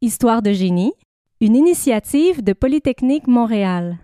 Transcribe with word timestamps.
Histoire 0.00 0.42
de 0.42 0.52
génie, 0.52 0.92
une 1.40 1.56
initiative 1.56 2.44
de 2.44 2.52
Polytechnique 2.52 3.26
Montréal. 3.26 3.98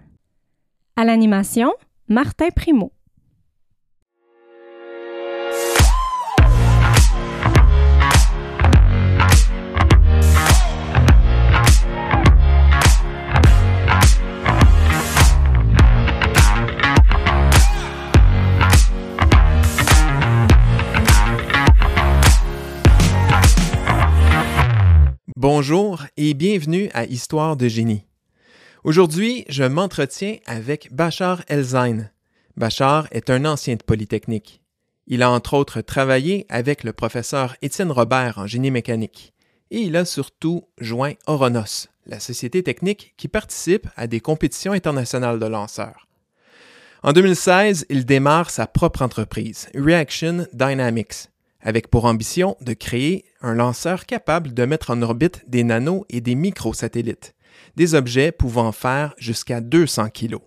À 0.96 1.04
l'animation, 1.04 1.72
Martin 2.08 2.48
Primo. 2.50 2.90
Bonjour 25.46 26.02
et 26.16 26.32
bienvenue 26.32 26.88
à 26.94 27.04
Histoire 27.04 27.58
de 27.58 27.68
génie. 27.68 28.06
Aujourd'hui, 28.82 29.44
je 29.50 29.62
m'entretiens 29.62 30.38
avec 30.46 30.88
Bachar 30.90 31.42
Elzain. 31.48 32.08
Bachar 32.56 33.08
est 33.10 33.28
un 33.28 33.44
ancien 33.44 33.76
de 33.76 33.82
Polytechnique. 33.82 34.62
Il 35.06 35.22
a 35.22 35.30
entre 35.30 35.52
autres 35.52 35.82
travaillé 35.82 36.46
avec 36.48 36.82
le 36.82 36.94
professeur 36.94 37.56
Étienne 37.60 37.92
Robert 37.92 38.38
en 38.38 38.46
génie 38.46 38.70
mécanique. 38.70 39.34
Et 39.70 39.80
il 39.80 39.96
a 39.96 40.06
surtout 40.06 40.64
joint 40.78 41.12
Oronos, 41.26 41.88
la 42.06 42.20
société 42.20 42.62
technique 42.62 43.12
qui 43.18 43.28
participe 43.28 43.86
à 43.96 44.06
des 44.06 44.20
compétitions 44.20 44.72
internationales 44.72 45.38
de 45.38 45.46
lanceurs. 45.46 46.08
En 47.02 47.12
2016, 47.12 47.84
il 47.90 48.06
démarre 48.06 48.48
sa 48.48 48.66
propre 48.66 49.02
entreprise, 49.02 49.68
Reaction 49.74 50.46
Dynamics, 50.54 51.28
avec 51.64 51.88
pour 51.88 52.04
ambition 52.04 52.56
de 52.60 52.74
créer 52.74 53.24
un 53.40 53.54
lanceur 53.54 54.06
capable 54.06 54.52
de 54.54 54.64
mettre 54.66 54.90
en 54.90 55.02
orbite 55.02 55.42
des 55.48 55.64
nanos 55.64 56.04
et 56.10 56.20
des 56.20 56.34
microsatellites, 56.34 57.34
des 57.74 57.94
objets 57.94 58.30
pouvant 58.30 58.70
faire 58.70 59.14
jusqu'à 59.18 59.60
200 59.60 60.10
kilos. 60.10 60.42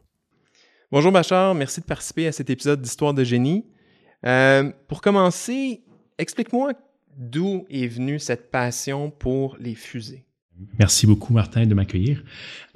Bonjour 0.91 1.11
Bachar, 1.11 1.53
merci 1.55 1.81
de 1.81 1.85
participer 1.85 2.27
à 2.27 2.31
cet 2.31 2.49
épisode 2.49 2.81
d'Histoire 2.81 3.13
de 3.13 3.23
génie. 3.23 3.65
Euh, 4.25 4.71
pour 4.87 5.01
commencer, 5.01 5.83
explique-moi 6.17 6.73
d'où 7.17 7.65
est 7.69 7.87
venue 7.87 8.19
cette 8.19 8.51
passion 8.51 9.09
pour 9.09 9.57
les 9.59 9.75
fusées. 9.75 10.26
Merci 10.79 11.07
beaucoup, 11.07 11.33
Martin, 11.33 11.65
de 11.65 11.73
m'accueillir. 11.73 12.23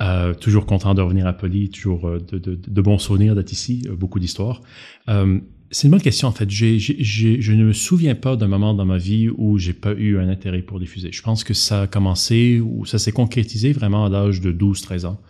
Euh, 0.02 0.34
toujours 0.34 0.66
content 0.66 0.94
de 0.94 1.02
revenir 1.02 1.28
à 1.28 1.34
Poly, 1.34 1.70
toujours 1.70 2.08
euh, 2.08 2.20
de, 2.20 2.82
bons 2.82 2.98
souvenirs 2.98 3.36
d'être 3.36 3.52
ici, 3.52 3.84
euh, 3.88 3.96
beaucoup 3.96 4.20
d'histoires. 4.20 4.62
Euh, 5.10 5.40
c'est 5.72 5.88
une 5.88 5.92
bonne 5.92 6.02
question, 6.02 6.28
en 6.28 6.32
fait. 6.32 6.50
Je 6.50 7.52
ne 7.54 7.64
me 7.64 7.74
souviens 7.74 8.16
pas 8.16 8.36
d'un 8.36 8.48
moment 8.48 8.74
dans 8.74 8.86
ma 8.86 8.98
vie 8.98 9.30
où 9.30 9.58
j'ai 9.58 9.74
pas 9.74 9.94
eu 9.94 10.20
un 10.20 10.28
intérêt 10.28 10.62
pour 10.62 10.80
fusées. 10.82 11.12
Je 11.12 11.22
pense 11.22 11.44
que 11.44 11.54
ça 11.54 11.84
a 11.84 11.88
commencé, 11.88 12.60
ou 12.60 12.86
ça 12.86 13.00
s'est 13.00 13.14
concrétisé 13.14 13.72
vraiment 13.72 14.06
à 14.06 14.10
l'âge 14.10 14.42
de 14.42 14.52
12-13 14.52 15.06
ans. 15.06 15.22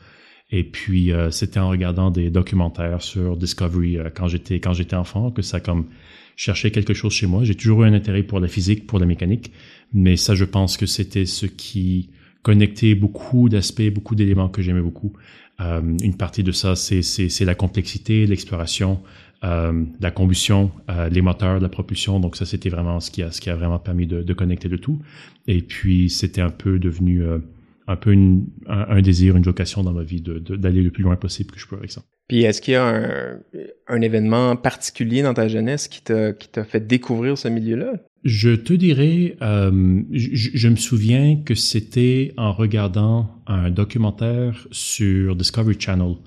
Et 0.50 0.64
puis, 0.64 1.12
c'était 1.30 1.60
en 1.60 1.70
regardant 1.70 2.10
des 2.12 2.30
documentaires 2.32 3.04
sur 3.04 3.38
Discovery 3.38 4.00
quand 4.16 4.28
j'étais 4.28 4.60
quand 4.60 4.74
j'étais 4.74 4.98
enfant 4.98 5.32
que 5.32 5.42
ça 5.42 5.62
comme 5.62 5.86
cherchait 6.36 6.72
quelque 6.72 6.94
chose 6.96 7.14
chez 7.14 7.28
moi. 7.28 7.44
J'ai 7.44 7.56
toujours 7.56 7.84
eu 7.84 7.88
un 7.88 7.94
intérêt 7.94 8.24
pour 8.24 8.40
la 8.40 8.48
physique, 8.48 8.88
pour 8.88 8.98
la 8.98 9.06
mécanique, 9.06 9.52
mais 9.94 10.18
ça, 10.18 10.34
je 10.34 10.44
pense 10.44 10.76
que 10.76 10.88
c'était 10.88 11.28
ce 11.28 11.46
qui 11.46 12.10
connectait 12.44 12.96
beaucoup 12.96 13.50
d'aspects, 13.50 13.90
beaucoup 13.94 14.16
d'éléments 14.16 14.50
que 14.50 14.62
j'aimais 14.62 14.82
beaucoup. 14.82 15.14
Euh, 15.60 15.82
une 16.02 16.16
partie 16.16 16.44
de 16.44 16.52
ça, 16.52 16.76
c'est, 16.76 17.46
la 17.46 17.56
complexité, 17.56 18.26
l'exploration, 18.26 19.00
euh, 19.44 19.84
la 20.00 20.12
combustion, 20.12 20.72
euh, 20.90 21.10
les 21.10 21.22
moteurs, 21.22 21.60
la 21.60 21.70
propulsion. 21.70 22.20
Donc 22.20 22.36
ça, 22.36 22.46
c'était 22.46 22.70
vraiment 22.70 23.00
ce 23.00 23.12
qui 23.12 23.22
a, 23.22 23.56
vraiment 23.56 23.80
permis 23.80 24.08
de, 24.08 24.34
connecter 24.34 24.68
le 24.70 24.80
tout. 24.80 25.00
Et 25.48 25.62
puis, 25.62 26.10
c'était 26.10 26.42
un 26.42 26.50
peu 26.50 26.80
devenu 26.80 27.24
un 27.88 27.96
peu 27.96 28.12
une, 28.14 28.46
un, 28.68 29.02
désir, 29.02 29.36
une 29.36 29.44
vocation 29.44 29.84
dans 29.84 29.92
ma 29.92 30.04
vie 30.04 30.22
d'aller 30.22 30.82
le 30.82 30.92
plus 30.92 31.04
loin 31.04 31.16
possible 31.16 31.52
que 31.52 31.60
je 31.60 31.68
peux 31.68 31.76
avec 31.76 31.92
ça. 31.92 32.02
Puis 32.28 32.44
est-ce 32.44 32.62
qu'il 32.62 32.76
y 32.76 32.78
a 32.78 33.38
un, 33.88 34.02
événement 34.02 34.56
particulier 34.56 35.22
dans 35.22 35.34
ta 35.34 35.48
jeunesse 35.48 35.88
qui 35.90 36.02
t'a 36.02 36.64
fait 36.64 36.88
découvrir 36.88 37.38
ce 37.38 37.50
milieu-là? 37.50 37.94
Je 38.24 38.52
te 38.52 38.74
dirais, 38.74 39.36
euh, 39.42 40.04
je, 40.12 40.68
me 40.68 40.76
souviens 40.76 41.42
que 41.44 41.56
c'était 41.56 42.34
en 42.38 42.54
regardant 42.54 43.42
un 43.48 43.72
documentaire 43.72 44.68
sur 44.70 45.36
Discovery 45.36 45.80
Channel 45.80 46.18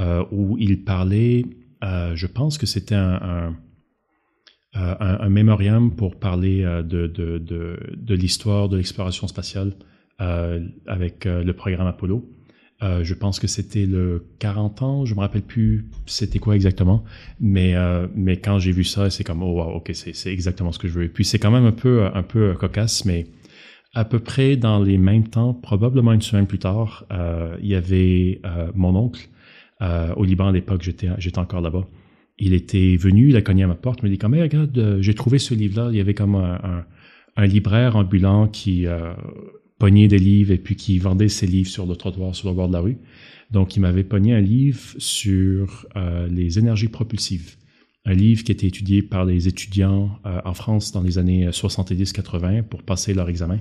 euh, 0.00 0.22
où 0.32 0.58
il 0.58 0.84
parlait 0.84 1.46
euh, 1.82 2.14
je 2.14 2.26
pense 2.26 2.58
que 2.58 2.66
c'était 2.66 2.94
un, 2.94 3.56
un, 4.74 5.28
mémorium 5.30 5.96
pour 5.96 6.20
parler 6.20 6.62
de, 6.62 7.06
de, 7.06 7.38
de, 7.38 7.78
de 7.96 8.14
l'histoire 8.14 8.68
de 8.68 8.76
l'exploration 8.76 9.26
spatiale 9.26 9.72
avec 10.18 11.24
le 11.24 11.52
programme 11.52 11.86
Apollo. 11.86 12.28
Euh, 12.82 13.04
je 13.04 13.14
pense 13.14 13.38
que 13.38 13.46
c'était 13.46 13.84
le 13.84 14.26
40 14.38 14.82
ans, 14.82 15.04
je 15.04 15.14
me 15.14 15.20
rappelle 15.20 15.42
plus 15.42 15.86
c'était 16.06 16.38
quoi 16.38 16.54
exactement, 16.54 17.04
mais 17.38 17.74
euh, 17.74 18.06
mais 18.14 18.38
quand 18.38 18.58
j'ai 18.58 18.72
vu 18.72 18.84
ça, 18.84 19.10
c'est 19.10 19.22
comme 19.24 19.42
oh 19.42 19.52
wow, 19.62 19.76
ok, 19.76 19.90
c'est 19.94 20.32
exactement 20.32 20.72
ce 20.72 20.78
que 20.78 20.88
je 20.88 20.94
veux. 20.94 21.04
Et 21.04 21.08
puis 21.08 21.24
c'est 21.24 21.38
quand 21.38 21.50
même 21.50 21.66
un 21.66 21.72
peu 21.72 22.06
un 22.12 22.22
peu 22.22 22.54
cocasse, 22.54 23.04
mais 23.04 23.26
à 23.92 24.04
peu 24.04 24.18
près 24.18 24.56
dans 24.56 24.82
les 24.82 24.98
mêmes 24.98 25.28
temps, 25.28 25.52
probablement 25.52 26.12
une 26.12 26.22
semaine 26.22 26.46
plus 26.46 26.58
tard, 26.58 27.04
euh, 27.12 27.56
il 27.60 27.68
y 27.68 27.74
avait 27.74 28.40
mon 28.74 28.94
oncle 28.96 29.28
euh, 29.82 30.12
au 30.14 30.24
Liban 30.24 30.48
à 30.48 30.52
l'époque, 30.52 30.82
j'étais, 30.82 31.08
j'étais 31.18 31.38
encore 31.38 31.60
là-bas. 31.60 31.86
Il 32.38 32.54
était 32.54 32.96
venu, 32.96 33.30
il 33.30 33.36
a 33.36 33.42
cogné 33.42 33.64
à 33.64 33.66
ma 33.66 33.74
porte, 33.74 34.00
il 34.00 34.04
m'a 34.04 34.10
dit 34.10 34.18
comme, 34.18 34.34
hey, 34.34 34.42
regarde, 34.42 34.76
euh, 34.78 35.02
j'ai 35.02 35.14
trouvé 35.14 35.38
ce 35.38 35.54
livre-là. 35.54 35.88
Il 35.90 35.96
y 35.96 36.00
avait 36.00 36.14
comme 36.14 36.34
un, 36.34 36.54
un, 36.62 36.84
un 37.36 37.46
libraire 37.46 37.96
ambulant 37.96 38.48
qui 38.48 38.86
euh, 39.80 39.86
pognait 39.86 40.08
des 40.08 40.18
livres 40.18 40.52
et 40.52 40.58
puis 40.58 40.76
qui 40.76 40.98
vendait 40.98 41.28
ses 41.28 41.46
livres 41.46 41.70
sur 41.70 41.86
le 41.86 41.96
trottoir, 41.96 42.34
sur 42.34 42.48
le 42.48 42.54
bord 42.54 42.68
de 42.68 42.74
la 42.74 42.80
rue. 42.80 42.98
Donc, 43.50 43.76
il 43.76 43.80
m'avait 43.80 44.04
pogné 44.04 44.34
un 44.34 44.40
livre 44.40 44.94
sur 44.98 45.86
euh, 45.96 46.28
les 46.28 46.58
énergies 46.58 46.88
propulsives. 46.88 47.56
Un 48.04 48.14
livre 48.14 48.44
qui 48.44 48.52
était 48.52 48.66
étudié 48.66 49.02
par 49.02 49.24
les 49.24 49.48
étudiants 49.48 50.18
euh, 50.24 50.40
en 50.44 50.54
France 50.54 50.92
dans 50.92 51.02
les 51.02 51.18
années 51.18 51.48
70-80 51.48 52.62
pour 52.62 52.82
passer 52.82 53.14
leur 53.14 53.28
examen. 53.28 53.60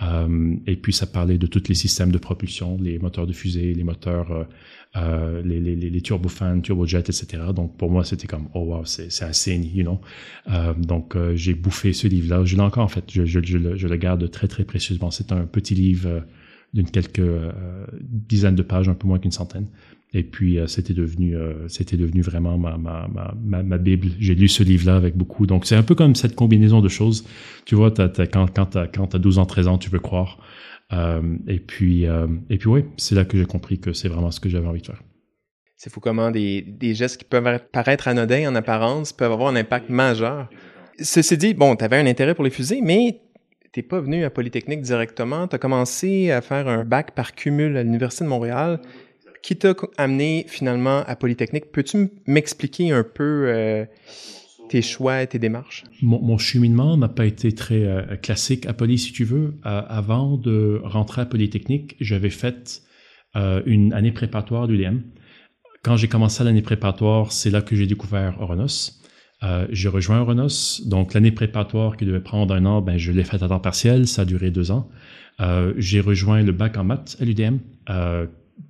Euh, 0.00 0.54
et 0.66 0.76
puis 0.76 0.92
ça 0.92 1.06
parlait 1.06 1.38
de 1.38 1.46
tous 1.46 1.68
les 1.68 1.74
systèmes 1.74 2.12
de 2.12 2.18
propulsion, 2.18 2.78
les 2.80 2.98
moteurs 2.98 3.26
de 3.26 3.32
fusée, 3.32 3.74
les 3.74 3.82
moteurs, 3.82 4.30
euh, 4.30 4.44
euh, 4.96 5.42
les, 5.42 5.60
les, 5.60 5.74
les 5.74 6.00
turbofans, 6.00 6.60
turbojets, 6.62 7.00
etc. 7.00 7.26
Donc 7.54 7.76
pour 7.76 7.90
moi 7.90 8.04
c'était 8.04 8.28
comme 8.28 8.48
oh 8.54 8.60
wow 8.60 8.84
c'est 8.84 9.22
assez 9.22 9.56
you 9.56 9.82
know. 9.82 10.00
Euh, 10.50 10.72
donc 10.74 11.16
euh, 11.16 11.34
j'ai 11.34 11.54
bouffé 11.54 11.92
ce 11.92 12.06
livre-là. 12.06 12.44
Je 12.44 12.54
l'ai 12.54 12.62
encore 12.62 12.84
en 12.84 12.88
fait, 12.88 13.04
je, 13.10 13.24
je, 13.24 13.40
je, 13.42 13.58
le, 13.58 13.76
je, 13.76 13.88
le, 13.88 13.96
garde 13.96 14.30
très 14.30 14.46
très 14.46 14.64
précieusement. 14.64 15.10
C'est 15.10 15.32
un 15.32 15.46
petit 15.46 15.74
livre 15.74 16.22
d'une 16.74 16.88
quelques 16.88 17.20
dizaines 18.02 18.54
de 18.54 18.62
pages, 18.62 18.88
un 18.88 18.94
peu 18.94 19.08
moins 19.08 19.18
qu'une 19.18 19.32
centaine. 19.32 19.66
Et 20.14 20.22
puis, 20.22 20.58
euh, 20.58 20.66
c'était 20.66 20.94
devenu, 20.94 21.36
euh, 21.36 21.66
devenu 21.92 22.22
vraiment 22.22 22.56
ma, 22.56 22.78
ma, 22.78 23.08
ma, 23.08 23.62
ma 23.62 23.78
Bible. 23.78 24.08
J'ai 24.18 24.34
lu 24.34 24.48
ce 24.48 24.62
livre-là 24.62 24.96
avec 24.96 25.16
beaucoup. 25.16 25.46
Donc, 25.46 25.66
c'est 25.66 25.76
un 25.76 25.82
peu 25.82 25.94
comme 25.94 26.14
cette 26.14 26.34
combinaison 26.34 26.80
de 26.80 26.88
choses. 26.88 27.26
Tu 27.66 27.74
vois, 27.74 27.90
t'as, 27.90 28.08
t'as, 28.08 28.26
quand, 28.26 28.46
quand 28.54 28.66
tu 29.06 29.16
as 29.16 29.18
12 29.18 29.38
ans, 29.38 29.46
13 29.46 29.68
ans, 29.68 29.78
tu 29.78 29.90
veux 29.90 29.98
croire. 29.98 30.38
Euh, 30.94 31.36
et 31.46 31.58
puis, 31.58 32.04
et 32.04 32.56
puis 32.58 32.68
oui, 32.68 32.84
c'est 32.96 33.14
là 33.14 33.26
que 33.26 33.36
j'ai 33.36 33.44
compris 33.44 33.78
que 33.78 33.92
c'est 33.92 34.08
vraiment 34.08 34.30
ce 34.30 34.40
que 34.40 34.48
j'avais 34.48 34.66
envie 34.66 34.80
de 34.80 34.86
faire. 34.86 35.02
C'est 35.76 35.92
fou 35.92 36.00
comment 36.00 36.30
des, 36.30 36.62
des 36.62 36.94
gestes 36.94 37.18
qui 37.18 37.24
peuvent 37.24 37.60
paraître 37.70 38.08
anodins 38.08 38.50
en 38.50 38.54
apparence 38.54 39.12
peuvent 39.12 39.30
avoir 39.30 39.50
un 39.50 39.56
impact 39.56 39.90
majeur. 39.90 40.48
Ceci 40.98 41.36
dit, 41.36 41.54
bon, 41.54 41.76
tu 41.76 41.84
avais 41.84 41.98
un 41.98 42.06
intérêt 42.06 42.34
pour 42.34 42.42
les 42.42 42.50
fusées, 42.50 42.80
mais 42.82 43.20
t'es 43.72 43.82
pas 43.82 44.00
venu 44.00 44.24
à 44.24 44.30
Polytechnique 44.30 44.80
directement. 44.80 45.46
Tu 45.46 45.54
as 45.54 45.58
commencé 45.58 46.30
à 46.30 46.40
faire 46.40 46.66
un 46.66 46.84
bac 46.84 47.14
par 47.14 47.34
cumul 47.34 47.76
à 47.76 47.82
l'Université 47.82 48.24
de 48.24 48.30
Montréal 48.30 48.80
qui 49.42 49.56
t'a 49.56 49.74
amené 49.96 50.44
finalement 50.48 51.02
à 51.06 51.16
Polytechnique? 51.16 51.70
Peux-tu 51.72 52.10
m'expliquer 52.26 52.92
un 52.92 53.04
peu 53.04 53.44
euh, 53.46 53.84
tes 54.68 54.82
choix 54.82 55.22
et 55.22 55.26
tes 55.26 55.38
démarches? 55.38 55.84
Mon, 56.02 56.38
cheminement 56.38 56.96
n'a 56.96 57.08
pas 57.08 57.26
été 57.26 57.52
très 57.52 57.84
euh, 57.84 58.16
classique 58.16 58.66
à 58.66 58.72
Poly, 58.72 58.98
si 58.98 59.12
tu 59.12 59.24
veux. 59.24 59.54
Avant 59.62 60.36
de 60.36 60.80
rentrer 60.84 61.22
à 61.22 61.26
Polytechnique, 61.26 61.96
j'avais 62.00 62.30
fait 62.30 62.82
euh, 63.36 63.62
une 63.66 63.92
année 63.92 64.12
préparatoire 64.12 64.68
d'UDM. 64.68 65.00
Quand 65.82 65.96
j'ai 65.96 66.08
commencé 66.08 66.42
l'année 66.44 66.62
préparatoire, 66.62 67.32
c'est 67.32 67.50
là 67.50 67.62
que 67.62 67.76
j'ai 67.76 67.86
découvert 67.86 68.40
Oronos. 68.40 68.94
J'ai 69.70 69.88
rejoint 69.88 70.18
Oronos, 70.20 70.82
donc 70.86 71.14
l'année 71.14 71.30
préparatoire 71.30 71.96
qui 71.96 72.04
devait 72.04 72.20
prendre 72.20 72.52
un 72.52 72.66
an, 72.66 72.82
ben, 72.82 72.98
je 72.98 73.12
l'ai 73.12 73.22
faite 73.22 73.44
à 73.44 73.48
temps 73.48 73.60
partiel, 73.60 74.08
ça 74.08 74.22
a 74.22 74.24
duré 74.24 74.50
deux 74.50 74.72
ans. 74.72 74.88
J'ai 75.76 76.00
rejoint 76.00 76.42
le 76.42 76.50
bac 76.50 76.76
en 76.76 76.82
maths 76.82 77.16
à 77.20 77.24
l'UDM, 77.24 77.58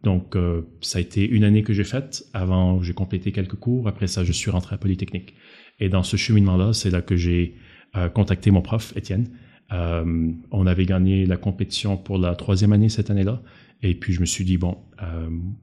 donc, 0.02 0.37
euh, 0.37 0.62
ça 0.81 0.99
a 0.99 1.00
été 1.00 1.29
une 1.29 1.44
année 1.44 1.62
que 1.62 1.73
j'ai 1.73 1.85
faite. 1.85 2.25
Avant, 2.32 2.82
j'ai 2.82 2.94
complété 2.94 3.32
quelques 3.32 3.56
cours. 3.56 3.88
Après 3.88 4.06
ça, 4.06 4.25
je 4.25 4.32
suis 4.32 4.50
rentré 4.50 4.75
à 4.75 4.79
Polytechnique. 4.79 5.35
Et 5.81 5.88
dans 5.88 6.02
ce 6.02 6.17
cheminement-là, 6.17 6.73
c'est 6.73 6.90
là 6.90 7.02
que 7.02 7.17
j'ai 7.17 7.55
euh, 7.96 8.08
contacté 8.08 8.50
mon 8.50 8.62
prof, 8.62 8.93
Étienne. 8.96 9.29
Euh, 9.73 10.32
on 10.50 10.67
avait 10.67 10.87
gagné 10.87 11.26
la 11.26 11.37
compétition 11.37 11.96
pour 11.96 12.19
la 12.19 12.35
troisième 12.35 12.73
année 12.73 12.88
cette 12.88 13.11
année-là. 13.11 13.43
Et 13.82 13.94
puis, 13.94 14.12
je 14.12 14.20
me 14.20 14.26
suis 14.26 14.44
dit, 14.44 14.56
bon, 14.56 14.76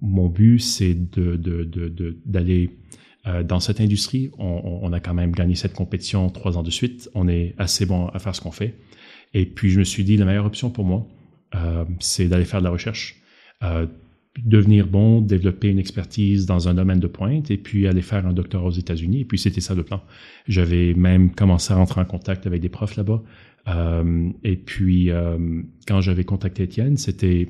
mon 0.02 0.30
but, 0.30 0.60
c'est 0.60 0.94
de, 0.94 1.36
de, 1.36 1.64
de, 1.66 2.18
d'aller 2.26 2.78
euh, 3.28 3.44
dans 3.44 3.60
cette 3.60 3.82
industrie. 3.82 4.32
On, 4.38 4.92
a 4.94 5.00
quand 5.02 5.14
même 5.14 5.32
gagné 5.32 5.56
cette 5.56 5.74
compétition 5.74 6.30
trois 6.30 6.58
ans 6.58 6.64
de 6.64 6.70
suite. 6.72 7.10
On 7.14 7.28
est 7.28 7.56
assez 7.58 7.86
bon 7.86 8.08
à 8.08 8.20
faire 8.20 8.34
ce 8.34 8.42
qu'on 8.42 8.52
fait. 8.52 8.76
Et 9.34 9.46
puis, 9.46 9.70
je 9.70 9.80
me 9.80 9.84
suis 9.84 10.06
dit, 10.06 10.16
la 10.16 10.26
meilleure 10.26 10.46
option 10.46 10.70
pour 10.70 10.86
moi, 10.86 11.08
c'est 12.00 12.28
d'aller 12.28 12.46
faire 12.46 12.60
de 12.60 12.66
la 12.66 12.72
recherche 12.72 13.22
devenir 14.44 14.88
bon, 14.88 15.22
développer 15.22 15.70
une 15.70 15.80
expertise 15.80 16.46
dans 16.46 16.68
un 16.68 16.74
domaine 16.74 17.00
de 17.00 17.08
pointe 17.08 17.52
et 17.52 17.58
puis 17.58 17.88
aller 17.88 18.02
faire 18.02 18.26
un 18.28 18.34
doctorat 18.34 18.66
aux 18.66 18.72
États-Unis. 18.72 19.22
Et 19.22 19.26
puis 19.26 19.38
c'était 19.38 19.62
ça 19.62 19.76
le 19.76 19.84
plan. 19.84 20.02
J'avais 20.48 20.94
même 20.94 21.32
commencé 21.32 21.74
à 21.74 21.78
rentrer 21.78 22.02
en 22.02 22.06
contact 22.06 22.46
avec 22.46 22.62
des 22.62 22.70
profs 22.70 22.98
là-bas. 22.98 23.24
Euh, 23.68 24.30
et 24.44 24.58
puis 24.58 25.10
euh, 25.10 25.62
quand 25.88 26.02
j'avais 26.02 26.24
contacté 26.24 26.64
Étienne, 26.64 26.98
c'était 26.98 27.50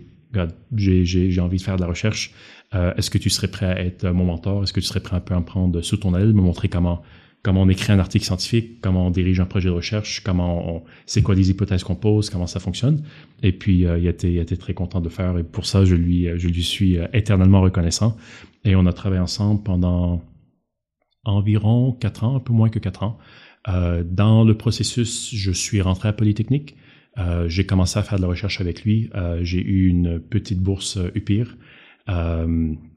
j'ai 0.76 1.40
envie 1.40 1.58
de 1.58 1.62
faire 1.62 1.78
de 1.78 1.82
la 1.82 1.88
recherche. 1.88 2.34
Euh, 2.74 2.94
est-ce 2.96 3.10
que 3.10 3.18
tu 3.18 3.30
serais 3.30 3.48
prêt 3.48 3.68
à 3.68 3.80
être 3.80 4.08
mon 4.10 4.26
mentor? 4.26 4.64
Est-ce 4.64 4.74
que 4.74 4.80
tu 4.80 4.86
serais 4.86 5.00
prêt 5.00 5.16
un 5.16 5.22
peu 5.22 5.34
à 5.34 5.40
me 5.40 5.46
prendre 5.46 5.82
sous 5.82 5.98
ton 5.98 6.16
aile, 6.16 6.34
me 6.34 6.42
montrer 6.42 6.68
comment 6.68 7.02
comment 7.46 7.62
on 7.62 7.70
écrit 7.70 7.94
un 7.94 8.00
article 8.00 8.26
scientifique, 8.26 8.82
comment 8.82 9.06
on 9.06 9.12
dirige 9.12 9.40
un 9.40 9.46
projet 9.46 9.70
de 9.70 9.74
recherche, 9.74 10.24
comment 10.24 10.78
on, 10.78 10.84
c'est 11.06 11.22
quoi 11.22 11.36
les 11.36 11.52
hypothèses 11.52 11.84
qu'on 11.84 11.94
pose, 11.94 12.32
comment 12.32 12.48
ça 12.48 12.60
fonctionne. 12.60 13.04
Et 13.44 13.52
puis 13.52 13.86
euh, 13.86 14.00
il, 14.00 14.08
était, 14.08 14.34
il 14.34 14.58
très 14.58 14.74
content 14.74 15.00
de 15.00 15.10
faire 15.10 15.38
et 15.38 15.44
pour 15.44 15.68
ça 15.68 15.86
je 15.86 15.94
lui 15.94 16.28
je 16.38 16.48
lui 16.48 16.64
suis 16.64 16.98
euh, 16.98 17.06
éternellement 17.14 17.62
reconnaissant. 17.62 18.18
Et 18.64 18.76
on 18.76 18.88
a 18.88 18.94
travaillé 18.94 19.22
ensemble 19.22 19.62
pendant 19.62 20.24
environ 21.24 21.92
quatre 21.92 22.24
ans, 22.24 22.36
un 22.36 22.40
peu 22.40 22.52
moins 22.52 22.70
que 22.70 22.80
quatre 22.80 23.04
ans. 23.04 23.20
Euh, 23.68 24.04
dans 24.04 24.44
le 24.44 24.56
processus, 24.56 25.30
je 25.34 25.52
suis 25.52 25.82
rentré 25.82 26.10
à 26.10 26.14
Polytechnique. 26.14 26.76
Euh, 27.20 27.48
j'ai 27.48 27.68
commencé 27.68 28.00
à 28.00 28.04
faire 28.04 28.18
de 28.18 28.24
la 28.24 28.30
recherche 28.30 28.60
avec 28.60 28.84
lui. 28.84 29.12
Euh, 29.14 29.40
j'ai 29.44 29.62
eu 29.62 29.88
une 29.88 30.20
petite 30.20 30.60
bourse 30.60 30.98
UPIR. 31.14 31.58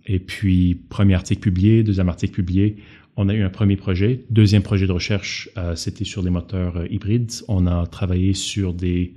et 0.07 0.19
puis, 0.21 0.75
premier 0.75 1.15
article 1.15 1.41
publié, 1.41 1.83
deuxième 1.83 2.09
article 2.09 2.35
publié 2.35 2.77
on 3.19 3.29
a 3.29 3.35
eu 3.35 3.43
un 3.43 3.51
premier 3.51 3.77
projet. 3.77 4.25
Deuxième 4.31 4.63
projet 4.63 4.87
de 4.87 4.93
recherche, 4.93 5.51
euh, 5.59 5.75
c'était 5.75 6.05
sur 6.05 6.23
des 6.23 6.31
moteurs 6.31 6.77
euh, 6.77 6.87
hybrides. 6.89 7.33
On 7.49 7.67
a 7.67 7.85
travaillé 7.87 8.33
sur 8.33 8.73
des, 8.73 9.17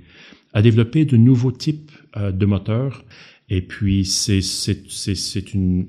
à 0.52 0.60
développer 0.60 1.04
de 1.04 1.16
nouveaux 1.16 1.52
types 1.52 1.92
euh, 2.16 2.32
de 2.32 2.44
moteurs. 2.44 3.04
Et 3.48 3.62
puis, 3.62 4.04
c'est, 4.04 4.40
une 5.54 5.86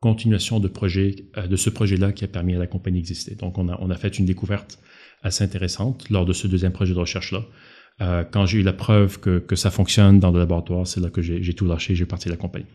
continuation 0.00 0.60
de 0.60 0.68
projet, 0.68 1.16
de 1.48 1.56
ce 1.56 1.70
projet-là 1.70 2.12
qui 2.12 2.24
a 2.24 2.28
permis 2.28 2.54
à 2.54 2.58
la 2.58 2.66
compagnie 2.66 2.98
d'exister. 2.98 3.36
Donc, 3.36 3.56
on 3.56 3.68
a, 3.68 3.78
on 3.80 3.88
a 3.88 3.96
fait 3.96 4.18
une 4.18 4.26
découverte 4.26 4.78
assez 5.22 5.42
intéressante 5.42 6.10
lors 6.10 6.26
de 6.26 6.34
ce 6.34 6.46
deuxième 6.46 6.72
projet 6.72 6.92
de 6.92 6.98
recherche-là. 6.98 7.46
quand 8.32 8.44
j'ai 8.44 8.58
eu 8.58 8.62
la 8.62 8.74
preuve 8.74 9.18
que, 9.18 9.38
que 9.38 9.56
ça 9.56 9.70
fonctionne 9.70 10.20
dans 10.20 10.30
le 10.30 10.38
laboratoire, 10.38 10.86
c'est 10.86 11.00
là 11.00 11.08
que 11.08 11.22
j'ai 11.22 11.54
tout 11.54 11.66
lâché, 11.66 11.94
j'ai 11.94 12.06
parti 12.06 12.26
de 12.26 12.32
la 12.32 12.36
compagnie. 12.36 12.66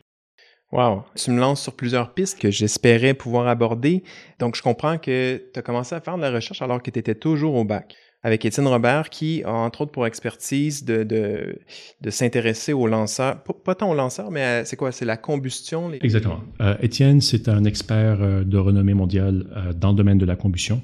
Wow, 0.72 1.04
tu 1.16 1.32
me 1.32 1.40
lances 1.40 1.62
sur 1.62 1.74
plusieurs 1.74 2.14
pistes 2.14 2.40
que 2.40 2.50
j'espérais 2.50 3.14
pouvoir 3.14 3.48
aborder. 3.48 4.04
Donc, 4.40 4.56
je 4.56 4.62
comprends 4.62 4.98
que 4.98 5.44
tu 5.54 5.60
as 5.60 5.62
commencé 5.62 5.94
à 5.96 6.00
faire 6.00 6.16
de 6.16 6.22
la 6.22 6.32
recherche 6.32 6.62
alors 6.62 6.82
que 6.82 6.90
tu 6.90 7.00
étais 7.00 7.16
toujours 7.16 7.56
au 7.56 7.66
bac. 7.66 7.96
Avec 8.24 8.46
Étienne 8.46 8.68
Robert, 8.68 9.10
qui 9.10 9.42
a 9.44 9.52
entre 9.52 9.82
autres 9.82 9.92
pour 9.92 10.06
expertise 10.06 10.86
de, 10.86 11.04
de, 11.04 11.60
de 12.02 12.10
s'intéresser 12.12 12.72
aux 12.72 12.86
lanceurs, 12.86 13.42
pas, 13.42 13.74
tant 13.74 13.90
aux 13.90 13.96
lanceurs, 13.96 14.30
mais 14.30 14.64
c'est 14.64 14.76
quoi? 14.76 14.92
C'est 14.92 15.06
la 15.06 15.18
combustion? 15.18 15.92
Exactement. 16.02 16.42
Euh, 16.62 16.76
Étienne, 16.82 17.20
c'est 17.20 17.50
un 17.50 17.64
expert 17.66 18.22
euh, 18.22 18.44
de 18.44 18.58
renommée 18.60 18.94
mondiale 18.94 19.48
euh, 19.58 19.74
dans 19.74 19.90
le 19.90 19.96
domaine 19.96 20.20
de 20.20 20.26
la 20.26 20.36
combustion. 20.36 20.84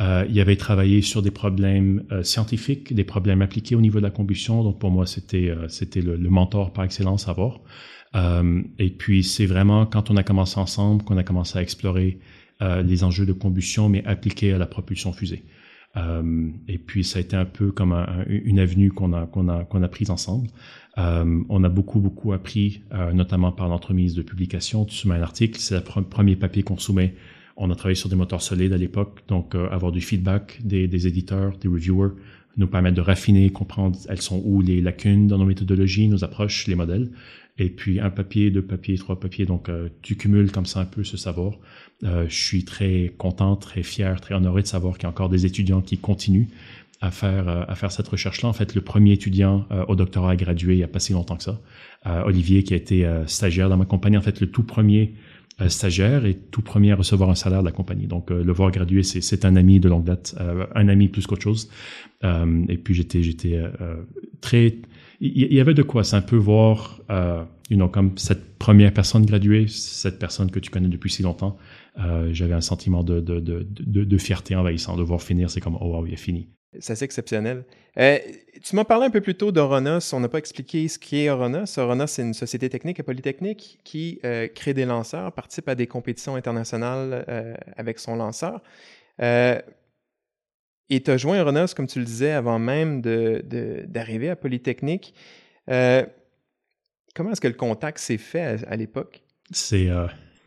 Euh, 0.00 0.26
il 0.30 0.40
avait 0.40 0.56
travaillé 0.56 1.02
sur 1.02 1.22
des 1.22 1.30
problèmes 1.30 2.04
euh, 2.12 2.22
scientifiques, 2.22 2.94
des 2.94 3.04
problèmes 3.04 3.42
appliqués 3.42 3.74
au 3.74 3.80
niveau 3.80 3.98
de 3.98 4.04
la 4.04 4.10
combustion. 4.10 4.62
Donc 4.62 4.78
pour 4.78 4.90
moi, 4.90 5.06
c'était 5.06 5.52
c'était 5.68 6.02
le, 6.02 6.16
le, 6.16 6.30
mentor 6.30 6.72
par 6.72 6.84
excellence 6.84 7.28
à 7.28 7.32
voir. 7.32 7.60
Euh, 8.16 8.62
et 8.78 8.90
puis 8.90 9.22
c'est 9.22 9.46
vraiment 9.46 9.84
quand 9.86 10.10
on 10.10 10.16
a 10.16 10.22
commencé 10.22 10.58
ensemble 10.58 11.04
qu'on 11.04 11.18
a 11.18 11.22
commencé 11.22 11.58
à 11.58 11.62
explorer 11.62 12.18
euh, 12.62 12.82
les 12.82 13.04
enjeux 13.04 13.26
de 13.26 13.32
combustion, 13.32 13.88
mais 13.88 14.04
appliqués 14.06 14.52
à 14.52 14.58
la 14.58 14.66
propulsion 14.66 15.12
fusée. 15.12 15.44
Euh, 15.96 16.50
et 16.68 16.78
puis 16.78 17.04
ça 17.04 17.18
a 17.18 17.22
été 17.22 17.36
un 17.36 17.44
peu 17.44 17.72
comme 17.72 17.92
une 18.28 18.58
avenue 18.58 18.90
qu'on 18.90 19.12
a 19.12 19.26
qu'on 19.26 19.48
a 19.48 19.64
qu'on 19.64 19.82
a 19.82 19.88
prise 19.88 20.10
ensemble. 20.10 20.48
On 20.98 21.64
a 21.64 21.68
beaucoup 21.68 22.00
beaucoup 22.00 22.32
appris, 22.32 22.82
notamment 23.12 23.52
par 23.52 23.68
l'entremise 23.68 24.14
de 24.14 24.22
publication. 24.22 24.86
Tu 24.86 24.94
soumets 24.94 25.16
un 25.16 25.22
article, 25.22 25.58
c'est 25.60 25.74
le 25.74 26.04
premier 26.04 26.36
papier 26.36 26.62
qu'on 26.62 26.78
soumet. 26.78 27.14
On 27.58 27.70
a 27.70 27.74
travaillé 27.74 27.96
sur 27.96 28.08
des 28.08 28.16
moteurs 28.16 28.40
solides 28.40 28.72
à 28.72 28.78
l'époque, 28.78 29.22
donc 29.28 29.54
avoir 29.54 29.92
du 29.92 30.00
feedback 30.00 30.58
des 30.62 31.06
éditeurs, 31.06 31.58
des 31.58 31.68
reviewers, 31.68 32.12
nous 32.56 32.66
permettre 32.66 32.96
de 32.96 33.02
raffiner, 33.02 33.50
comprendre 33.50 33.98
elles 34.08 34.22
sont 34.22 34.42
où 34.44 34.60
les 34.60 34.80
lacunes 34.80 35.26
dans 35.26 35.38
nos 35.38 35.44
méthodologies, 35.44 36.08
nos 36.08 36.24
approches, 36.24 36.66
les 36.66 36.74
modèles 36.74 37.10
et 37.58 37.70
puis 37.70 38.00
un 38.00 38.10
papier, 38.10 38.50
deux 38.50 38.62
papiers, 38.62 38.98
trois 38.98 39.18
papiers. 39.18 39.46
Donc, 39.46 39.68
euh, 39.68 39.88
tu 40.02 40.16
cumules 40.16 40.52
comme 40.52 40.66
ça 40.66 40.80
un 40.80 40.84
peu 40.84 41.04
ce 41.04 41.16
savoir. 41.16 41.54
Euh, 42.04 42.26
je 42.28 42.34
suis 42.34 42.64
très 42.64 43.14
content, 43.16 43.56
très 43.56 43.82
fier, 43.82 44.20
très 44.20 44.34
honoré 44.34 44.62
de 44.62 44.66
savoir 44.66 44.94
qu'il 44.94 45.04
y 45.04 45.06
a 45.06 45.10
encore 45.10 45.28
des 45.28 45.46
étudiants 45.46 45.80
qui 45.80 45.96
continuent 45.96 46.48
à 47.00 47.10
faire 47.10 47.48
euh, 47.48 47.64
à 47.68 47.74
faire 47.74 47.92
cette 47.92 48.08
recherche-là. 48.08 48.48
En 48.48 48.52
fait, 48.52 48.74
le 48.74 48.80
premier 48.82 49.12
étudiant 49.12 49.66
au 49.88 49.96
doctorat 49.96 50.32
a 50.32 50.36
gradué 50.36 50.74
il 50.74 50.78
n'y 50.78 50.84
a 50.84 50.88
pas 50.88 51.00
si 51.00 51.12
longtemps 51.12 51.36
que 51.36 51.44
ça. 51.44 51.60
Olivier, 52.24 52.62
qui 52.62 52.72
a 52.72 52.76
été 52.76 53.04
stagiaire 53.26 53.68
dans 53.68 53.76
ma 53.76 53.84
compagnie, 53.84 54.16
en 54.16 54.22
fait, 54.22 54.40
le 54.40 54.48
tout 54.48 54.62
premier 54.62 55.14
stagiaire 55.68 56.26
et 56.26 56.34
tout 56.34 56.60
premier 56.60 56.92
à 56.92 56.96
recevoir 56.96 57.30
un 57.30 57.34
salaire 57.34 57.60
de 57.60 57.64
la 57.64 57.72
compagnie. 57.72 58.06
Donc, 58.06 58.30
le 58.30 58.52
voir 58.52 58.70
graduer, 58.70 59.02
c'est 59.02 59.44
un 59.44 59.56
ami 59.56 59.80
de 59.80 59.88
longue 59.88 60.04
date, 60.04 60.36
un 60.74 60.88
ami 60.88 61.08
plus 61.08 61.26
qu'autre 61.26 61.42
chose. 61.42 61.70
et 62.22 62.76
puis, 62.76 62.94
j'étais 62.94 63.22
j'étais 63.22 63.62
très 64.42 64.76
il 65.20 65.52
y, 65.52 65.60
avait 65.60 65.74
de 65.74 65.82
quoi. 65.82 66.04
C'est 66.04 66.16
un 66.16 66.22
peu 66.22 66.36
voir, 66.36 67.00
euh, 67.10 67.42
you 67.70 67.76
know, 67.76 67.88
comme 67.88 68.12
cette 68.16 68.58
première 68.58 68.92
personne 68.92 69.24
graduée, 69.24 69.66
cette 69.68 70.18
personne 70.18 70.50
que 70.50 70.58
tu 70.58 70.70
connais 70.70 70.88
depuis 70.88 71.10
si 71.10 71.22
longtemps. 71.22 71.56
Euh, 71.98 72.28
J'avais 72.32 72.54
un 72.54 72.60
sentiment 72.60 73.02
de, 73.02 73.20
de, 73.20 73.40
de, 73.40 73.64
de, 74.04 74.18
fierté 74.18 74.54
envahissant, 74.54 74.96
de 74.96 75.02
voir 75.02 75.22
finir. 75.22 75.50
C'est 75.50 75.60
comme, 75.60 75.78
oh 75.80 75.96
wow, 75.96 76.06
il 76.06 76.12
est 76.12 76.16
fini. 76.16 76.50
C'est 76.78 76.92
assez 76.92 77.04
exceptionnel. 77.04 77.64
Euh, 77.98 78.18
tu 78.62 78.76
m'as 78.76 78.84
parlé 78.84 79.06
un 79.06 79.10
peu 79.10 79.22
plus 79.22 79.34
tôt 79.34 79.50
d'Oronos. 79.50 80.12
On 80.12 80.20
n'a 80.20 80.28
pas 80.28 80.38
expliqué 80.38 80.86
ce 80.88 80.98
qu'est 80.98 81.30
Oronos. 81.30 81.78
Oronos, 81.78 82.08
c'est 82.08 82.22
une 82.22 82.34
société 82.34 82.68
technique 82.68 83.00
et 83.00 83.02
polytechnique 83.02 83.78
qui 83.82 84.20
euh, 84.24 84.46
crée 84.48 84.74
des 84.74 84.84
lanceurs, 84.84 85.32
participe 85.32 85.68
à 85.70 85.74
des 85.74 85.86
compétitions 85.86 86.34
internationales 86.36 87.24
avec 87.76 87.98
son 87.98 88.16
lanceur. 88.16 88.60
Et 89.18 91.02
tu 91.02 91.10
as 91.10 91.16
joint 91.16 91.42
Ronos, 91.42 91.68
comme 91.74 91.86
tu 91.86 91.98
le 91.98 92.04
disais, 92.04 92.32
avant 92.32 92.58
même 92.58 93.00
d'arriver 93.00 94.26
de, 94.26 94.32
à 94.32 94.36
Polytechnique. 94.36 95.14
Comment 95.66 97.30
est-ce 97.32 97.40
que 97.40 97.48
le 97.48 97.54
contact 97.54 97.98
s'est 97.98 98.18
fait 98.18 98.62
à, 98.66 98.76
l'époque? 98.76 99.22
C'est 99.50 99.88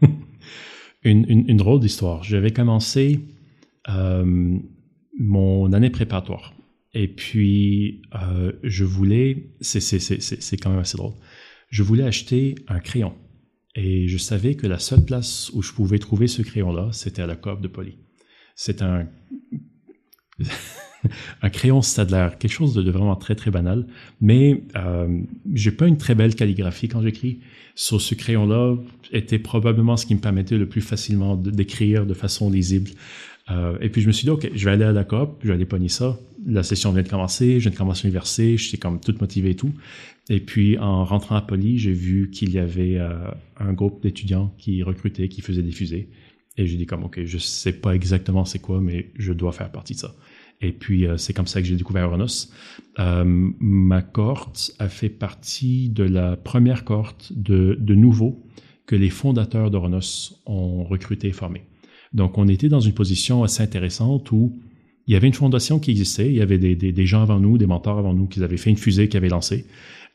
une, 1.04 1.26
une, 1.30 1.50
une, 1.50 1.58
drôle 1.58 1.80
d'histoire. 1.80 2.24
J'avais 2.24 2.52
commencé 2.52 3.20
euh, 3.90 4.58
mon 5.18 5.74
année 5.74 5.90
préparatoire. 5.90 6.54
Et 6.94 7.08
puis, 7.08 8.02
euh, 8.16 8.54
je 8.64 8.84
voulais, 8.84 9.52
c'est 9.62 10.58
quand 10.58 10.72
même 10.72 10.80
assez 10.80 10.98
drôle, 10.98 11.14
je 11.70 11.84
voulais 11.84 12.04
acheter 12.04 12.56
un 12.68 12.80
crayon. 12.80 13.14
Et 13.76 14.08
je 14.08 14.18
savais 14.18 14.56
que 14.56 14.66
la 14.66 14.80
seule 14.80 15.06
place 15.06 15.52
où 15.54 15.62
je 15.62 15.72
pouvais 15.72 16.00
trouver 16.00 16.28
ce 16.28 16.42
crayon-là, 16.42 16.90
c'était 16.92 17.22
à 17.22 17.28
la 17.28 17.36
coop 17.36 17.62
de 17.62 17.68
Poly. 17.68 17.98
C'est 18.56 18.82
un 18.82 19.08
un 21.42 21.50
crayon 21.50 21.82
Stadler, 21.82 22.30
quelque 22.40 22.52
chose 22.52 22.74
de, 22.74 22.92
vraiment 22.92 23.16
très 23.16 23.36
très 23.36 23.52
banal, 23.52 23.86
mais 24.22 24.64
euh, 24.76 25.22
j'ai 25.54 25.72
pas 25.72 25.88
une 25.88 25.98
très 25.98 26.16
belle 26.16 26.36
calligraphie 26.36 26.88
quand 26.88 27.02
j'écris. 27.02 27.40
Sur 27.76 28.02
ce 28.02 28.14
crayon-là 28.16 28.76
était 29.12 29.40
probablement 29.40 29.96
ce 29.96 30.06
qui 30.06 30.14
me 30.14 30.20
permettait 30.20 30.58
le 30.58 30.68
plus 30.68 30.82
facilement 30.82 31.38
d'écrire 31.38 32.06
de 32.06 32.14
façon 32.14 32.50
lisible. 32.50 32.92
Euh, 33.52 33.78
et 33.82 33.90
puis 33.90 34.02
je 34.02 34.08
me 34.08 34.12
suis 34.12 34.26
dit, 34.26 34.30
ok, 34.30 34.50
je 34.54 34.66
vais 34.66 34.72
aller 34.72 34.84
à 34.84 34.92
la 34.92 35.04
COP, 35.04 35.40
je 35.42 35.48
vais 35.48 35.54
aller 35.54 35.66
pogner 35.66 35.90
ça. 35.90 36.20
La 36.46 36.64
session 36.64 36.92
vient 36.92 37.04
de 37.04 37.10
commencer, 37.10 37.60
je 37.60 37.64
viens 37.64 37.72
de 37.72 37.78
commencer 37.78 38.04
l'université, 38.04 38.58
j'étais 38.58 38.78
comme 38.78 39.00
toute 39.00 39.22
motivé 39.22 39.52
et 39.52 39.56
tout. 39.56 39.74
Et 40.30 40.40
puis 40.40 40.78
en 40.78 41.04
rentrant 41.06 41.36
à 41.36 41.42
Poly, 41.42 41.80
j'ai 41.80 41.92
vu 41.92 42.30
qu'il 42.30 42.52
y 42.52 42.60
avait 42.60 42.98
euh, 42.98 43.14
un 43.58 43.74
groupe 43.74 44.04
d'étudiants 44.04 44.54
qui 44.58 44.84
recrutaient, 44.84 45.28
qui 45.28 45.42
faisaient 45.42 45.64
des 45.64 45.72
fusées. 45.72 46.10
Et 46.58 46.68
j'ai 46.68 46.78
dit 46.78 46.86
comme, 46.86 47.04
ok, 47.04 47.22
je 47.26 47.38
sais 47.38 47.74
pas 47.74 47.96
exactement 47.96 48.46
c'est 48.46 48.60
quoi, 48.60 48.82
mais 48.82 49.12
je 49.18 49.34
dois 49.34 49.52
faire 49.52 49.72
partie 49.72 49.94
de 49.94 50.00
ça. 50.00 50.14
Et 50.62 50.72
puis, 50.72 51.08
euh, 51.08 51.18
c'est 51.18 51.34
comme 51.34 51.48
ça 51.48 51.62
que 51.62 51.68
j'ai 51.68 51.76
découvert 51.76 52.08
Oronos. 52.08 52.50
Euh, 53.00 53.24
ma 53.60 54.02
cohorte 54.02 54.72
a 54.80 54.90
fait 54.90 55.10
partie 55.10 55.90
de 55.90 56.04
la 56.04 56.36
première 56.36 56.84
cohorte 56.84 57.32
de, 57.34 57.78
de 57.80 57.96
nouveaux 57.96 58.44
que 58.86 58.96
les 58.96 59.10
fondateurs 59.10 59.72
d'Oronos 59.72 60.42
ont 60.46 60.84
recruté 60.84 61.30
et 61.30 61.32
formé. 61.32 61.64
Donc, 62.14 62.38
on 62.38 62.48
était 62.48 62.70
dans 62.70 62.80
une 62.80 62.94
position 62.94 63.44
assez 63.44 63.64
intéressante 63.64 64.32
où 64.32 64.60
il 65.08 65.14
y 65.14 65.16
avait 65.16 65.28
une 65.28 65.34
fondation 65.34 65.80
qui 65.80 65.92
existait, 65.92 66.28
il 66.28 66.36
y 66.36 66.42
avait 66.42 66.58
des, 66.58 66.76
des, 66.76 66.92
des 66.92 67.06
gens 67.06 67.22
avant 67.22 67.40
nous, 67.40 67.58
des 67.58 67.66
mentors 67.66 67.98
avant 67.98 68.14
nous 68.14 68.28
qui 68.28 68.44
avaient 68.44 68.58
fait 68.58 68.70
une 68.70 68.78
fusée, 68.78 69.10
qui 69.10 69.18
avaient 69.18 69.30
lancé, 69.30 69.66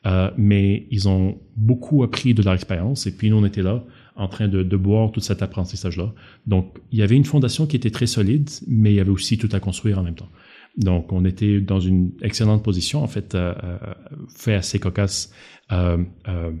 euh, 0.05 0.31
mais 0.37 0.87
ils 0.91 1.07
ont 1.07 1.39
beaucoup 1.55 2.03
appris 2.03 2.33
de 2.33 2.43
leur 2.43 2.53
expérience 2.53 3.07
et 3.07 3.15
puis 3.15 3.29
nous, 3.29 3.37
on 3.37 3.45
était 3.45 3.63
là 3.63 3.83
en 4.15 4.27
train 4.27 4.47
de, 4.47 4.63
de 4.63 4.77
boire 4.77 5.11
tout 5.11 5.19
cet 5.19 5.41
apprentissage-là. 5.41 6.13
Donc, 6.47 6.77
il 6.91 6.99
y 6.99 7.01
avait 7.01 7.15
une 7.15 7.25
fondation 7.25 7.67
qui 7.67 7.75
était 7.75 7.91
très 7.91 8.07
solide, 8.07 8.49
mais 8.67 8.91
il 8.91 8.95
y 8.95 8.99
avait 8.99 9.09
aussi 9.09 9.37
tout 9.37 9.49
à 9.51 9.59
construire 9.59 9.99
en 9.99 10.03
même 10.03 10.15
temps. 10.15 10.29
Donc, 10.77 11.13
on 11.13 11.23
était 11.23 11.61
dans 11.61 11.79
une 11.79 12.11
excellente 12.21 12.63
position, 12.63 13.03
en 13.03 13.07
fait, 13.07 13.35
euh, 13.35 13.53
euh 13.63 13.77
fait 14.35 14.55
assez 14.55 14.79
cocasse. 14.79 15.33
Euh, 15.71 15.97
euh, 16.27 16.51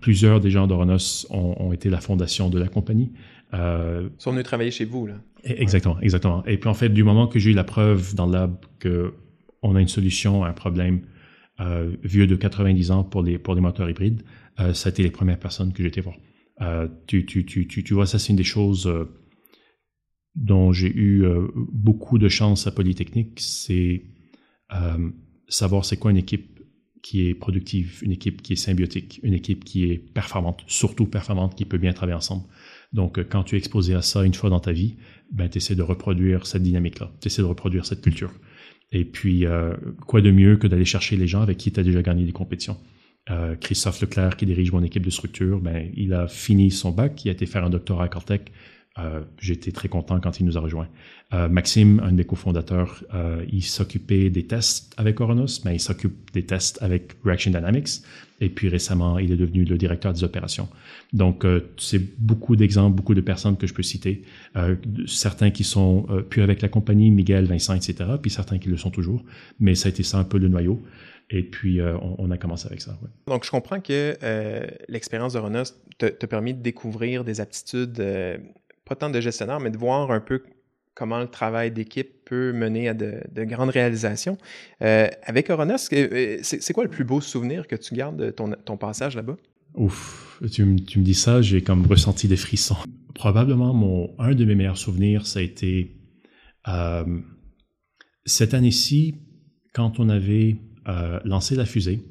plusieurs 0.00 0.40
des 0.40 0.50
gens 0.50 0.66
d'Oronos 0.66 1.26
ont, 1.30 1.54
ont, 1.58 1.72
été 1.72 1.88
la 1.90 2.00
fondation 2.00 2.50
de 2.50 2.58
la 2.58 2.68
compagnie. 2.68 3.10
Ils 3.52 4.10
sont 4.18 4.30
venus 4.30 4.44
travailler 4.44 4.70
chez 4.70 4.84
vous, 4.84 5.06
là. 5.06 5.14
Exactement, 5.44 5.98
exactement. 6.00 6.44
Et 6.46 6.56
puis, 6.56 6.70
en 6.70 6.74
fait, 6.74 6.88
du 6.88 7.04
moment 7.04 7.26
que 7.26 7.38
j'ai 7.38 7.50
eu 7.50 7.54
la 7.54 7.64
preuve 7.64 8.14
dans 8.14 8.26
le 8.26 8.32
lab 8.32 8.56
que 8.78 9.12
on 9.62 9.76
a 9.76 9.80
une 9.80 9.88
solution 9.88 10.44
à 10.44 10.48
un 10.48 10.52
problème 10.52 11.02
vieux 11.58 12.26
de 12.26 12.34
90 12.34 12.90
ans 12.90 13.04
pour 13.04 13.22
les, 13.22 13.38
pour 13.38 13.54
les 13.54 13.60
moteurs 13.60 13.88
hybrides, 13.88 14.22
ça 14.72 14.88
a 14.88 14.90
été 14.90 15.02
les 15.02 15.10
premières 15.10 15.38
personnes 15.38 15.72
que 15.72 15.82
j'étais 15.82 16.00
voir. 16.00 16.16
Tu, 17.06 17.24
tu, 17.24 17.44
tu, 17.44 17.66
tu, 17.66 17.94
vois, 17.94 18.06
ça 18.06 18.18
c'est 18.18 18.30
une 18.30 18.36
des 18.36 18.44
choses 18.44 18.92
dont 20.34 20.72
j'ai 20.72 20.92
eu 20.92 21.24
beaucoup 21.54 22.18
de 22.18 22.28
chance 22.28 22.66
à 22.66 22.72
Polytechnique, 22.72 23.38
c'est 23.38 24.02
savoir 25.48 25.84
c'est 25.84 25.98
quoi 25.98 26.10
une 26.10 26.16
équipe 26.16 26.52
qui 27.02 27.26
est 27.26 27.34
productive, 27.34 27.98
une 28.02 28.12
équipe 28.12 28.42
qui 28.42 28.52
est 28.52 28.56
symbiotique, 28.56 29.20
une 29.22 29.34
équipe 29.34 29.64
qui 29.64 29.84
est 29.90 29.98
performante, 29.98 30.62
surtout 30.68 31.06
performante, 31.06 31.56
qui 31.56 31.64
peut 31.64 31.78
bien 31.78 31.92
travailler 31.92 32.16
ensemble. 32.16 32.44
Donc, 32.92 33.18
euh, 33.18 33.24
quand 33.28 33.42
tu 33.42 33.56
es 33.56 33.58
exposé 33.58 33.94
à 33.94 34.02
ça 34.02 34.24
une 34.24 34.34
fois 34.34 34.50
dans 34.50 34.60
ta 34.60 34.72
vie, 34.72 34.96
ben, 35.32 35.48
tu 35.48 35.58
essaies 35.58 35.74
de 35.74 35.82
reproduire 35.82 36.46
cette 36.46 36.62
dynamique-là, 36.62 37.12
tu 37.20 37.26
essaies 37.26 37.42
de 37.42 37.46
reproduire 37.46 37.84
cette 37.84 38.02
culture. 38.02 38.32
Et 38.92 39.04
puis, 39.04 39.46
euh, 39.46 39.74
quoi 40.06 40.20
de 40.20 40.30
mieux 40.30 40.56
que 40.56 40.66
d'aller 40.66 40.84
chercher 40.84 41.16
les 41.16 41.26
gens 41.26 41.40
avec 41.40 41.56
qui 41.56 41.72
tu 41.72 41.80
as 41.80 41.82
déjà 41.82 42.02
gagné 42.02 42.24
des 42.24 42.32
compétitions? 42.32 42.76
Euh, 43.30 43.56
Christophe 43.56 44.00
Leclerc, 44.00 44.36
qui 44.36 44.46
dirige 44.46 44.72
mon 44.72 44.82
équipe 44.82 45.04
de 45.04 45.10
structure, 45.10 45.60
ben, 45.60 45.90
il 45.94 46.12
a 46.12 46.28
fini 46.28 46.70
son 46.70 46.90
bac, 46.90 47.24
il 47.24 47.28
a 47.28 47.32
été 47.32 47.46
faire 47.46 47.64
un 47.64 47.70
doctorat 47.70 48.04
à 48.04 48.08
Cortec, 48.08 48.52
euh, 48.98 49.22
J'étais 49.38 49.72
très 49.72 49.88
content 49.88 50.20
quand 50.20 50.38
il 50.38 50.46
nous 50.46 50.58
a 50.58 50.60
rejoints. 50.60 50.88
Euh, 51.32 51.48
Maxime, 51.48 52.00
un 52.00 52.12
des 52.12 52.24
cofondateurs, 52.24 53.02
euh, 53.14 53.42
il 53.50 53.62
s'occupait 53.62 54.28
des 54.28 54.46
tests 54.46 54.92
avec 54.98 55.18
Oranos, 55.20 55.64
mais 55.64 55.76
il 55.76 55.80
s'occupe 55.80 56.30
des 56.32 56.44
tests 56.44 56.82
avec 56.82 57.12
Reaction 57.24 57.52
Dynamics. 57.52 58.02
Et 58.42 58.50
puis 58.50 58.68
récemment, 58.68 59.18
il 59.18 59.32
est 59.32 59.36
devenu 59.36 59.64
le 59.64 59.78
directeur 59.78 60.12
des 60.12 60.24
opérations. 60.24 60.68
Donc, 61.12 61.46
c'est 61.78 62.00
beaucoup 62.20 62.56
d'exemples, 62.56 62.96
beaucoup 62.96 63.14
de 63.14 63.20
personnes 63.20 63.56
que 63.56 63.68
je 63.68 63.72
peux 63.72 63.84
citer. 63.84 64.24
Certains 65.06 65.52
qui 65.52 65.62
sont 65.62 66.08
plus 66.28 66.42
avec 66.42 66.60
la 66.60 66.68
compagnie, 66.68 67.12
Miguel, 67.12 67.44
Vincent, 67.44 67.74
etc., 67.74 67.94
puis 68.20 68.32
certains 68.32 68.58
qui 68.58 68.68
le 68.68 68.76
sont 68.76 68.90
toujours. 68.90 69.22
Mais 69.60 69.76
ça 69.76 69.86
a 69.86 69.90
été 69.90 70.02
ça 70.02 70.18
un 70.18 70.24
peu 70.24 70.38
le 70.38 70.48
noyau. 70.48 70.82
Et 71.30 71.44
puis, 71.44 71.80
on, 71.80 72.32
a 72.32 72.36
commencé 72.36 72.66
avec 72.66 72.80
ça. 72.80 72.98
Donc, 73.28 73.44
je 73.44 73.50
comprends 73.52 73.80
que 73.80 74.16
l'expérience 74.88 75.34
d'Oronos 75.34 75.76
t'a 75.98 76.26
permis 76.26 76.52
de 76.52 76.62
découvrir 76.62 77.22
des 77.22 77.40
aptitudes 77.40 78.02
pas 78.94 79.08
de 79.08 79.20
gestionnaire, 79.20 79.60
mais 79.60 79.70
de 79.70 79.78
voir 79.78 80.10
un 80.10 80.20
peu 80.20 80.42
comment 80.94 81.20
le 81.20 81.28
travail 81.28 81.70
d'équipe 81.70 82.24
peut 82.24 82.52
mener 82.52 82.88
à 82.88 82.94
de, 82.94 83.44
grandes 83.44 83.70
réalisations. 83.70 84.36
Euh, 84.82 85.08
avec 85.24 85.50
Oronos, 85.50 85.88
euh, 85.92 86.38
c'est 86.42 86.72
quoi 86.72 86.84
le 86.84 86.90
plus 86.90 87.04
beau 87.04 87.20
souvenir 87.20 87.66
que 87.66 87.76
tu 87.76 87.94
gardes 87.94 88.16
de 88.16 88.30
ton, 88.30 88.76
passage 88.76 89.16
là-bas? 89.16 89.36
Ouf, 89.74 90.40
tu, 90.52 90.64
me 90.64 90.76
dis 90.76 91.14
ça, 91.14 91.40
j'ai 91.40 91.62
comme 91.62 91.86
ressenti 91.86 92.28
des 92.28 92.36
frissons. 92.36 92.76
Probablement, 93.14 94.10
un 94.18 94.34
de 94.34 94.44
mes 94.44 94.54
meilleurs 94.54 94.78
souvenirs, 94.78 95.26
ça 95.26 95.38
a 95.38 95.42
été 95.42 95.96
euh, 96.68 97.04
cette 98.24 98.54
année-ci, 98.54 99.14
quand 99.72 99.98
on 99.98 100.08
avait 100.08 100.56
lancé 101.24 101.54
la 101.54 101.64
fusée, 101.64 102.02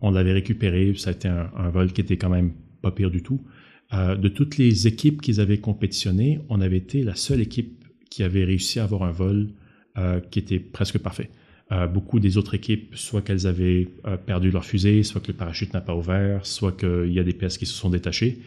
on 0.00 0.10
l'avait 0.10 0.32
récupéré, 0.32 0.94
ça 0.96 1.10
a 1.10 1.12
été 1.12 1.28
un, 1.28 1.50
un, 1.54 1.68
vol 1.68 1.92
qui 1.92 2.00
était 2.00 2.16
quand 2.16 2.30
même 2.30 2.54
pas 2.82 2.90
pire 2.90 3.10
du 3.10 3.22
tout. 3.22 3.44
Euh, 3.92 4.16
de 4.16 4.28
toutes 4.28 4.56
les 4.56 4.86
équipes 4.86 5.20
qu'ils 5.20 5.40
avaient 5.40 5.58
compétitionné, 5.58 6.40
on 6.48 6.60
avait 6.60 6.76
été 6.76 7.02
la 7.02 7.14
seule 7.14 7.40
équipe 7.40 7.84
qui 8.08 8.22
avait 8.22 8.44
réussi 8.44 8.78
à 8.78 8.84
avoir 8.84 9.02
un 9.02 9.10
vol 9.10 9.48
euh, 9.98 10.20
qui 10.20 10.38
était 10.38 10.60
presque 10.60 10.98
parfait. 10.98 11.30
Euh, 11.72 11.86
beaucoup 11.86 12.20
des 12.20 12.36
autres 12.36 12.54
équipes, 12.54 12.94
soit 12.96 13.22
qu'elles 13.22 13.46
avaient 13.46 13.88
perdu 14.26 14.50
leur 14.50 14.64
fusée, 14.64 15.02
soit 15.02 15.20
que 15.20 15.28
le 15.28 15.34
parachute 15.36 15.72
n'a 15.72 15.80
pas 15.80 15.94
ouvert, 15.94 16.44
soit 16.46 16.72
qu'il 16.72 17.12
y 17.12 17.18
a 17.18 17.24
des 17.24 17.32
pièces 17.32 17.58
qui 17.58 17.66
se 17.66 17.74
sont 17.74 17.90
détachées. 17.90 18.38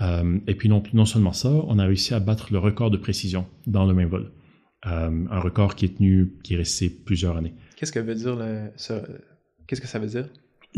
et 0.00 0.54
puis 0.54 0.68
non, 0.68 1.04
seulement 1.04 1.32
ça, 1.32 1.50
on 1.50 1.78
a 1.78 1.86
réussi 1.86 2.12
à 2.14 2.20
battre 2.20 2.52
le 2.52 2.58
record 2.58 2.90
de 2.90 2.96
précision 2.96 3.46
dans 3.66 3.86
le 3.86 3.94
même 3.94 4.08
vol. 4.08 4.32
un 4.82 5.40
record 5.40 5.76
qui 5.76 5.84
est 5.84 5.96
tenu, 5.96 6.34
qui 6.42 6.54
est 6.54 6.58
resté 6.58 6.90
plusieurs 6.90 7.36
années. 7.36 7.54
Qu'est-ce 7.76 7.92
que 7.92 8.00
Qu'est-ce 9.68 9.80
que 9.80 9.86
ça 9.86 10.00
veut 10.00 10.08
dire? 10.08 10.28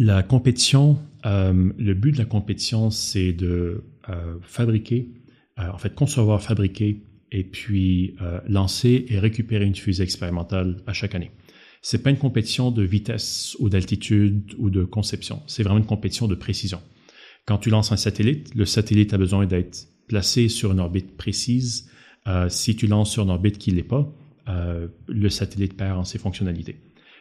La 0.01 0.23
compétition, 0.23 0.97
le 1.25 1.93
but 1.93 2.13
de 2.13 2.19
la 2.19 2.25
compétition, 2.25 2.89
c'est 2.91 3.33
de 3.33 3.83
euh, 4.09 4.37
fabriquer, 4.43 5.09
euh, 5.59 5.69
en 5.73 5.77
fait 5.77 5.93
concevoir, 5.93 6.41
fabriquer 6.41 7.03
et 7.33 7.43
puis 7.43 8.15
euh, 8.23 8.41
lancer 8.49 9.07
et 9.09 9.19
récupérer 9.19 9.65
une 9.65 9.75
fusée 9.75 10.05
expérimentale 10.05 10.77
à 10.87 10.93
chaque 10.93 11.17
année. 11.17 11.33
C'est 11.83 12.01
pas 12.01 12.11
une 12.11 12.17
compétition 12.17 12.71
de 12.71 12.85
vitesse 12.85 13.57
ou 13.59 13.69
d'altitude 13.69 14.55
ou 14.59 14.71
de 14.71 14.85
conception. 14.85 15.43
C'est 15.49 15.65
vraiment 15.65 15.81
une 15.81 15.87
compétition 15.87 16.29
de 16.29 16.37
précision. 16.37 16.81
Quand 17.45 17.59
tu 17.59 17.69
lances 17.69 17.91
un 17.91 17.97
satellite, 17.97 18.55
le 18.55 18.67
satellite 18.67 19.15
a 19.15 19.19
besoin 19.19 19.47
d'être 19.47 19.89
placé 20.07 20.49
sur 20.49 20.71
une 20.71 20.79
orbite 20.79 21.17
précise. 21.17 21.91
si 22.49 22.77
tu 22.77 22.87
lances 22.87 23.11
sur 23.11 23.25
une 23.25 23.31
orbite 23.31 23.59
qui 23.59 23.73
l'est 23.73 23.83
pas, 23.83 24.13
le 24.47 25.29
satellite 25.29 25.77
perd 25.77 25.99
en 25.99 26.05
ses 26.05 26.19
fonctionnalités. 26.19 26.77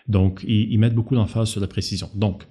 Donc, 0.08 0.44
ils, 0.48 0.72
ils 0.72 0.78
mettent 0.80 0.96
beaucoup 0.96 1.16
d'emphase 1.16 1.50
sur 1.50 1.62
la 1.62 1.68
précision. 1.68 2.10
Donc, 2.16 2.46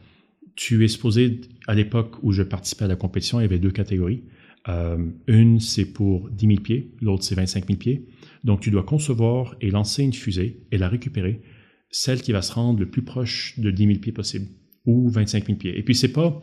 tu 0.57 0.85
es 0.85 0.89
supposé, 0.89 1.43
à 1.67 1.75
l'époque 1.75 2.17
où 2.23 2.33
je 2.33 2.43
participais 2.43 2.87
à 2.87 2.89
la 2.89 2.97
compétition, 2.97 3.39
il 3.39 3.43
y 3.43 3.47
avait 3.47 3.59
deux 3.59 3.71
catégories. 3.71 4.25
Euh, 4.69 4.99
une, 5.29 5.61
c'est 5.61 5.85
pour 5.85 6.29
10 6.31 6.47
000 6.47 6.61
pieds, 6.61 6.95
l'autre, 7.01 7.23
c'est 7.23 7.35
25 7.35 7.67
000 7.67 7.79
pieds. 7.79 8.07
Donc, 8.43 8.61
tu 8.61 8.71
dois 8.71 8.83
concevoir 8.83 9.55
et 9.61 9.71
lancer 9.71 10.03
une 10.03 10.13
fusée 10.13 10.67
et 10.73 10.79
la 10.79 10.89
récupérer, 10.89 11.43
celle 11.91 12.21
qui 12.21 12.33
va 12.33 12.43
se 12.43 12.53
rendre 12.53 12.81
le 12.81 12.91
plus 12.91 13.03
proche 13.03 13.59
de 13.59 13.71
10 13.71 13.87
000 13.87 13.99
pieds 14.01 14.13
possible, 14.13 14.47
ou 14.87 15.09
25 15.09 15.47
000 15.47 15.59
pieds. 15.59 15.79
Et 15.79 15.83
puis, 15.83 15.95
c'est 15.95 16.13
pas, 16.13 16.43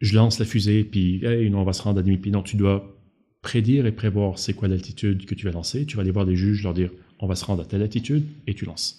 je 0.00 0.14
lance 0.16 0.38
la 0.38 0.46
fusée, 0.46 0.82
puis, 0.82 1.24
hey, 1.24 1.52
on 1.54 1.64
va 1.64 1.72
se 1.72 1.82
rendre 1.82 2.00
à 2.00 2.02
10 2.02 2.10
000 2.10 2.22
pieds. 2.22 2.32
Non, 2.32 2.42
tu 2.42 2.56
dois 2.56 2.98
prédire 3.42 3.84
et 3.84 3.92
prévoir 3.92 4.38
c'est 4.38 4.54
quoi 4.54 4.68
l'altitude 4.68 5.26
que 5.26 5.34
tu 5.34 5.44
vas 5.44 5.52
lancer. 5.52 5.84
Tu 5.84 5.96
vas 5.96 6.02
aller 6.02 6.10
voir 6.10 6.24
des 6.24 6.34
juges, 6.34 6.62
leur 6.62 6.74
dire, 6.74 6.90
on 7.20 7.26
va 7.26 7.36
se 7.36 7.44
rendre 7.44 7.62
à 7.62 7.66
telle 7.66 7.82
altitude, 7.82 8.24
et 8.46 8.54
tu 8.54 8.64
lances. 8.64 8.98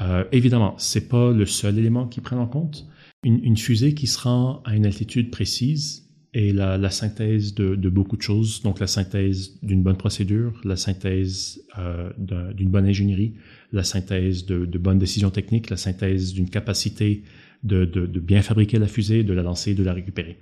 Euh, 0.00 0.24
évidemment, 0.32 0.74
c'est 0.76 1.08
pas 1.08 1.30
le 1.30 1.46
seul 1.46 1.78
élément 1.78 2.06
qu'ils 2.08 2.22
prennent 2.22 2.40
en 2.40 2.48
compte 2.48 2.86
une, 3.22 3.56
fusée 3.56 3.94
qui 3.94 4.06
se 4.06 4.20
rend 4.20 4.62
à 4.64 4.76
une 4.76 4.86
altitude 4.86 5.30
précise 5.30 6.06
est 6.32 6.52
la, 6.52 6.90
synthèse 6.90 7.54
de, 7.54 7.88
beaucoup 7.88 8.16
de 8.16 8.22
choses. 8.22 8.62
Donc 8.62 8.78
la 8.78 8.86
synthèse 8.86 9.58
d'une 9.62 9.82
bonne 9.82 9.96
procédure, 9.96 10.60
la 10.64 10.76
synthèse 10.76 11.62
euh, 11.78 12.10
d'une 12.54 12.70
bonne 12.70 12.86
ingénierie, 12.86 13.34
la 13.72 13.84
synthèse 13.84 14.44
de, 14.44 14.78
bonnes 14.78 14.98
décisions 14.98 15.30
techniques, 15.30 15.70
la 15.70 15.76
synthèse 15.76 16.34
d'une 16.34 16.50
capacité 16.50 17.22
de, 17.64 17.84
bien 18.20 18.42
fabriquer 18.42 18.78
la 18.78 18.86
fusée, 18.86 19.24
de 19.24 19.32
la 19.32 19.42
lancer, 19.42 19.74
de 19.74 19.82
la 19.82 19.92
récupérer. 19.92 20.38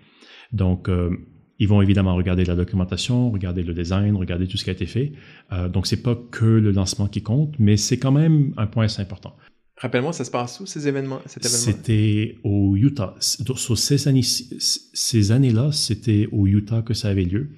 Donc 0.53 0.89
euh, 0.89 1.11
ils 1.59 1.69
vont 1.69 1.81
évidemment 1.81 2.15
regarder 2.17 2.45
la 2.45 2.57
documentation, 2.57 3.31
regarder 3.31 3.63
le 3.63 3.75
design, 3.75 4.17
regarder 4.17 4.47
tout 4.47 4.57
ce 4.57 4.65
qui 4.65 4.71
a 4.71 4.73
été 4.73 4.87
fait. 4.87 5.13
Euh, 5.53 5.69
donc 5.69 5.87
c'est 5.87 6.03
pas 6.03 6.17
que 6.31 6.45
le 6.45 6.73
lancement 6.73 7.07
qui 7.07 7.23
compte, 7.23 7.55
mais 7.59 7.77
c'est 7.77 7.99
quand 7.99 8.13
même 8.13 8.53
un 8.57 8.67
point 8.67 8.85
assez 8.85 9.01
important. 9.01 9.37
Rappelle-moi, 9.77 10.13
ça 10.13 10.25
se 10.25 10.31
passe 10.31 10.61
où, 10.61 10.67
ces 10.67 10.87
événements? 10.87 11.21
C'était 11.27 12.39
au 12.45 12.77
Utah. 12.77 13.17
Sur 13.19 13.77
ces, 13.77 14.07
années, 14.07 14.23
ces 14.23 15.33
années-là, 15.33 15.73
c'était 15.73 16.29
au 16.31 16.47
Utah 16.47 16.83
que 16.83 16.95
ça 16.95 17.09
avait 17.09 17.25
lieu. 17.25 17.51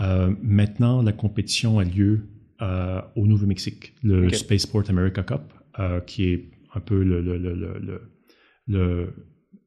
Euh, 0.00 0.32
maintenant, 0.42 1.02
la 1.02 1.12
compétition 1.12 1.78
a 1.78 1.84
lieu 1.84 2.28
euh, 2.62 3.00
au 3.16 3.26
Nouveau-Mexique, 3.26 3.94
le 4.02 4.30
Spaceport 4.30 4.84
America 4.88 5.22
Cup, 5.22 5.52
euh, 5.78 6.00
qui 6.00 6.24
est 6.24 6.50
un 6.74 6.80
peu 6.80 7.02
le, 7.02 7.20
le, 7.20 7.36
le, 7.36 7.54
le, 8.68 9.12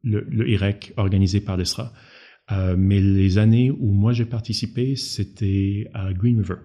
le 0.04 0.50
IREC 0.50 0.94
organisé 0.96 1.42
par 1.42 1.58
l'ESRA. 1.58 1.92
mais 2.78 3.02
les 3.02 3.38
années 3.38 3.72
où 3.72 3.92
moi 3.92 4.14
j'ai 4.14 4.26
participé, 4.26 4.96
c'était 4.96 5.90
à 5.94 6.14
Green 6.14 6.38
River 6.40 6.62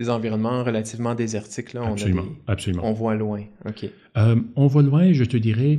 des 0.00 0.08
environnements 0.08 0.64
relativement 0.64 1.14
désertiques. 1.14 1.74
Là. 1.74 1.82
On 1.84 1.92
absolument, 1.92 2.24
absolument. 2.46 2.82
On 2.86 2.92
voit 2.92 3.14
loin. 3.14 3.42
OK. 3.68 3.86
Euh, 4.16 4.36
on 4.56 4.66
voit 4.66 4.82
loin, 4.82 5.12
je 5.12 5.24
te 5.24 5.36
dirais, 5.36 5.78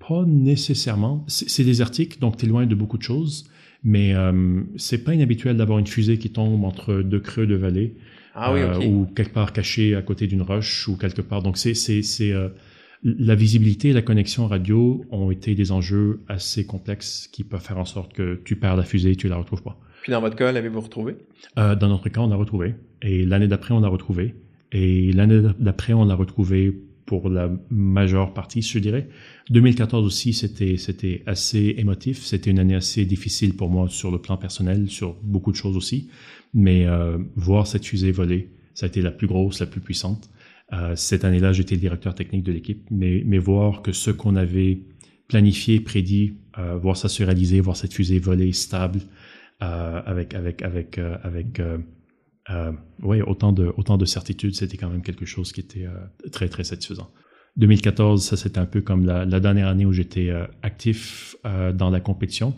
pas 0.00 0.24
nécessairement. 0.26 1.24
C'est 1.28 1.64
désertique, 1.64 2.20
donc 2.20 2.36
tu 2.36 2.46
es 2.46 2.48
loin 2.48 2.66
de 2.66 2.74
beaucoup 2.74 2.98
de 2.98 3.04
choses, 3.04 3.48
mais 3.84 4.12
euh, 4.12 4.62
c'est 4.76 5.04
pas 5.04 5.14
inhabituel 5.14 5.56
d'avoir 5.56 5.78
une 5.78 5.86
fusée 5.86 6.18
qui 6.18 6.30
tombe 6.30 6.64
entre 6.64 7.02
deux 7.02 7.20
creux 7.20 7.46
de 7.46 7.54
vallée. 7.54 7.94
Ah 8.34 8.52
oui, 8.52 8.60
euh, 8.60 8.84
ou 8.86 9.06
quelque 9.06 9.32
part 9.32 9.52
cachée 9.52 9.94
à 9.94 10.02
côté 10.02 10.26
d'une 10.26 10.42
roche 10.42 10.88
ou 10.88 10.96
quelque 10.96 11.22
part. 11.22 11.42
Donc, 11.42 11.56
c'est, 11.56 11.74
c'est, 11.74 12.32
euh, 12.32 12.48
la 13.04 13.34
visibilité 13.36 13.90
et 13.90 13.92
la 13.92 14.02
connexion 14.02 14.46
radio 14.46 15.04
ont 15.10 15.30
été 15.30 15.54
des 15.54 15.70
enjeux 15.70 16.20
assez 16.28 16.66
complexes 16.66 17.28
qui 17.32 17.44
peuvent 17.44 17.62
faire 17.62 17.78
en 17.78 17.84
sorte 17.84 18.12
que 18.12 18.40
tu 18.44 18.56
perds 18.56 18.76
la 18.76 18.82
fusée 18.82 19.12
et 19.12 19.16
tu 19.16 19.28
la 19.28 19.36
retrouves 19.36 19.62
pas. 19.62 19.78
Puis 20.02 20.12
dans 20.12 20.20
votre 20.20 20.36
cas, 20.36 20.52
l'avez-vous 20.52 20.80
retrouvé? 20.80 21.16
Euh, 21.58 21.74
dans 21.74 21.88
notre 21.88 22.08
cas, 22.08 22.20
on 22.20 22.28
l'a 22.28 22.36
retrouvé. 22.36 22.74
Et 23.02 23.24
l'année 23.24 23.48
d'après, 23.48 23.74
on 23.74 23.80
l'a 23.80 23.88
retrouvé. 23.88 24.34
Et 24.72 25.12
l'année 25.12 25.40
d'après, 25.58 25.92
on 25.92 26.04
l'a 26.04 26.14
retrouvé 26.14 26.74
pour 27.06 27.28
la 27.28 27.50
majeure 27.70 28.32
partie, 28.32 28.62
je 28.62 28.78
dirais. 28.78 29.08
2014 29.50 30.06
aussi, 30.06 30.32
c'était 30.32 30.76
c'était 30.76 31.22
assez 31.26 31.74
émotif. 31.76 32.22
C'était 32.22 32.50
une 32.50 32.58
année 32.58 32.76
assez 32.76 33.04
difficile 33.04 33.56
pour 33.56 33.68
moi 33.68 33.88
sur 33.88 34.10
le 34.10 34.18
plan 34.18 34.36
personnel, 34.36 34.88
sur 34.88 35.16
beaucoup 35.22 35.50
de 35.50 35.56
choses 35.56 35.76
aussi. 35.76 36.08
Mais 36.54 36.86
euh, 36.86 37.18
voir 37.36 37.66
cette 37.66 37.84
fusée 37.84 38.12
voler, 38.12 38.50
ça 38.74 38.86
a 38.86 38.88
été 38.88 39.02
la 39.02 39.10
plus 39.10 39.26
grosse, 39.26 39.60
la 39.60 39.66
plus 39.66 39.80
puissante. 39.80 40.30
Euh, 40.72 40.94
cette 40.94 41.24
année-là, 41.24 41.52
j'étais 41.52 41.74
le 41.74 41.80
directeur 41.80 42.14
technique 42.14 42.44
de 42.44 42.52
l'équipe. 42.52 42.86
Mais, 42.90 43.22
mais 43.26 43.38
voir 43.38 43.82
que 43.82 43.92
ce 43.92 44.10
qu'on 44.10 44.36
avait 44.36 44.80
planifié, 45.28 45.80
prédit, 45.80 46.34
voir 46.82 46.96
ça 46.96 47.08
se 47.08 47.22
réaliser, 47.22 47.60
voir 47.60 47.76
cette 47.76 47.94
fusée 47.94 48.18
voler 48.18 48.52
stable, 48.52 49.00
euh, 49.62 50.02
avec 50.06 50.34
avec 50.34 50.62
avec 50.62 50.98
euh, 50.98 51.16
avec 51.22 51.60
euh, 51.60 52.72
ouais 53.02 53.20
autant 53.22 53.52
de 53.52 53.72
autant 53.76 53.98
de 53.98 54.04
certitude, 54.04 54.54
c'était 54.54 54.76
quand 54.76 54.88
même 54.88 55.02
quelque 55.02 55.26
chose 55.26 55.52
qui 55.52 55.60
était 55.60 55.86
très 56.32 56.48
très 56.48 56.64
satisfaisant. 56.64 57.10
2014, 57.56 58.24
ça 58.24 58.36
c'était 58.36 58.58
un 58.58 58.66
peu 58.66 58.80
comme 58.80 59.04
la, 59.04 59.40
dernière 59.40 59.68
année 59.68 59.84
où 59.84 59.92
j'étais 59.92 60.30
actif 60.62 61.36
dans 61.44 61.90
la 61.90 62.00
compétition. 62.00 62.54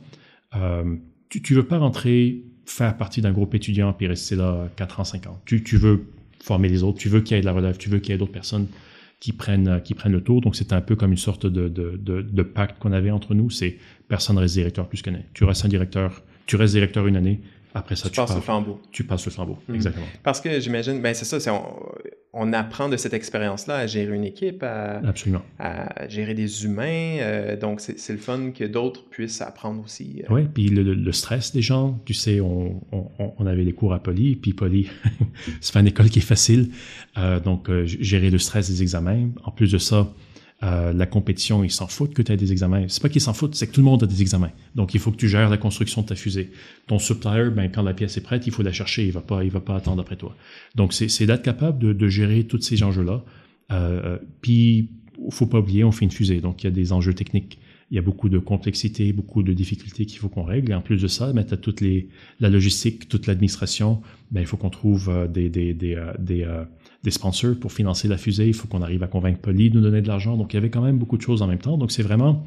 tu 1.29 1.55
ne 1.55 1.59
veux 1.59 1.67
pas 1.67 1.79
rentrer, 1.79 2.45
faire 2.67 2.97
partie 2.97 3.21
d'un 3.21 3.33
groupe 3.33 3.55
étudiant 3.55 3.93
puis 3.93 4.07
rester 4.07 4.37
là 4.37 4.69
4 4.77 5.01
ans, 5.01 5.05
5 5.05 5.27
ans. 5.27 5.43
Tu, 5.45 5.63
tu 5.63 5.77
veux 5.77 6.07
former 6.43 6.69
les 6.69 6.83
autres, 6.83 6.99
tu 6.99 7.09
veux 7.09 7.21
qu'il 7.21 7.37
y 7.37 7.39
ait 7.39 7.41
de 7.41 7.47
la 7.47 7.53
relève, 7.53 7.79
tu 7.79 7.89
veux 7.89 7.99
qu'il 7.99 8.13
y 8.13 8.15
ait 8.15 8.19
d'autres 8.19 8.33
personnes 8.33 8.69
qui 9.23 9.33
prennent, 9.33 9.81
qui 9.85 9.95
prennent 9.95 10.11
le 10.11 10.21
tour. 10.21 10.41
Donc, 10.41 10.57
c'était 10.57 10.75
un 10.75 10.81
peu 10.81 10.97
comme 10.97 11.13
une 11.13 11.17
sorte 11.17 11.47
de, 11.47 12.43
pacte 12.43 12.81
qu'on 12.81 12.91
avait 12.91 13.13
entre 13.13 13.35
nous. 13.35 13.51
C'est 13.51 13.79
personne 14.09 14.37
reste 14.37 14.55
directeur 14.55 14.89
plus 14.89 15.01
qu'année. 15.01 15.27
Tu 15.33 15.45
restes 15.45 15.65
un 15.65 15.69
directeur, 15.69 16.23
tu 16.47 16.57
restes 16.57 16.75
directeur 16.75 17.07
une 17.07 17.17
année, 17.17 17.41
après 17.75 17.97
ça, 17.97 18.11
tu, 18.11 18.17
passes 18.17 18.35
le 18.35 18.43
flambeau. 18.43 18.81
Tu 18.91 19.05
passes 19.05 19.25
le 19.25 19.31
flambeau, 19.31 19.59
hmm. 19.69 19.75
exactement. 19.75 20.07
Parce 20.23 20.41
que 20.41 20.61
j'imagine, 20.61 21.01
ben 21.01 21.15
c'est 21.15 21.25
ça, 21.25 21.53
on, 21.53 21.63
on, 22.35 22.53
apprend 22.53 22.91
de 22.91 22.99
cette 22.99 23.15
expérience-là 23.15 23.77
à 23.77 23.87
gérer 23.87 24.15
une 24.15 24.25
équipe, 24.25 24.63
à, 24.63 24.99
Absolument. 24.99 25.43
à 25.59 26.07
gérer 26.09 26.35
des 26.35 26.67
humains. 26.67 27.19
Euh, 27.21 27.57
donc, 27.57 27.81
c'est 27.81 28.13
le 28.13 28.19
fun 28.19 28.51
que 28.51 28.65
d'autres 28.65 29.09
puissent 29.09 29.41
apprendre 29.41 29.83
aussi. 29.83 30.23
Euh. 30.23 30.35
Oui, 30.35 30.43
puis 30.53 30.69
le, 30.69 31.13
stress 31.13 31.53
des 31.53 31.63
gens, 31.63 31.99
tu 32.05 32.13
sais, 32.13 32.41
on, 32.41 32.83
on, 32.93 33.47
avait 33.47 33.65
les 33.65 33.73
cours 33.73 33.95
à 33.95 34.03
Poly, 34.03 34.37
puis 34.37 34.53
Poly, 34.53 34.91
c'est 35.63 35.73
pas 35.73 35.81
une 35.81 35.87
école 35.89 36.11
qui 36.11 36.19
est 36.19 36.23
facile. 36.23 36.71
Euh, 37.17 37.41
donc, 37.41 37.71
gérer 37.85 38.29
le 38.29 38.39
stress 38.39 38.69
des 38.69 38.83
examens. 38.83 39.31
En 39.45 39.51
plus 39.51 39.73
de 39.73 39.79
ça, 39.79 40.13
euh, 40.65 40.93
la 40.93 41.07
compétition, 41.07 41.65
ils 41.65 41.71
s'en 41.71 41.89
foutent 41.89 42.15
que 42.15 42.23
tu 42.23 42.31
aies 42.31 42.37
des 42.37 42.53
examens. 42.53 42.85
C'est 42.87 43.03
pas 43.03 43.09
qu'ils 43.09 43.21
s'en 43.21 43.35
foutent, 43.35 43.57
c'est 43.57 43.67
que 43.67 43.73
tout 43.73 43.81
le 43.81 43.85
monde 43.85 44.05
a 44.05 44.07
des 44.07 44.23
examens. 44.23 44.53
Donc, 44.77 44.95
il 44.95 45.01
faut 45.01 45.11
que 45.11 45.17
tu 45.17 45.29
gères 45.29 45.51
la 45.51 45.57
construction 45.57 46.03
de 46.03 46.07
ta 46.07 46.15
fusée. 46.15 46.53
Ton 46.87 47.01
supplier, 47.01 47.51
ben, 47.51 47.69
quand 47.69 47.83
la 47.83 47.95
pièce 47.95 48.17
est 48.17 48.21
prête, 48.21 48.47
il 48.47 48.53
faut 48.53 48.63
la 48.63 48.73
chercher. 48.73 49.05
Il 49.05 49.13
va 49.13 49.23
pas, 49.23 49.43
il 49.43 49.51
va 49.51 49.61
pas 49.61 49.75
attendre 49.75 50.01
après 50.01 50.17
toi. 50.17 50.37
Donc, 50.77 50.93
c'est 50.93 51.27
d'être 51.27 51.43
capable 51.43 51.81
de, 51.81 51.93
de, 51.93 52.09
gérer 52.09 52.45
tous 52.45 52.61
ces 52.61 52.83
enjeux-là. 52.85 53.25
Euh, 53.73 54.03
euh 54.05 54.19
puis, 54.41 54.91
faut 55.31 55.47
pas 55.47 55.59
oublier, 55.59 55.83
on 55.83 55.91
fait 55.91 56.05
une 56.05 56.13
fusée. 56.13 56.41
Donc, 56.41 56.63
il 56.63 56.67
y 56.67 56.69
a 56.69 56.73
des 56.73 56.93
enjeux 56.93 57.15
techniques. 57.15 57.59
Il 57.91 57.97
y 57.97 57.99
a 57.99 58.03
beaucoup 58.03 58.29
de 58.29 58.39
complexité, 58.39 59.13
beaucoup 59.13 59.43
de 59.43 59.53
difficultés 59.53 60.07
qu'il 60.07 60.19
faut 60.19 60.29
qu'on 60.29 60.45
règle. 60.45 60.71
Et 60.71 60.75
en 60.75 60.81
plus 60.81 61.03
de 61.03 61.09
ça, 61.09 61.33
ben, 61.33 61.45
tu 61.45 61.55
as 61.55 61.57
toute 61.57 61.81
les, 61.81 62.09
la 62.39 62.49
logistique, 62.49 63.09
toute 63.09 63.27
l'administration. 63.27 64.01
Ben, 64.31 64.41
il 64.41 64.47
faut 64.47 64.57
qu'on 64.57 64.71
trouve 64.71 65.09
euh, 65.09 65.27
des, 65.27 65.49
des, 65.49 65.75
des 65.75 66.47
des 67.03 67.11
sponsors 67.11 67.57
pour 67.59 67.73
financer 67.73 68.09
la 68.09 68.17
fusée. 68.17 68.47
Il 68.47 68.55
faut 68.55 68.69
qu'on 68.69 68.83
arrive 68.83 69.03
à 69.03 69.09
convaincre 69.09 69.41
Poly 69.41 69.71
de 69.71 69.77
nous 69.77 69.83
donner 69.83 70.03
de 70.03 70.09
l'argent. 70.09 70.37
Donc, 70.37 70.53
il 70.53 70.57
y 70.57 70.59
avait 70.59 70.71
quand 70.71 70.83
même 70.83 70.99
beaucoup 70.99 71.17
de 71.17 71.23
choses 71.23 71.43
en 71.43 71.47
même 71.47 71.59
temps. 71.59 71.77
Donc, 71.77 71.91
c'est 71.91 72.03
vraiment 72.03 72.45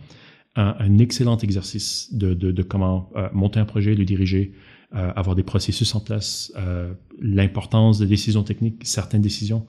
un, 0.56 0.98
excellent 1.00 1.38
exercice 1.38 2.14
de, 2.14 2.64
comment 2.64 3.12
euh, 3.16 3.28
monter 3.34 3.60
un 3.60 3.66
projet, 3.66 3.94
le 3.94 4.06
diriger, 4.06 4.54
euh, 4.96 5.12
avoir 5.16 5.36
des 5.36 5.44
processus 5.44 5.94
en 5.96 6.00
place, 6.00 6.54
euh, 6.58 6.94
l'importance 7.20 8.00
des 8.00 8.06
décisions 8.06 8.44
techniques, 8.44 8.86
certaines 8.86 9.22
décisions, 9.22 9.68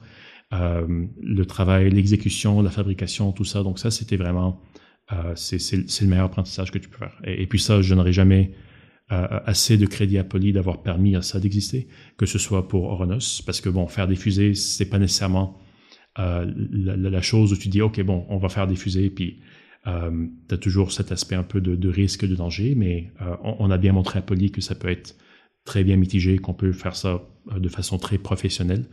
le 0.51 1.43
travail, 1.43 1.89
l'exécution, 1.89 2.61
la 2.61 2.69
fabrication, 2.69 3.33
tout 3.33 3.43
ça. 3.43 3.63
Donc, 3.63 3.79
ça, 3.79 3.91
c'était 3.91 4.15
vraiment, 4.15 4.61
c'est 5.35 5.57
le 5.73 6.07
meilleur 6.07 6.27
apprentissage 6.27 6.71
que 6.71 6.77
tu 6.77 6.87
peux 6.87 6.97
faire. 6.97 7.19
Et, 7.25 7.43
et 7.43 7.47
puis 7.47 7.59
ça, 7.59 7.81
je 7.81 7.93
n'aurais 7.93 8.13
jamais 8.13 8.53
assez 9.09 9.77
de 9.77 9.85
crédit 9.85 10.17
à 10.17 10.23
Poly 10.25 10.51
d'avoir 10.51 10.83
permis 10.83 11.15
à 11.15 11.21
ça 11.21 11.39
d'exister, 11.39 11.87
que 12.17 12.25
ce 12.25 12.37
soit 12.37 12.67
pour 12.67 12.83
Oronos, 12.85 13.41
parce 13.45 13.61
que 13.61 13.69
bon, 13.69 13.87
faire 13.87 14.07
des 14.07 14.17
fusées, 14.17 14.53
c'est 14.53 14.89
pas 14.89 14.99
nécessairement 14.99 15.57
euh, 16.19 16.51
la, 16.71 17.21
chose 17.21 17.53
où 17.53 17.57
tu 17.57 17.69
dis, 17.69 17.81
OK, 17.81 18.01
bon, 18.01 18.25
on 18.29 18.37
va 18.37 18.49
faire 18.49 18.67
des 18.67 18.75
fusées, 18.75 19.09
puis 19.09 19.39
euh, 19.85 20.27
tu 20.47 20.55
as 20.55 20.57
toujours 20.57 20.91
cet 20.91 21.11
aspect 21.11 21.35
un 21.35 21.43
peu 21.43 21.61
de, 21.61 21.89
risque, 21.89 22.25
de 22.25 22.35
danger, 22.35 22.73
mais 22.75 23.11
euh, 23.21 23.35
on, 23.43 23.69
a 23.69 23.77
bien 23.77 23.93
montré 23.93 24.19
à 24.19 24.21
Poly 24.21 24.51
que 24.51 24.61
ça 24.61 24.73
peut 24.73 24.89
être 24.89 25.15
très 25.63 25.83
bien 25.83 25.95
mitigé, 25.95 26.39
qu'on 26.39 26.53
peut 26.53 26.71
faire 26.71 26.95
ça 26.95 27.21
de 27.55 27.69
façon 27.69 27.97
très 27.97 28.17
professionnelle. 28.17 28.85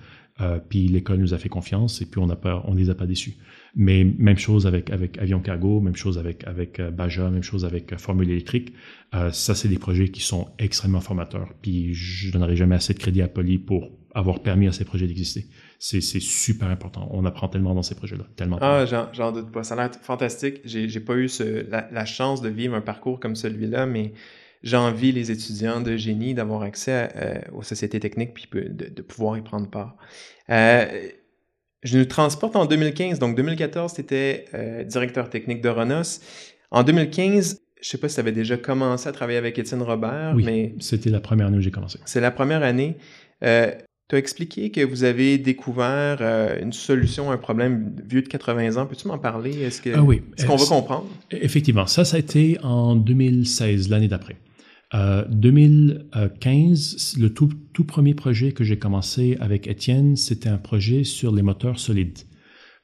puis 0.68 0.88
l'école 0.88 1.18
nous 1.18 1.34
a 1.34 1.38
fait 1.38 1.48
confiance 1.48 2.02
et 2.02 2.06
puis 2.06 2.20
on 2.20 2.26
ne 2.26 2.34
on 2.64 2.74
les 2.74 2.90
a 2.90 2.94
pas 2.94 3.06
déçus. 3.06 3.36
Mais 3.76 4.04
même 4.04 4.38
chose 4.38 4.66
avec, 4.68 4.90
avec 4.90 5.18
Avion 5.18 5.40
Cargo, 5.40 5.80
même 5.80 5.96
chose 5.96 6.16
avec, 6.16 6.46
avec 6.46 6.78
euh, 6.78 6.90
Baja, 6.92 7.28
même 7.28 7.42
chose 7.42 7.64
avec 7.64 7.92
euh, 7.92 7.98
Formule 7.98 8.30
électrique. 8.30 8.72
Euh, 9.14 9.32
ça, 9.32 9.56
c'est 9.56 9.66
des 9.68 9.78
projets 9.78 10.10
qui 10.10 10.20
sont 10.20 10.48
extrêmement 10.60 11.00
formateurs. 11.00 11.48
Puis 11.60 11.92
je 11.92 12.30
donnerai 12.30 12.54
jamais 12.54 12.76
assez 12.76 12.94
de 12.94 13.00
crédit 13.00 13.20
à 13.20 13.26
Poly 13.26 13.58
pour 13.58 13.90
avoir 14.14 14.42
permis 14.42 14.68
à 14.68 14.72
ces 14.72 14.84
projets 14.84 15.08
d'exister. 15.08 15.46
C'est 15.80 16.00
super 16.00 16.68
important. 16.68 17.08
On 17.12 17.24
apprend 17.24 17.48
tellement 17.48 17.74
dans 17.74 17.82
ces 17.82 17.96
projets-là. 17.96 18.24
Tellement. 18.36 18.58
Ah, 18.60 18.86
j'en 18.86 19.32
doute 19.32 19.50
pas. 19.50 19.64
Ça 19.64 19.74
a 19.74 19.76
l'air 19.76 19.90
fantastique. 20.00 20.60
J'ai 20.64 21.00
pas 21.00 21.16
eu 21.16 21.28
ce, 21.28 21.68
la, 21.68 22.04
chance 22.06 22.40
de 22.40 22.48
vivre 22.48 22.74
un 22.74 22.80
parcours 22.80 23.20
comme 23.20 23.36
celui-là, 23.36 23.84
mais 23.84 24.12
j'envie 24.62 25.12
les 25.12 25.30
étudiants 25.30 25.82
de 25.82 25.96
génie 25.96 26.32
d'avoir 26.32 26.62
accès 26.62 27.44
aux 27.52 27.62
sociétés 27.62 28.00
techniques 28.00 28.32
puis 28.32 28.48
de, 28.52 28.88
de, 28.88 29.02
pouvoir 29.02 29.36
y 29.36 29.42
prendre 29.42 29.68
part. 29.68 29.96
Euh, 30.48 30.86
je 31.84 31.98
nous 31.98 32.06
transporte 32.06 32.56
en 32.56 32.66
2015. 32.66 33.18
Donc, 33.18 33.36
2014, 33.36 33.94
tu 33.94 34.00
étais 34.00 34.46
euh, 34.54 34.82
directeur 34.84 35.30
technique 35.30 35.60
de 35.60 35.68
Ronos. 35.68 36.20
En 36.70 36.82
2015, 36.82 37.60
je 37.80 37.88
sais 37.88 37.98
pas 37.98 38.08
si 38.08 38.14
tu 38.14 38.20
avais 38.20 38.32
déjà 38.32 38.56
commencé 38.56 39.08
à 39.08 39.12
travailler 39.12 39.38
avec 39.38 39.58
Étienne 39.58 39.82
Robert, 39.82 40.32
oui, 40.34 40.44
mais... 40.44 40.74
c'était 40.80 41.10
la 41.10 41.20
première 41.20 41.48
année 41.48 41.58
où 41.58 41.60
j'ai 41.60 41.70
commencé. 41.70 41.98
C'est 42.06 42.20
la 42.20 42.30
première 42.30 42.62
année. 42.62 42.96
Euh, 43.44 43.70
tu 44.08 44.16
as 44.16 44.18
expliqué 44.18 44.70
que 44.70 44.80
vous 44.80 45.04
avez 45.04 45.38
découvert 45.38 46.18
euh, 46.20 46.58
une 46.60 46.72
solution 46.72 47.30
à 47.30 47.34
un 47.34 47.38
problème 47.38 47.94
vieux 48.08 48.22
de 48.22 48.28
80 48.28 48.76
ans. 48.76 48.86
Peux-tu 48.86 49.06
m'en 49.08 49.18
parler? 49.18 49.62
Est-ce 49.62 49.82
que, 49.82 49.90
ah 49.94 50.02
oui. 50.02 50.22
est-ce 50.36 50.46
qu'on 50.46 50.56
va 50.56 50.66
comprendre? 50.66 51.06
Effectivement. 51.30 51.86
Ça, 51.86 52.04
ça 52.04 52.16
a 52.16 52.20
été 52.20 52.58
en 52.62 52.96
2016, 52.96 53.90
l'année 53.90 54.08
d'après. 54.08 54.36
2015, 54.92 57.16
le 57.18 57.30
tout, 57.30 57.50
premier 57.86 58.14
projet 58.14 58.52
que 58.52 58.64
j'ai 58.64 58.78
commencé 58.78 59.36
avec 59.40 59.66
Étienne, 59.66 60.16
c'était 60.16 60.48
un 60.48 60.58
projet 60.58 61.04
sur 61.04 61.34
les 61.34 61.42
moteurs 61.42 61.78
solides. 61.78 62.18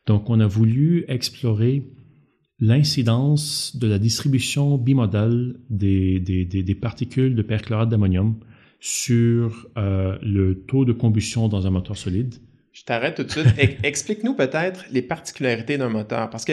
Donc, 0.07 0.31
on 0.31 0.41
a 0.41 0.47
voulu 0.47 1.05
explorer 1.09 1.87
l'incidence 2.59 3.77
de 3.77 3.87
la 3.87 3.99
distribution 3.99 4.77
bimodale 4.77 5.57
des, 5.71 6.79
particules 6.81 7.35
de 7.35 7.43
perchlorate 7.43 7.89
d'ammonium 7.89 8.39
sur 8.81 9.69
euh, 9.77 10.19
le 10.23 10.65
taux 10.67 10.85
de 10.85 10.93
combustion 10.93 11.49
dans 11.49 11.67
un 11.67 11.71
moteur 11.71 11.97
solide. 11.97 12.35
Je 12.73 12.85
t'arrête 12.85 13.17
tout 13.17 13.25
de 13.25 13.31
suite. 13.31 13.47
Explique-nous 13.83 14.35
peut-être 14.35 14.85
les 14.91 15.03
particularités 15.03 15.77
d'un 15.77 15.89
moteur, 15.89 16.31
parce 16.31 16.45
que 16.45 16.53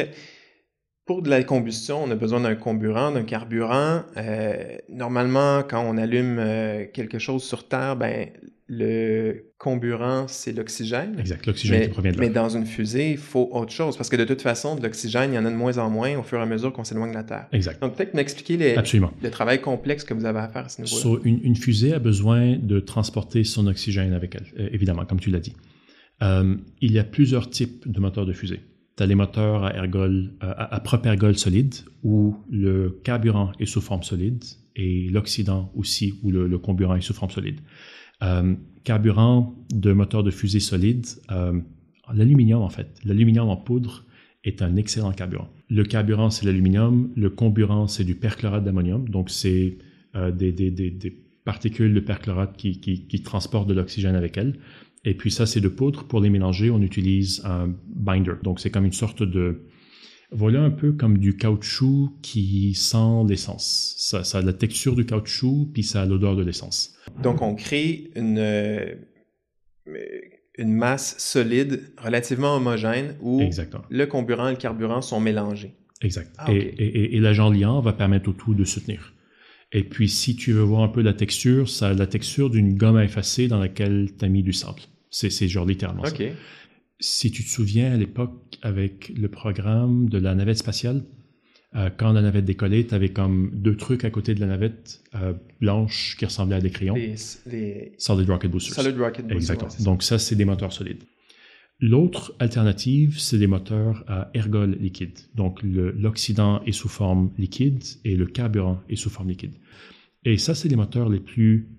pour 1.07 1.21
de 1.21 1.29
la 1.29 1.41
combustion, 1.41 2.03
on 2.03 2.11
a 2.11 2.15
besoin 2.15 2.41
d'un 2.41 2.55
comburant, 2.55 3.11
d'un 3.11 3.23
carburant. 3.23 4.03
Euh, 4.17 4.77
normalement, 4.89 5.63
quand 5.63 5.81
on 5.81 5.97
allume 5.97 6.37
euh, 6.37 6.85
quelque 6.93 7.17
chose 7.17 7.43
sur 7.43 7.65
Terre, 7.67 7.95
ben, 7.95 8.27
le 8.67 9.53
comburant, 9.57 10.27
c'est 10.27 10.51
l'oxygène. 10.51 11.17
Exact, 11.17 11.45
l'oxygène 11.45 11.83
qui 11.83 11.87
provient 11.87 12.11
de 12.11 12.19
Mais 12.19 12.29
dans 12.29 12.49
une 12.49 12.65
fusée, 12.65 13.11
il 13.11 13.17
faut 13.17 13.47
autre 13.53 13.71
chose, 13.71 13.95
parce 13.95 14.09
que 14.09 14.17
de 14.17 14.25
toute 14.25 14.41
façon, 14.41 14.75
de 14.75 14.83
l'oxygène, 14.83 15.31
il 15.31 15.35
y 15.35 15.39
en 15.39 15.45
a 15.45 15.49
de 15.49 15.55
moins 15.55 15.77
en 15.77 15.89
moins 15.89 16.17
au 16.17 16.23
fur 16.23 16.39
et 16.39 16.41
à 16.41 16.45
mesure 16.45 16.73
qu'on 16.73 16.83
s'éloigne 16.83 17.11
de 17.11 17.15
la 17.15 17.23
Terre. 17.23 17.47
Exact. 17.53 17.81
Donc, 17.81 17.95
peut-être 17.95 18.13
m'expliquer 18.13 18.75
le 18.75 19.29
travail 19.29 19.61
complexe 19.61 20.03
que 20.03 20.13
vous 20.13 20.25
avez 20.25 20.39
à 20.39 20.49
faire 20.49 20.65
à 20.65 20.69
ce 20.69 20.81
niveau-là. 20.81 21.21
une, 21.23 21.39
une, 21.41 21.55
fusée 21.55 21.93
a 21.93 21.99
besoin 21.99 22.57
de 22.57 22.81
transporter 22.81 23.45
son 23.45 23.65
oxygène 23.67 24.11
avec 24.11 24.35
elle, 24.35 24.45
euh, 24.59 24.69
évidemment, 24.73 25.05
comme 25.05 25.21
tu 25.21 25.29
l'as 25.29 25.39
dit. 25.39 25.55
il 26.21 26.91
y 26.91 26.99
a 26.99 27.05
plusieurs 27.05 27.49
types 27.49 27.89
de 27.89 27.99
moteurs 28.01 28.25
de 28.25 28.33
fusée 28.33 28.59
tu 28.97 29.03
as 29.03 29.05
les 29.05 29.15
moteurs 29.15 29.63
à, 29.63 29.75
ergol, 29.75 30.33
à, 30.41 30.79
propre 30.79 31.07
ergol 31.07 31.37
solide, 31.37 31.75
où 32.03 32.35
le 32.49 32.99
carburant 33.03 33.51
est 33.59 33.65
sous 33.65 33.81
forme 33.81 34.03
solide, 34.03 34.43
et 34.75 35.07
l'oxydant 35.09 35.71
aussi, 35.75 36.15
où 36.23 36.31
le, 36.31 36.47
le, 36.47 36.57
comburant 36.57 36.95
est 36.95 37.01
sous 37.01 37.13
forme 37.13 37.31
solide. 37.31 37.61
Euh, 38.23 38.55
carburant 38.83 39.55
de 39.69 39.93
moteur 39.93 40.23
de 40.23 40.31
fusée 40.31 40.59
solide, 40.59 41.05
euh, 41.31 41.59
l'aluminium 42.13 42.61
en 42.61 42.69
fait. 42.69 42.99
L'aluminium 43.05 43.49
en 43.49 43.57
poudre 43.57 44.05
est 44.43 44.61
un 44.61 44.75
excellent 44.75 45.11
carburant. 45.11 45.49
Le 45.69 45.83
carburant, 45.83 46.29
c'est 46.29 46.45
l'aluminium. 46.45 47.11
Le 47.15 47.29
comburant, 47.29 47.87
c'est 47.87 48.03
du 48.03 48.15
perchlorate 48.15 48.63
d'ammonium. 48.63 49.07
Donc, 49.09 49.29
c'est 49.29 49.77
euh, 50.15 50.31
des, 50.31 51.23
particules 51.43 51.93
de 51.93 51.99
perchlorate 51.99 52.57
qui 52.57 53.21
transportent 53.23 53.69
de 53.69 53.73
l'oxygène 53.73 54.15
avec 54.15 54.37
elles. 54.37 54.57
Et 55.05 55.13
puis 55.13 55.31
ça, 55.31 55.45
c'est 55.45 55.61
de 55.61 55.67
poudre. 55.67 56.03
Pour 56.03 56.19
les 56.19 56.29
mélanger, 56.29 56.69
on 56.69 56.81
utilise 56.81 57.41
un 57.45 57.73
binder. 57.87 58.33
Donc 58.43 58.59
c'est 58.59 58.69
comme 58.69 58.85
une 58.85 58.93
sorte 58.93 59.23
de... 59.23 59.63
Voilà 60.31 60.61
un 60.61 60.71
peu 60.71 60.91
comme 60.91 61.19
du 61.19 61.37
caoutchouc 61.37 62.11
qui 62.21 62.73
sent 62.73 63.23
l'essence. 63.29 63.95
Ça, 63.97 64.25
ça 64.25 64.39
a 64.39 64.41
la 64.41 64.51
texture 64.51 64.93
du 64.95 65.05
caoutchouc, 65.05 65.69
puis 65.73 65.83
ça 65.83 66.01
a 66.01 66.05
l'odeur 66.05 66.35
de 66.35 66.43
l'essence. 66.43 66.95
Donc 67.23 67.41
on 67.41 67.55
crée 67.55 68.11
une, 68.15 68.37
euh, 68.37 68.95
une 70.57 70.73
masse 70.73 71.15
solide 71.17 71.93
relativement 71.97 72.57
homogène 72.57 73.15
où 73.21 73.41
le 73.89 74.05
comburant 74.05 74.49
et 74.49 74.51
le 74.51 74.57
carburant 74.57 75.01
sont 75.01 75.21
mélangés. 75.21 75.75
Exact. 76.01 76.35
Ah, 76.37 76.51
et, 76.51 77.15
et 77.15 77.19
l'agent 77.21 77.49
liant 77.49 77.79
va 77.79 77.93
permettre 77.93 78.29
au 78.29 78.33
tout 78.33 78.53
de 78.53 78.65
se 78.65 78.81
tenir. 78.81 79.13
Et 79.73 79.83
puis, 79.83 80.07
si 80.07 80.35
tu 80.35 80.53
veux 80.53 80.61
voir 80.61 80.81
un 80.83 80.87
peu 80.87 81.01
la 81.01 81.13
texture, 81.13 81.69
ça 81.69 81.89
a 81.89 81.93
la 81.93 82.07
texture 82.07 82.49
d'une 82.49 82.75
gomme 82.75 82.95
à 82.95 83.03
effacer 83.03 83.47
dans 83.47 83.59
laquelle 83.59 84.09
tu 84.17 84.23
as 84.23 84.29
mis 84.29 84.43
du 84.43 84.53
sable. 84.53 84.81
C'est, 85.09 85.47
genre 85.47 85.65
littéralement 85.65 86.05
ça. 86.05 86.15
Si 86.99 87.31
tu 87.31 87.43
te 87.43 87.49
souviens, 87.49 87.93
à 87.93 87.97
l'époque, 87.97 88.57
avec 88.61 89.09
le 89.09 89.27
programme 89.27 90.09
de 90.09 90.17
la 90.17 90.33
navette 90.35 90.57
spatiale, 90.57 91.03
euh, 91.75 91.89
quand 91.95 92.13
la 92.13 92.21
navette 92.21 92.45
décollait, 92.45 92.85
tu 92.85 92.95
avais 92.95 93.09
comme 93.09 93.51
deux 93.53 93.75
trucs 93.75 94.05
à 94.05 94.09
côté 94.09 94.33
de 94.33 94.39
la 94.39 94.47
navette 94.47 95.03
euh, 95.15 95.33
blanche 95.59 96.15
qui 96.17 96.25
ressemblaient 96.25 96.55
à 96.55 96.61
des 96.61 96.71
crayons. 96.71 96.95
Les, 96.95 97.93
Solid 97.97 98.29
Rocket 98.29 98.49
Boosters. 98.49 98.73
Solid 98.73 98.97
Rocket 98.97 99.27
Boosters. 99.27 99.35
Exactement. 99.35 99.83
Donc 99.83 100.01
ça, 100.01 100.17
c'est 100.17 100.35
des 100.35 100.45
moteurs 100.45 100.73
solides. 100.73 101.03
L'autre 101.79 102.33
alternative, 102.39 103.19
c'est 103.19 103.37
des 103.37 103.45
moteurs 103.45 104.03
à 104.07 104.31
ergol 104.33 104.71
liquide. 104.79 105.19
Donc, 105.35 105.61
l'oxydant 105.63 106.63
est 106.63 106.71
sous 106.71 106.89
forme 106.89 107.31
liquide 107.37 107.83
et 108.03 108.15
le 108.15 108.25
carburant 108.25 108.81
est 108.89 108.95
sous 108.95 109.11
forme 109.11 109.29
liquide. 109.29 109.53
Et 110.25 110.37
ça, 110.37 110.55
c'est 110.55 110.69
les 110.69 110.75
moteurs 110.75 111.09
les 111.09 111.19
plus 111.19 111.69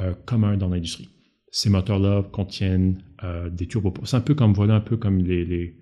euh, 0.00 0.12
communs 0.26 0.56
dans 0.56 0.68
l'industrie. 0.68 1.08
Ces 1.52 1.70
moteurs-là 1.70 2.24
contiennent 2.32 3.00
euh, 3.22 3.48
des 3.48 3.68
turbos. 3.68 3.94
C'est 4.04 4.16
un 4.16 4.20
peu 4.20 4.34
comme, 4.34 4.52
voilà, 4.52 4.74
un 4.74 4.80
peu 4.80 4.96
comme 4.96 5.18
les, 5.18 5.76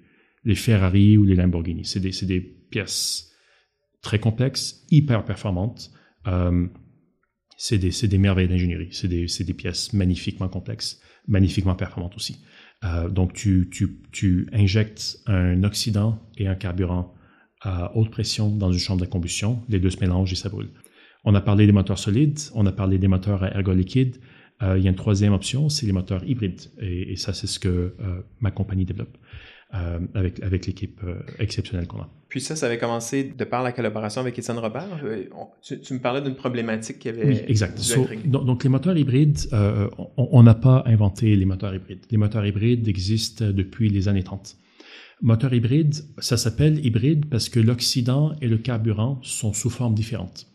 Ferrari 0.54 1.16
ou 1.16 1.24
les 1.24 1.34
Lamborghini. 1.34 1.86
C'est 1.86 2.00
des, 2.00 2.40
pièces 2.40 3.32
très 4.02 4.18
complexes, 4.18 4.84
hyper 4.90 5.24
performantes. 5.24 5.90
Euh, 6.26 6.66
c'est 7.56 7.78
des, 7.78 8.18
merveilles 8.18 8.48
d'ingénierie. 8.48 8.90
C'est 8.92 9.08
des, 9.08 9.54
pièces 9.54 9.94
magnifiquement 9.94 10.48
complexes, 10.48 11.00
magnifiquement 11.26 11.74
performantes 11.74 12.16
aussi. 12.16 12.44
Euh, 12.84 13.08
donc, 13.08 13.32
tu, 13.32 14.48
injectes 14.52 15.18
un 15.26 15.62
oxydant 15.64 16.18
et 16.36 16.48
un 16.48 16.54
carburant 16.54 17.14
à 17.60 17.96
haute 17.96 18.10
pression 18.10 18.50
dans 18.50 18.72
une 18.72 18.78
chambre 18.78 19.00
de 19.00 19.06
combustion. 19.06 19.62
Les 19.68 19.78
deux 19.78 19.90
se 19.90 20.00
mélangent 20.00 20.32
et 20.32 20.36
ça 20.36 20.48
brûle. 20.48 20.70
On 21.24 21.34
a 21.34 21.40
parlé 21.40 21.66
des 21.66 21.72
moteurs 21.72 21.98
solides, 21.98 22.40
on 22.54 22.66
a 22.66 22.72
parlé 22.72 22.98
des 22.98 23.06
moteurs 23.06 23.44
à 23.44 23.54
ergot 23.54 23.74
liquide. 23.74 24.16
Euh, 24.62 24.78
il 24.78 24.84
y 24.84 24.88
a 24.88 24.90
une 24.90 24.96
troisième 24.96 25.32
option, 25.32 25.68
c'est 25.68 25.86
les 25.86 25.92
moteurs 25.92 26.24
hybrides. 26.24 26.60
Et, 26.80 27.12
et 27.12 27.16
ça, 27.16 27.32
c'est 27.32 27.46
ce 27.46 27.58
que 27.58 27.68
euh, 27.68 28.20
ma 28.40 28.50
compagnie 28.50 28.84
développe. 28.84 29.16
Euh, 29.74 30.00
avec, 30.12 30.42
avec 30.42 30.66
l'équipe 30.66 31.00
euh, 31.02 31.14
exceptionnelle 31.38 31.86
qu'on 31.86 32.00
a. 32.00 32.10
Puis 32.28 32.42
ça, 32.42 32.56
ça 32.56 32.66
avait 32.66 32.76
commencé 32.76 33.24
de 33.24 33.44
par 33.44 33.62
la 33.62 33.72
collaboration 33.72 34.20
avec 34.20 34.38
Étienne 34.38 34.58
Robert. 34.58 35.00
Euh, 35.02 35.24
tu, 35.62 35.94
me 35.94 35.98
parlais 35.98 36.20
d'une 36.20 36.34
problématique 36.34 36.98
qui 36.98 37.08
avait... 37.08 37.26
Oui, 37.26 37.40
exact. 37.48 37.80
donc, 38.26 38.64
les 38.64 38.68
moteurs 38.68 38.98
hybrides, 38.98 39.48
on 40.18 40.42
n'a 40.42 40.54
pas 40.54 40.82
inventé 40.84 41.34
les 41.36 41.46
moteurs 41.46 41.74
hybrides. 41.74 42.04
Les 42.10 42.18
moteurs 42.18 42.44
hybrides 42.44 42.86
existent 42.86 43.46
depuis 43.50 43.88
les 43.88 44.08
années 44.08 44.22
30. 44.22 44.58
Moteur 45.22 45.54
hybride, 45.54 45.94
ça 46.18 46.36
s'appelle 46.36 46.84
hybride 46.84 47.30
parce 47.30 47.48
que 47.48 47.58
l'oxydant 47.58 48.34
et 48.42 48.48
le 48.48 48.58
carburant 48.58 49.20
sont 49.22 49.54
sous 49.54 49.70
forme 49.70 49.94
différentes. 49.94 50.48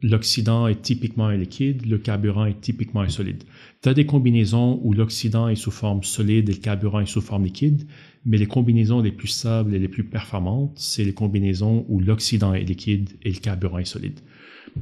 L'oxydant 0.00 0.68
est 0.68 0.80
typiquement 0.80 1.26
un 1.26 1.36
liquide, 1.36 1.86
le 1.86 1.98
carburant 1.98 2.44
est 2.44 2.60
typiquement 2.60 3.00
un 3.00 3.08
solide. 3.08 3.42
Tu 3.82 3.88
as 3.88 3.94
des 3.94 4.06
combinaisons 4.06 4.78
où 4.84 4.92
l'oxydant 4.92 5.48
est 5.48 5.56
sous 5.56 5.72
forme 5.72 6.04
solide 6.04 6.48
et 6.48 6.52
le 6.52 6.58
carburant 6.58 7.00
est 7.00 7.06
sous 7.06 7.20
forme 7.20 7.44
liquide, 7.44 7.88
mais 8.24 8.38
les 8.38 8.46
combinaisons 8.46 9.00
les 9.00 9.12
plus 9.12 9.28
stables 9.28 9.74
et 9.74 9.78
les 9.78 9.88
plus 9.88 10.04
performantes, 10.04 10.76
c'est 10.76 11.04
les 11.04 11.14
combinaisons 11.14 11.84
où 11.88 12.00
l'oxydant 12.00 12.54
est 12.54 12.64
liquide 12.64 13.10
et 13.22 13.30
le 13.30 13.38
carburant 13.38 13.78
est 13.78 13.84
solide. 13.84 14.20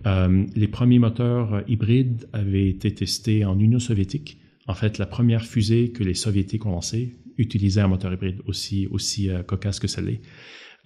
Euh, 0.06 0.46
les 0.54 0.68
premiers 0.68 0.98
moteurs 0.98 1.62
hybrides 1.68 2.28
avaient 2.32 2.68
été 2.68 2.92
testés 2.92 3.44
en 3.44 3.58
Union 3.58 3.78
soviétique. 3.78 4.38
En 4.66 4.74
fait, 4.74 4.98
la 4.98 5.06
première 5.06 5.44
fusée 5.44 5.92
que 5.92 6.02
les 6.02 6.14
soviétiques 6.14 6.66
ont 6.66 6.72
lancée 6.72 7.14
utilisait 7.38 7.82
un 7.82 7.88
moteur 7.88 8.12
hybride 8.12 8.40
aussi, 8.46 8.86
aussi 8.88 9.30
euh, 9.30 9.42
cocasse 9.42 9.78
que 9.78 9.86
celle-là. 9.86 10.12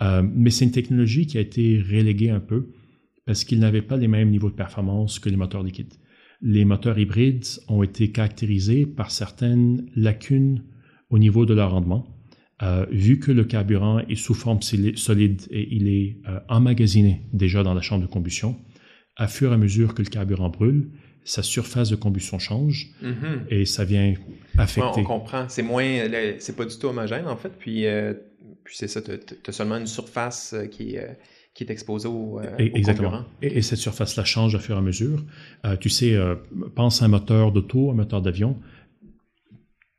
Euh, 0.03 0.23
mais 0.23 0.51
c'est 0.51 0.65
une 0.65 0.71
technologie 0.71 1.27
qui 1.27 1.39
a 1.39 1.41
été 1.41 1.81
reléguée 1.81 2.31
un 2.31 2.41
peu 2.41 2.73
parce 3.27 3.45
qu'ils 3.45 3.61
n'avaient 3.61 3.83
pas 3.83 3.97
les 3.97 4.09
mêmes 4.09 4.31
niveaux 4.31 4.51
de 4.51 4.55
performance 4.55 5.19
que 5.19 5.29
les 5.29 5.37
moteurs 5.37 5.63
liquides. 5.63 5.95
Les 6.43 6.65
moteurs 6.65 6.99
hybrides 6.99 7.45
ont 7.69 7.83
été 7.83 8.11
caractérisés 8.11 8.87
par 8.87 9.11
certaines 9.11 9.87
lacunes 9.95 10.65
au 11.11 11.19
niveau 11.19 11.45
de 11.45 11.55
leur 11.55 11.73
rendement. 11.73 12.07
Euh, 12.63 12.85
vu 12.91 13.19
que 13.19 13.33
le 13.33 13.45
carburant 13.45 14.01
est 14.01 14.17
sous 14.17 14.35
forme 14.35 14.61
solide 14.61 15.41
et 15.51 15.69
il 15.75 15.89
est 15.89 16.17
euh, 16.29 16.41
emmagasiné 16.49 17.23
déjà 17.33 17.63
dans 17.63 17.73
la 17.73 17.81
chambre 17.81 18.03
de 18.03 18.11
combustion, 18.11 18.57
à 19.17 19.29
fur 19.29 19.51
et 19.51 19.55
à 19.55 19.57
mesure 19.57 19.95
que 19.95 20.03
le 20.03 20.09
carburant 20.09 20.51
brûle, 20.51 20.91
sa 21.25 21.43
surface 21.43 21.89
de 21.91 21.97
combustion 21.97 22.39
change 22.39 22.89
mm-hmm. 23.03 23.49
et 23.49 23.65
ça 23.65 23.85
vient 23.85 24.15
affecter. 24.59 25.01
on 25.01 25.05
comprend. 25.05 25.49
C'est 25.49 25.63
moins, 25.63 26.09
c'est 26.39 26.57
pas 26.57 26.65
du 26.65 26.77
tout 26.77 26.87
homogène 26.87 27.29
en 27.29 27.37
fait. 27.37 27.53
Puis, 27.59 27.87
euh, 27.87 28.15
puis 28.65 28.77
c'est 28.77 28.89
ça, 28.89 29.01
tu 29.01 29.11
as, 29.13 29.53
seulement 29.53 29.77
une 29.77 29.87
surface 29.87 30.55
qui 30.71 30.97
est 30.97 31.17
qui 31.55 31.65
est 31.65 31.71
exposé 31.71 32.09
au, 32.09 32.41
euh, 32.41 32.57
Exactement. 32.59 33.25
et, 33.43 33.61
cette 33.63 33.79
surface-là 33.79 34.25
change 34.25 34.55
à 34.55 34.59
fur 34.59 34.77
et 34.77 34.79
à 34.79 34.83
mesure. 34.83 35.25
Euh, 35.65 35.77
tu 35.77 35.89
sais, 35.89 36.15
euh, 36.15 36.37
pense 36.75 37.03
à 37.03 37.07
un 37.07 37.09
moteur 37.09 37.53
d'auto, 37.53 37.91
un 37.91 37.95
moteur 37.95 38.23
d'avion. 38.23 38.57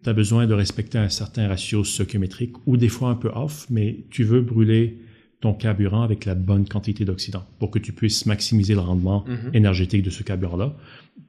Tu 0.03 0.09
as 0.09 0.13
besoin 0.13 0.47
de 0.47 0.53
respecter 0.53 0.97
un 0.97 1.09
certain 1.09 1.47
ratio 1.47 1.83
stoichiométrique 1.83 2.55
ou 2.65 2.77
des 2.77 2.89
fois 2.89 3.09
un 3.09 3.15
peu 3.15 3.29
off, 3.33 3.67
mais 3.69 3.99
tu 4.09 4.23
veux 4.23 4.41
brûler 4.41 4.97
ton 5.41 5.53
carburant 5.53 6.03
avec 6.03 6.25
la 6.25 6.35
bonne 6.35 6.67
quantité 6.67 7.03
d'oxydant 7.03 7.45
pour 7.59 7.71
que 7.71 7.79
tu 7.79 7.93
puisses 7.93 8.25
maximiser 8.25 8.73
le 8.75 8.79
rendement 8.79 9.25
mm-hmm. 9.27 9.55
énergétique 9.55 10.03
de 10.03 10.11
ce 10.11 10.23
carburant-là. 10.23 10.75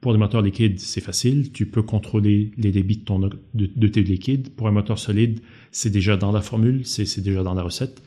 Pour 0.01 0.11
les 0.11 0.19
moteurs 0.19 0.41
liquides, 0.41 0.79
c'est 0.79 1.01
facile. 1.01 1.51
Tu 1.51 1.65
peux 1.65 1.81
contrôler 1.81 2.51
les 2.57 2.71
débits 2.71 2.97
de, 2.97 3.03
ton, 3.03 3.19
de, 3.19 3.31
de 3.53 3.87
tes 3.87 4.03
liquides. 4.03 4.49
Pour 4.55 4.67
un 4.67 4.71
moteur 4.71 4.99
solide, 4.99 5.39
c'est 5.71 5.89
déjà 5.89 6.15
dans 6.15 6.31
la 6.31 6.41
formule, 6.41 6.85
c'est 6.85 7.21
déjà 7.21 7.41
dans 7.41 7.55
la 7.55 7.63
recette. 7.63 8.03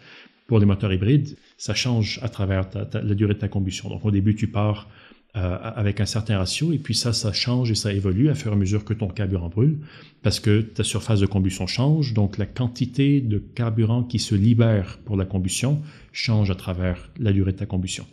Pour 0.47 0.61
les 0.61 0.67
moteurs 0.67 0.93
hybrides, 0.93 1.37
ça 1.59 1.75
change 1.75 2.21
à 2.23 2.29
travers 2.29 2.69
la 2.93 3.15
durée 3.15 3.35
de 3.35 3.39
ta 3.39 3.49
combustion. 3.49 3.89
Donc 3.89 4.05
au 4.05 4.13
début, 4.13 4.37
tu 4.37 4.47
pars 4.47 4.89
euh, 5.37 5.59
avec 5.61 6.01
un 6.01 6.07
certain 6.07 6.39
ratio, 6.39 6.73
et 6.73 6.79
puis 6.79 6.95
ça, 6.95 7.13
ça 7.13 7.31
change 7.33 7.71
et 7.71 7.75
ça 7.75 7.93
évolue 7.93 8.31
à 8.31 8.35
fur 8.35 8.53
et 8.53 8.55
à 8.55 8.59
mesure 8.59 8.85
que 8.85 8.95
ton 8.95 9.09
carburant 9.09 9.51
brûle, 9.51 9.81
parce 10.23 10.41
que 10.41 10.63
ta 10.63 10.83
surface 10.83 11.21
de 11.21 11.27
combustion 11.27 11.67
change, 11.67 12.15
donc 12.15 12.39
la 12.39 12.47
quantité 12.47 13.21
de 13.21 13.39
carburant 13.39 14.03
qui 14.03 14.19
se 14.19 14.35
libère 14.35 14.99
pour 15.05 15.17
la 15.17 15.27
combustion 15.27 15.83
change 16.13 16.51
à 16.51 16.55
travers 16.55 17.11
la 17.19 17.33
durée 17.33 17.53
de 17.53 17.59
ta 17.59 17.67
combustion. 17.67 18.07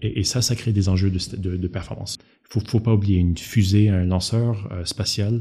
Et, 0.00 0.24
ça, 0.24 0.40
ça 0.40 0.56
crée 0.56 0.72
des 0.72 0.88
enjeux 0.88 1.10
de, 1.10 1.68
performance. 1.68 2.16
Il 2.54 2.62
ne 2.62 2.68
faut, 2.68 2.80
pas 2.80 2.94
oublier 2.94 3.18
une 3.18 3.36
fusée, 3.36 3.90
un 3.90 4.04
lanceur 4.06 4.68
euh, 4.72 4.86
spatial, 4.86 5.40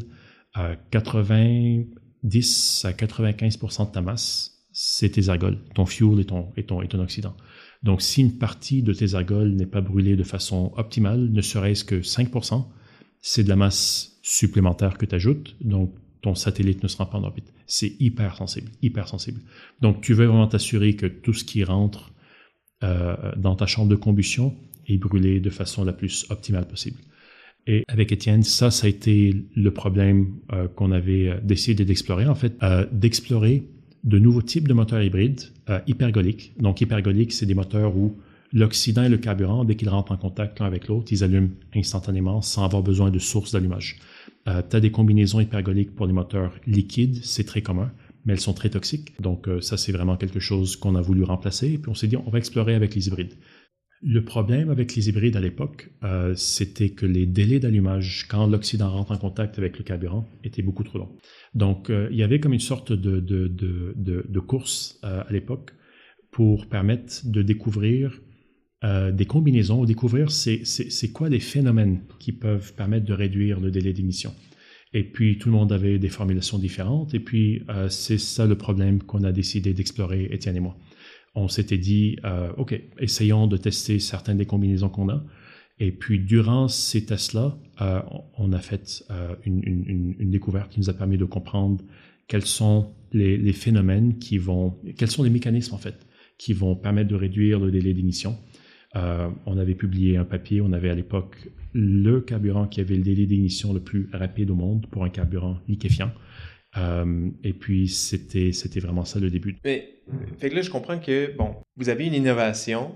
à 0.53 0.75
90 0.91 2.85
à 2.85 2.91
95% 2.91 3.87
de 3.87 3.91
ta 3.91 4.01
masse, 4.01 4.65
c'est 4.73 5.09
tes 5.11 5.29
ergols, 5.29 5.59
ton 5.75 5.85
fuel 5.85 6.25
ton, 6.25 6.49
et 6.57 6.63
ton 6.63 6.99
oxydant. 6.99 7.35
Donc, 7.83 8.01
si 8.01 8.21
une 8.21 8.37
partie 8.37 8.83
de 8.83 8.93
tes 8.93 9.15
ergols 9.15 9.55
n'est 9.55 9.65
pas 9.65 9.81
brûlée 9.81 10.15
de 10.15 10.23
façon 10.23 10.71
optimale, 10.77 11.29
ne 11.31 11.41
serait-ce 11.41 11.83
que 11.83 11.95
5%, 11.95 12.65
c'est 13.21 13.43
de 13.43 13.49
la 13.49 13.55
masse 13.55 14.19
supplémentaire 14.21 14.97
que 14.97 15.05
tu 15.05 15.15
ajoutes. 15.15 15.55
Donc, 15.61 15.95
ton 16.21 16.35
satellite 16.35 16.83
ne 16.83 16.87
sera 16.87 17.09
pas 17.09 17.17
en 17.17 17.23
orbite. 17.23 17.51
C'est 17.65 17.95
hyper 17.99 18.35
sensible, 18.35 18.69
hyper 18.81 19.07
sensible. 19.07 19.41
Donc, 19.81 20.01
tu 20.01 20.13
veux 20.13 20.25
vraiment 20.25 20.47
t'assurer 20.47 20.95
que 20.95 21.07
tout 21.07 21.33
ce 21.33 21.43
qui 21.43 21.63
rentre 21.63 22.11
euh, 22.83 23.15
dans 23.37 23.55
ta 23.55 23.65
chambre 23.65 23.89
de 23.89 23.95
combustion 23.95 24.55
est 24.87 24.97
brûlé 24.97 25.39
de 25.39 25.49
façon 25.49 25.83
la 25.83 25.93
plus 25.93 26.25
optimale 26.29 26.67
possible. 26.67 26.99
Et 27.67 27.83
avec 27.87 28.11
Étienne, 28.11 28.43
ça, 28.43 28.71
ça 28.71 28.87
a 28.87 28.89
été 28.89 29.45
le 29.55 29.71
problème 29.71 30.35
euh, 30.51 30.67
qu'on 30.67 30.91
avait 30.91 31.29
euh, 31.29 31.39
décidé 31.43 31.85
d'explorer, 31.85 32.27
en 32.27 32.35
fait, 32.35 32.57
d'explorer 32.91 33.63
de 34.03 34.19
nouveaux 34.19 34.41
types 34.41 34.67
de 34.67 34.73
moteurs 34.73 35.01
hybrides 35.01 35.41
euh, 35.69 35.79
hypergoliques. 35.87 36.53
Donc, 36.59 36.81
hypergoliques, 36.81 37.33
c'est 37.33 37.45
des 37.45 37.53
moteurs 37.53 37.95
où 37.95 38.17
l'oxydant 38.51 39.03
et 39.03 39.09
le 39.09 39.17
carburant, 39.17 39.63
dès 39.63 39.75
qu'ils 39.75 39.89
rentrent 39.89 40.11
en 40.11 40.17
contact 40.17 40.59
l'un 40.59 40.65
avec 40.65 40.87
l'autre, 40.87 41.11
ils 41.11 41.23
allument 41.23 41.49
instantanément 41.75 42.41
sans 42.41 42.65
avoir 42.65 42.83
besoin 42.83 43.11
de 43.11 43.19
source 43.19 43.51
d'allumage. 43.51 43.97
Euh, 44.47 44.61
tu 44.67 44.75
as 44.75 44.79
des 44.79 44.91
combinaisons 44.91 45.39
hypergoliques 45.39 45.95
pour 45.95 46.07
les 46.07 46.13
moteurs 46.13 46.53
liquides, 46.65 47.23
c'est 47.23 47.43
très 47.43 47.61
commun, 47.61 47.91
mais 48.25 48.33
elles 48.33 48.39
sont 48.39 48.53
très 48.53 48.69
toxiques. 48.69 49.13
Donc, 49.21 49.47
euh, 49.47 49.61
ça, 49.61 49.77
c'est 49.77 49.91
vraiment 49.91 50.17
quelque 50.17 50.39
chose 50.39 50.75
qu'on 50.75 50.95
a 50.95 51.01
voulu 51.01 51.23
remplacer. 51.23 51.73
Et 51.73 51.77
puis, 51.77 51.91
on 51.91 51.95
s'est 51.95 52.07
dit, 52.07 52.17
on 52.17 52.29
va 52.29 52.39
explorer 52.39 52.73
avec 52.73 52.95
les 52.95 53.07
hybrides. 53.07 53.33
Le 54.03 54.25
problème 54.25 54.71
avec 54.71 54.95
les 54.95 55.09
hybrides 55.09 55.35
à 55.35 55.39
l'époque, 55.39 55.91
c'était 56.33 56.89
que 56.89 57.05
les 57.05 57.27
délais 57.27 57.59
d'allumage, 57.59 58.25
quand 58.27 58.47
l'oxydant 58.47 58.89
rentre 58.89 59.11
en 59.11 59.17
contact 59.17 59.59
avec 59.59 59.77
le 59.77 59.83
carburant, 59.83 60.27
étaient 60.43 60.63
beaucoup 60.63 60.83
trop 60.83 60.97
longs. 60.97 61.15
Donc, 61.53 61.89
euh, 61.89 62.07
il 62.11 62.17
y 62.17 62.23
avait 62.23 62.39
comme 62.39 62.53
une 62.53 62.59
sorte 62.59 62.93
de, 62.93 63.19
de, 63.19 63.47
de, 63.47 64.39
course 64.39 64.99
euh, 65.03 65.23
à 65.27 65.31
l'époque 65.31 65.71
pour 66.31 66.67
permettre 66.67 67.21
de 67.25 67.41
découvrir 67.41 68.21
des 69.13 69.27
combinaisons, 69.27 69.85
découvrir 69.85 70.31
c'est 70.31 71.11
quoi 71.13 71.29
les 71.29 71.39
phénomènes 71.39 72.01
qui 72.19 72.31
peuvent 72.31 72.73
permettre 72.73 73.05
de 73.05 73.13
réduire 73.13 73.59
le 73.59 73.69
délai 73.69 73.93
d'émission. 73.93 74.33
Et 74.91 75.03
puis, 75.03 75.37
tout 75.37 75.49
le 75.49 75.53
monde 75.53 75.71
avait 75.71 75.99
des 75.99 76.09
formulations 76.09 76.57
différentes, 76.57 77.13
et 77.13 77.19
puis 77.19 77.61
c'est 77.89 78.17
ça 78.17 78.47
le 78.47 78.57
problème 78.57 79.03
qu'on 79.03 79.23
a 79.23 79.31
décidé 79.31 79.75
d'explorer, 79.75 80.29
Étienne 80.31 80.55
et 80.55 80.61
moi 80.61 80.77
on 81.35 81.47
s'était 81.47 81.77
dit, 81.77 82.17
euh, 82.25 82.51
OK, 82.57 82.79
essayons 82.99 83.47
de 83.47 83.57
tester 83.57 83.99
certaines 83.99 84.37
des 84.37 84.45
combinaisons 84.45 84.89
qu'on 84.89 85.09
a. 85.09 85.23
Et 85.83 85.91
puis, 85.91 86.19
durant 86.19 86.67
ces 86.67 87.05
tests-là, 87.05 87.57
euh, 87.81 88.01
on 88.37 88.53
a 88.53 88.59
fait 88.59 89.03
euh, 89.09 89.33
une, 89.45 90.29
découverte 90.29 90.71
qui 90.71 90.79
nous 90.79 90.91
a 90.91 90.93
permis 90.93 91.17
de 91.17 91.25
comprendre 91.25 91.83
quels 92.27 92.45
sont 92.45 92.93
les, 93.11 93.51
phénomènes 93.51 94.19
qui 94.19 94.37
vont, 94.37 94.77
quels 94.95 95.09
sont 95.09 95.23
les 95.23 95.31
mécanismes, 95.31 95.73
en 95.73 95.79
fait, 95.79 96.05
qui 96.37 96.53
vont 96.53 96.75
permettre 96.75 97.09
de 97.09 97.15
réduire 97.15 97.59
le 97.59 97.71
délai 97.71 97.93
d'émission. 97.93 98.37
on 98.93 99.57
avait 99.57 99.73
publié 99.73 100.17
un 100.17 100.23
papier, 100.23 100.61
on 100.61 100.71
avait 100.71 100.91
à 100.91 100.95
l'époque 100.95 101.49
le 101.73 102.21
carburant 102.21 102.67
qui 102.67 102.79
avait 102.79 102.95
le 102.95 103.03
délai 103.03 103.25
d'émission 103.25 103.73
le 103.73 103.79
plus 103.79 104.07
rapide 104.13 104.51
au 104.51 104.55
monde 104.55 104.85
pour 104.91 105.03
un 105.03 105.09
carburant 105.09 105.57
liquéfiant. 105.67 106.11
Euh, 106.77 107.29
et 107.43 107.53
puis, 107.53 107.87
c'était, 107.87 108.51
c'était 108.51 108.79
vraiment 108.79 109.05
ça 109.05 109.19
le 109.19 109.29
début. 109.29 109.57
Mais, 109.63 110.01
fait 110.37 110.49
que 110.49 110.55
là, 110.55 110.61
je 110.61 110.69
comprends 110.69 110.99
que, 110.99 111.35
bon, 111.35 111.55
vous 111.75 111.89
avez 111.89 112.05
une 112.05 112.13
innovation, 112.13 112.93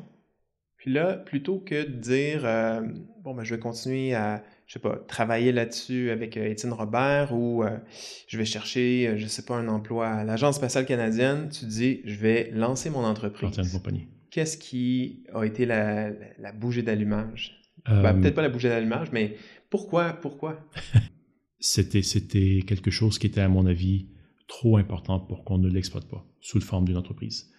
Puis 0.85 0.93
là, 0.93 1.13
plutôt 1.13 1.57
que 1.57 1.83
de 1.87 1.93
dire, 1.93 2.41
euh, 2.45 2.79
bon, 3.23 3.33
ben, 3.33 3.43
je 3.43 3.55
vais 3.55 3.59
continuer 3.59 4.13
à, 4.13 4.43
je 4.67 4.73
sais 4.73 4.79
pas, 4.79 4.97
travailler 5.07 5.51
là-dessus 5.51 6.11
avec 6.11 6.37
euh, 6.37 6.45
Étienne 6.45 6.73
Robert 6.73 7.33
ou 7.33 7.63
euh, 7.63 7.79
je 8.27 8.37
vais 8.37 8.45
chercher, 8.45 9.17
je 9.17 9.25
sais 9.25 9.41
pas, 9.41 9.55
un 9.55 9.67
emploi 9.67 10.07
à 10.07 10.23
l'Agence 10.23 10.57
spatiale 10.57 10.85
canadienne, 10.85 11.49
tu 11.49 11.65
dis, 11.65 12.01
je 12.05 12.19
vais 12.19 12.51
lancer 12.53 12.91
mon 12.91 13.03
entreprise. 13.03 13.49
compagnie. 13.71 14.09
Qu'est-ce 14.29 14.59
qui 14.59 15.23
a 15.33 15.43
été 15.43 15.65
la, 15.65 16.11
bougie 16.53 16.83
d'allumage? 16.83 17.59
Ben, 17.87 18.21
peut-être 18.21 18.35
pas 18.35 18.43
la 18.43 18.49
bougie 18.49 18.67
d'allumage, 18.67 19.11
mais 19.11 19.37
pourquoi, 19.71 20.13
pourquoi? 20.13 20.69
c'était, 21.59 22.03
c'était 22.03 22.59
quelque 22.63 22.91
chose 22.91 23.17
qui 23.17 23.25
était, 23.25 23.41
à 23.41 23.49
mon 23.49 23.65
avis, 23.65 24.09
trop 24.47 24.77
important 24.77 25.19
pour 25.19 25.45
qu'on 25.45 25.57
ne 25.57 25.67
l'exploite 25.67 26.07
pas 26.07 26.23
sous 26.41 26.59
la 26.59 26.65
forme 26.65 26.85
d'une 26.85 26.97
entreprise. 26.97 27.51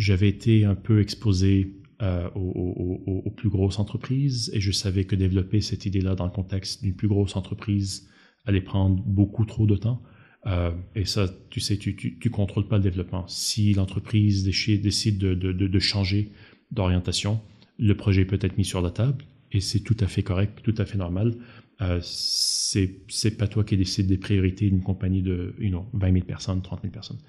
J'avais 0.00 0.30
été 0.30 0.64
un 0.64 0.74
peu 0.74 1.02
exposé 1.02 1.74
euh, 2.00 2.30
aux, 2.34 3.30
plus 3.36 3.50
grosses 3.50 3.78
entreprises 3.78 4.50
et 4.54 4.60
je 4.60 4.72
savais 4.72 5.04
que 5.04 5.14
développer 5.14 5.60
cette 5.60 5.84
idée-là 5.84 6.14
dans 6.14 6.24
le 6.24 6.30
contexte 6.30 6.82
d'une 6.82 6.94
plus 6.94 7.06
grosse 7.06 7.36
entreprise 7.36 8.08
allait 8.46 8.62
prendre 8.62 9.02
beaucoup 9.02 9.44
trop 9.44 9.66
de 9.66 9.76
temps. 9.76 10.02
Euh, 10.46 10.70
et 10.94 11.04
ça, 11.04 11.28
tu 11.50 11.60
sais, 11.60 11.76
tu, 11.76 11.94
tu, 11.96 12.30
contrôles 12.30 12.66
pas 12.66 12.78
le 12.78 12.82
développement. 12.82 13.28
Si 13.28 13.74
l'entreprise 13.74 14.42
décide 14.42 15.18
de, 15.18 15.34
de, 15.34 15.52
de, 15.52 15.78
changer 15.78 16.32
d'orientation, 16.70 17.42
le 17.78 17.94
projet 17.94 18.24
peut 18.24 18.38
être 18.40 18.56
mis 18.56 18.64
sur 18.64 18.80
la 18.80 18.90
table 18.90 19.26
et 19.52 19.60
c'est 19.60 19.80
tout 19.80 19.96
à 20.00 20.06
fait 20.06 20.22
correct, 20.22 20.60
tout 20.62 20.74
à 20.78 20.86
fait 20.86 20.96
normal. 20.96 21.34
Euh, 21.82 22.00
c'est 22.02 23.36
pas 23.36 23.48
toi 23.48 23.64
qui 23.64 23.76
décides 23.76 24.06
des 24.06 24.16
priorités 24.16 24.70
d'une 24.70 24.82
compagnie 24.82 25.20
de 25.20 25.54
you 25.58 25.68
know, 25.68 25.84
20 25.92 26.12
000 26.14 26.24
personnes, 26.24 26.62
30 26.62 26.80
000 26.80 26.90
personnes. 26.90 27.20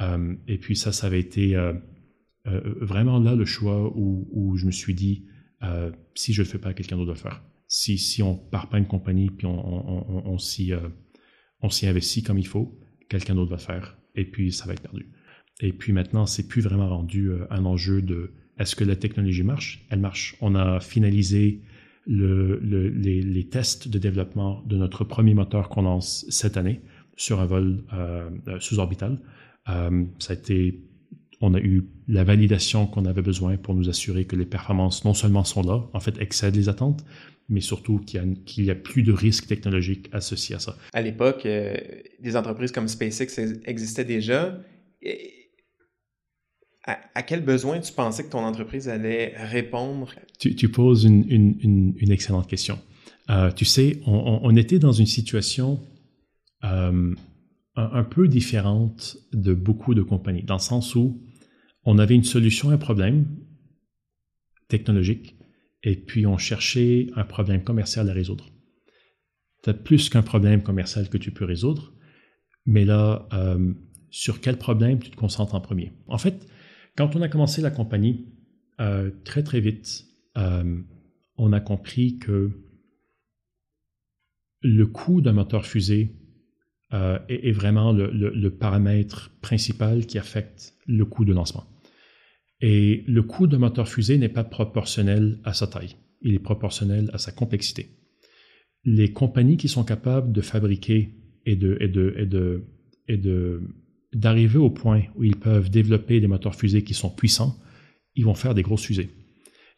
Euh, 0.00 0.36
et 0.46 0.58
puis 0.58 0.76
ça, 0.76 0.92
ça 0.92 1.08
avait 1.08 1.18
été 1.18 1.56
euh, 2.46 2.60
euh, 2.64 2.74
vraiment 2.80 3.18
là 3.18 3.34
le 3.34 3.44
choix 3.44 3.92
où, 3.96 4.56
je 4.56 4.66
me 4.66 4.70
suis 4.70 4.94
dit, 4.94 5.26
si 6.14 6.32
je 6.32 6.42
ne 6.42 6.46
le 6.46 6.50
fais 6.50 6.58
pas, 6.58 6.74
quelqu'un 6.74 6.96
d'autre 6.96 7.06
doit 7.06 7.14
le 7.14 7.20
faire. 7.20 7.42
Si, 7.66 8.22
on 8.22 8.36
part 8.36 8.68
pas 8.68 8.78
une 8.78 8.86
compagnie 8.86 9.30
puis 9.30 9.46
on, 9.46 10.26
on, 10.28 10.38
s'y 10.38 10.72
investit 11.86 12.22
comme 12.22 12.38
il 12.38 12.46
faut, 12.46 12.78
quelqu'un 13.08 13.34
d'autre 13.34 13.50
va 13.50 13.56
le 13.56 13.62
faire. 13.62 13.96
Et 14.14 14.24
puis 14.24 14.52
ça 14.52 14.66
va 14.66 14.74
être 14.74 14.82
perdu. 14.82 15.10
Et 15.60 15.72
puis 15.72 15.92
maintenant, 15.92 16.26
c'est 16.26 16.46
plus 16.46 16.60
vraiment 16.60 16.88
rendu 16.88 17.30
un 17.50 17.64
enjeu 17.64 18.02
de 18.02 18.32
est-ce 18.58 18.76
que 18.76 18.84
la 18.84 18.96
technologie 18.96 19.42
marche? 19.42 19.84
Elle 19.90 20.00
marche. 20.00 20.36
On 20.40 20.54
a 20.54 20.80
finalisé 20.80 21.62
le, 22.06 22.58
le, 22.60 22.88
les, 22.88 23.22
les, 23.22 23.48
tests 23.48 23.88
de 23.88 23.98
développement 23.98 24.62
de 24.66 24.76
notre 24.76 25.04
premier 25.04 25.34
moteur 25.34 25.68
qu'on 25.68 25.82
lance 25.82 26.26
cette 26.28 26.56
année 26.56 26.82
sur 27.16 27.40
un 27.40 27.46
vol 27.46 27.84
euh, 27.92 28.30
sous-orbital. 28.60 29.18
Euh, 29.68 30.04
ça 30.18 30.34
a 30.34 30.36
été, 30.36 30.84
on 31.44 31.54
a 31.54 31.60
eu 31.60 31.84
la 32.08 32.24
validation 32.24 32.86
qu'on 32.86 33.04
avait 33.04 33.22
besoin 33.22 33.56
pour 33.56 33.74
nous 33.74 33.88
assurer 33.88 34.24
que 34.24 34.36
les 34.36 34.46
performances 34.46 35.04
non 35.04 35.14
seulement 35.14 35.44
sont 35.44 35.62
là, 35.62 35.88
en 35.92 36.00
fait 36.00 36.18
excèdent 36.20 36.56
les 36.56 36.68
attentes, 36.68 37.04
mais 37.48 37.60
surtout 37.60 37.98
qu'il 37.98 38.38
n'y 38.58 38.70
a, 38.70 38.74
plus 38.74 39.02
de 39.02 39.12
risques 39.12 39.46
technologiques 39.46 40.08
associés 40.12 40.56
à 40.56 40.58
ça. 40.58 40.76
À 40.92 41.02
l'époque, 41.02 41.44
euh, 41.46 41.74
des 42.20 42.36
entreprises 42.36 42.72
comme 42.72 42.88
SpaceX 42.88 43.38
existaient 43.66 44.04
déjà. 44.04 44.58
à, 46.84 47.22
quel 47.22 47.44
besoin 47.44 47.80
tu 47.80 47.92
pensais 47.92 48.24
que 48.24 48.30
ton 48.30 48.44
entreprise 48.44 48.88
allait 48.88 49.34
répondre? 49.36 50.14
Tu, 50.38 50.68
poses 50.68 51.04
une, 51.04 51.24
une, 51.30 51.94
une, 51.98 52.10
excellente 52.10 52.48
question. 52.48 52.78
Euh, 53.30 53.50
tu 53.50 53.64
sais, 53.64 54.00
on, 54.06 54.40
on, 54.42 54.56
était 54.56 54.78
dans 54.78 54.92
une 54.92 55.06
situation 55.06 55.80
euh, 56.64 57.14
un, 57.76 58.04
peu 58.04 58.28
différente 58.28 59.16
de 59.32 59.52
beaucoup 59.52 59.94
de 59.94 60.02
compagnies, 60.02 60.42
dans 60.42 60.54
le 60.54 60.60
sens 60.60 60.94
où 60.94 61.20
on 61.84 61.98
avait 61.98 62.14
une 62.14 62.24
solution 62.24 62.70
à 62.70 62.74
un 62.74 62.78
problème 62.78 63.26
technologique 64.68 65.36
et 65.82 65.96
puis 65.96 66.26
on 66.26 66.38
cherchait 66.38 67.08
un 67.14 67.24
problème 67.24 67.62
commercial 67.62 68.08
à 68.08 68.12
résoudre. 68.12 68.50
Tu 69.62 69.70
as 69.70 69.74
plus 69.74 70.08
qu'un 70.08 70.22
problème 70.22 70.62
commercial 70.62 71.08
que 71.08 71.18
tu 71.18 71.30
peux 71.30 71.44
résoudre, 71.44 71.92
mais 72.66 72.84
là, 72.84 73.28
euh, 73.32 73.72
sur 74.10 74.40
quel 74.40 74.56
problème 74.56 74.98
tu 74.98 75.10
te 75.10 75.16
concentres 75.16 75.54
en 75.54 75.60
premier? 75.60 75.92
En 76.06 76.18
fait, 76.18 76.46
quand 76.96 77.14
on 77.16 77.22
a 77.22 77.28
commencé 77.28 77.60
la 77.60 77.70
compagnie, 77.70 78.26
euh, 78.80 79.10
très 79.24 79.42
très 79.42 79.60
vite, 79.60 80.04
euh, 80.38 80.80
on 81.36 81.52
a 81.52 81.60
compris 81.60 82.18
que 82.18 82.50
le 84.62 84.86
coût 84.86 85.20
d'un 85.20 85.32
moteur 85.32 85.66
fusée 85.66 86.16
est, 87.28 87.50
vraiment 87.50 87.92
le, 87.92 88.48
paramètre 88.50 89.32
principal 89.40 90.06
qui 90.06 90.16
affecte 90.16 90.74
le 90.86 91.04
coût 91.04 91.24
de 91.24 91.32
lancement. 91.32 91.73
Et 92.60 93.04
le 93.06 93.22
coût 93.22 93.46
d'un 93.46 93.58
moteur 93.58 93.88
fusée 93.88 94.18
n'est 94.18 94.28
pas 94.28 94.44
proportionnel 94.44 95.40
à 95.44 95.52
sa 95.52 95.66
taille, 95.66 95.96
il 96.22 96.34
est 96.34 96.38
proportionnel 96.38 97.10
à 97.12 97.18
sa 97.18 97.32
complexité. 97.32 97.90
Les 98.84 99.12
compagnies 99.12 99.56
qui 99.56 99.68
sont 99.68 99.84
capables 99.84 100.32
de 100.32 100.40
fabriquer 100.40 101.14
et 101.46 101.56
d'arriver 104.14 104.58
au 104.58 104.70
point 104.70 105.02
où 105.16 105.24
ils 105.24 105.36
peuvent 105.36 105.70
développer 105.70 106.20
des 106.20 106.26
moteurs 106.26 106.54
fusées 106.54 106.84
qui 106.84 106.94
sont 106.94 107.10
puissants, 107.10 107.58
ils 108.14 108.24
vont 108.24 108.34
faire 108.34 108.54
des 108.54 108.62
grosses 108.62 108.84
fusées. 108.84 109.10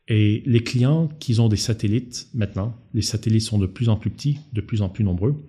Et 0.09 0.43
les 0.47 0.63
clients 0.63 1.09
qui 1.19 1.41
ont 1.41 1.49
des 1.49 1.57
satellites 1.57 2.29
maintenant, 2.35 2.77
les 2.95 3.03
satellites 3.03 3.43
sont 3.43 3.59
de 3.59 3.67
plus 3.67 3.89
en 3.89 3.97
plus 3.97 4.11
petits, 4.11 4.39
de 4.53 4.61
plus 4.61 4.83
en 4.83 4.89
plus 4.89 5.03
nombreux, 5.03 5.45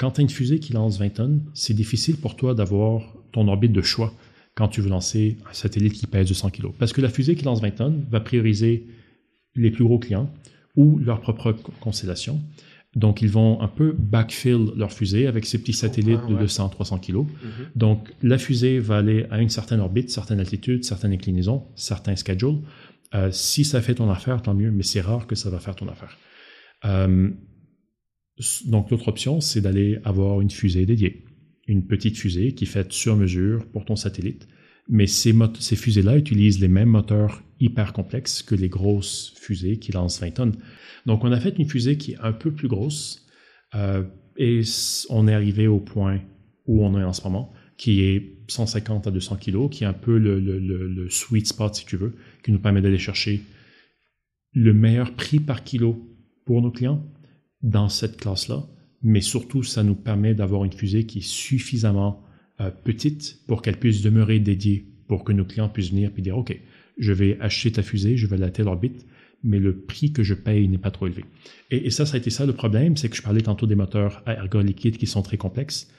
quand 0.00 0.12
tu 0.12 0.22
as 0.22 0.22
une 0.22 0.30
fusée 0.30 0.60
qui 0.60 0.72
lance 0.72 0.98
20 0.98 1.10
tonnes, 1.10 1.44
c'est 1.52 1.74
difficile 1.74 2.16
pour 2.16 2.34
toi 2.34 2.54
d'avoir 2.54 3.14
ton 3.32 3.46
orbite 3.48 3.72
de 3.72 3.82
choix 3.82 4.14
quand 4.60 4.68
tu 4.68 4.82
veux 4.82 4.90
lancer 4.90 5.38
un 5.48 5.54
satellite 5.54 5.94
qui 5.94 6.06
pèse 6.06 6.28
200 6.28 6.50
kg. 6.50 6.66
Parce 6.78 6.92
que 6.92 7.00
la 7.00 7.08
fusée 7.08 7.34
qui 7.34 7.46
lance 7.46 7.62
20 7.62 7.70
tonnes 7.70 8.04
va 8.10 8.20
prioriser 8.20 8.86
les 9.54 9.70
plus 9.70 9.84
gros 9.84 9.98
clients 9.98 10.30
ou 10.76 10.98
leur 10.98 11.22
propre 11.22 11.52
constellation. 11.80 12.42
Donc, 12.94 13.22
ils 13.22 13.30
vont 13.30 13.62
un 13.62 13.68
peu 13.68 13.94
backfill 13.98 14.66
leur 14.76 14.92
fusée 14.92 15.26
avec 15.26 15.46
ces 15.46 15.56
petits 15.56 15.72
satellites 15.72 16.26
de 16.28 16.36
200-300 16.36 17.00
kg. 17.00 17.24
Donc, 17.74 18.12
la 18.22 18.36
fusée 18.36 18.80
va 18.80 18.98
aller 18.98 19.24
à 19.30 19.40
une 19.40 19.48
certaine 19.48 19.80
orbite, 19.80 20.10
certaine 20.10 20.40
altitude, 20.40 20.84
certaine 20.84 21.12
inclinaison, 21.12 21.64
certains 21.74 22.16
schedules. 22.16 22.58
Euh, 23.14 23.30
si 23.32 23.64
ça 23.64 23.80
fait 23.80 23.94
ton 23.94 24.10
affaire, 24.10 24.42
tant 24.42 24.52
mieux, 24.52 24.70
mais 24.70 24.82
c'est 24.82 25.00
rare 25.00 25.26
que 25.26 25.36
ça 25.36 25.48
va 25.48 25.58
faire 25.58 25.74
ton 25.74 25.88
affaire. 25.88 26.18
Euh, 26.84 27.30
donc, 28.66 28.90
l'autre 28.90 29.08
option, 29.08 29.40
c'est 29.40 29.62
d'aller 29.62 30.00
avoir 30.04 30.42
une 30.42 30.50
fusée 30.50 30.84
dédiée. 30.84 31.24
Une 31.70 31.86
petite 31.86 32.18
fusée 32.18 32.52
qui 32.52 32.64
est 32.64 32.66
faite 32.66 32.92
sur 32.92 33.16
mesure 33.16 33.64
pour 33.66 33.84
ton 33.84 33.94
satellite. 33.94 34.48
Mais 34.88 35.06
ces, 35.06 35.32
fusées-là 35.76 36.18
utilisent 36.18 36.60
les 36.60 36.66
mêmes 36.66 36.88
moteurs 36.88 37.44
hyper 37.60 37.92
complexes 37.92 38.42
que 38.42 38.56
les 38.56 38.68
grosses 38.68 39.32
fusées 39.36 39.78
qui 39.78 39.92
lancent 39.92 40.20
20 40.20 40.30
tonnes. 40.32 40.56
Donc, 41.06 41.22
on 41.22 41.30
a 41.30 41.38
fait 41.38 41.56
une 41.56 41.68
fusée 41.68 41.96
qui 41.96 42.12
est 42.12 42.18
un 42.20 42.32
peu 42.32 42.50
plus 42.50 42.66
grosse 42.66 43.24
euh, 43.76 44.02
et 44.36 44.62
on 45.10 45.28
est 45.28 45.32
arrivé 45.32 45.68
au 45.68 45.78
point 45.78 46.20
où 46.66 46.84
on 46.84 46.98
est 46.98 47.04
en 47.04 47.12
ce 47.12 47.22
moment, 47.22 47.52
qui 47.76 48.02
est 48.02 48.36
150 48.48 49.06
à 49.06 49.12
200 49.12 49.36
kg, 49.36 49.68
qui 49.68 49.84
est 49.84 49.86
un 49.86 49.92
peu 49.92 50.18
le, 50.18 50.40
le, 50.40 50.58
le 50.58 51.08
sweet 51.08 51.46
spot, 51.46 51.76
si 51.76 51.86
tu 51.86 51.96
veux, 51.96 52.16
qui 52.42 52.50
nous 52.50 52.58
permet 52.58 52.80
d'aller 52.80 52.98
chercher 52.98 53.42
le 54.52 54.74
meilleur 54.74 55.14
prix 55.14 55.38
par 55.38 55.62
kilo 55.62 56.04
pour 56.46 56.62
nos 56.62 56.72
clients, 56.72 57.06
dans 57.62 57.88
cette 57.88 58.16
classe-là, 58.16 58.66
mais 59.02 59.20
surtout, 59.20 59.62
ça 59.62 59.82
nous 59.82 59.94
permet 59.94 60.34
d'avoir 60.34 60.64
une 60.64 60.72
fusée 60.72 61.06
qui 61.06 61.18
est 61.18 61.26
suffisamment 61.26 62.22
euh, 62.60 62.70
petite 62.70 63.40
pour 63.46 63.62
qu'elle 63.62 63.78
puisse 63.78 64.02
demeurer 64.02 64.38
dédiée, 64.38 64.86
pour 65.08 65.24
que 65.24 65.32
nos 65.32 65.44
clients 65.44 65.68
puissent 65.68 65.90
venir 65.90 66.10
et 66.16 66.22
dire, 66.22 66.36
OK, 66.36 66.58
je 66.98 67.12
vais 67.12 67.38
acheter 67.40 67.72
ta 67.72 67.82
fusée, 67.82 68.16
je 68.16 68.26
vais 68.26 68.36
la 68.36 68.50
telle 68.50 68.68
orbite, 68.68 69.06
mais 69.42 69.58
le 69.58 69.80
prix 69.80 70.12
que 70.12 70.22
je 70.22 70.34
paye 70.34 70.68
n'est 70.68 70.78
pas 70.78 70.90
trop 70.90 71.06
élevé. 71.06 71.24
Et, 71.70 71.86
et, 71.86 71.90
ça, 71.90 72.04
ça 72.04 72.16
a 72.16 72.18
été 72.18 72.30
ça 72.30 72.44
le 72.44 72.52
problème, 72.52 72.96
c'est 72.96 73.08
que 73.08 73.16
je 73.16 73.22
parlais 73.22 73.40
tantôt 73.40 73.66
des 73.66 73.74
moteurs 73.74 74.22
à 74.26 74.34
ergon 74.34 74.60
liquide 74.60 74.98
qui 74.98 75.06
sont 75.06 75.22
très 75.22 75.38
complexes. 75.38 75.90